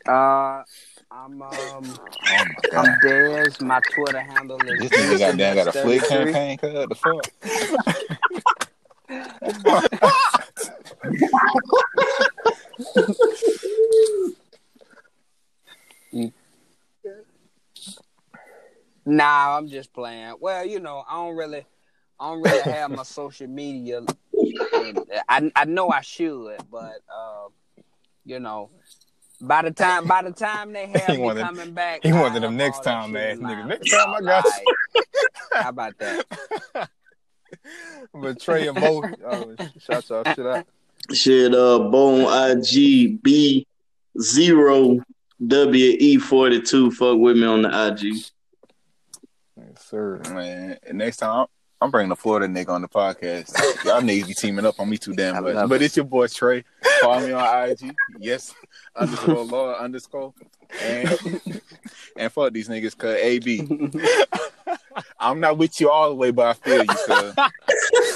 [0.07, 0.63] Uh,
[1.11, 1.99] I'm um,
[2.31, 2.45] Oh.
[2.75, 3.61] I'm Dez.
[3.61, 7.29] My Twitter handle is This nigga goddamn got a flick campaign, cuz the fuck.
[19.05, 20.35] Nah, I'm just playing.
[20.39, 21.65] Well, you know, I don't really,
[22.19, 24.01] I don't really have my social media.
[25.27, 27.47] I I know I should, but uh,
[28.25, 28.69] you know,
[29.41, 32.21] by the time by the time they have He me of- coming back, he I
[32.21, 33.31] one them next time man.
[33.31, 33.59] ass in niggas.
[33.59, 33.67] line.
[33.69, 35.03] Next time I got you.
[35.53, 36.89] How about that?
[38.13, 39.45] but Trey and Mo, uh,
[39.79, 40.65] shout y'all shit out.
[41.13, 43.65] Shit, uh, Bone IG B
[44.19, 44.99] zero
[45.45, 46.91] W E forty two.
[46.91, 48.15] Fuck with me on the IG.
[49.57, 50.21] Yes, sir.
[50.29, 51.45] Man, next time I'm,
[51.81, 53.53] I'm bringing the Florida nigga on the podcast.
[53.85, 55.55] Y'all niggas be teaming up on me too damn much.
[55.55, 56.63] love But it's your boy Trey.
[57.01, 57.95] Follow me on IG.
[58.19, 58.53] Yes,
[58.95, 60.33] underscore Lord underscore.
[60.83, 61.41] And
[62.17, 63.67] and fuck these niggas, cause AB.
[65.19, 67.33] I'm not with you all the way, but I feel you, cuz.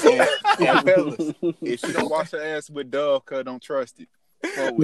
[0.04, 0.28] And,
[0.60, 1.32] and fellas,
[1.62, 4.08] if you don't wash your ass with Dove, cuz don't trust it.
[4.54, 4.76] Fuck.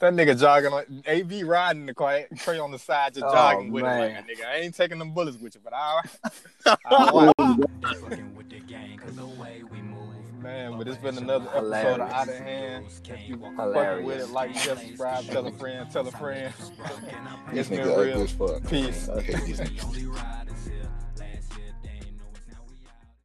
[0.00, 3.72] That nigga jogging on AB riding the car, Trey on the side just Oh, jogging
[3.72, 4.46] with him like nigga.
[4.46, 6.02] I ain't taking them bullets with you, but I,
[6.84, 7.34] I
[10.42, 10.78] man.
[10.78, 12.86] But it's been another episode of Out of Hand.
[13.08, 14.06] If you fucking Hilarious.
[14.06, 16.52] with it, like, share, subscribe, tell a friend, tell a friend.
[16.58, 16.70] This
[17.52, 18.22] It's been nigga real.
[18.22, 18.68] as fuck.
[18.68, 19.08] Peace.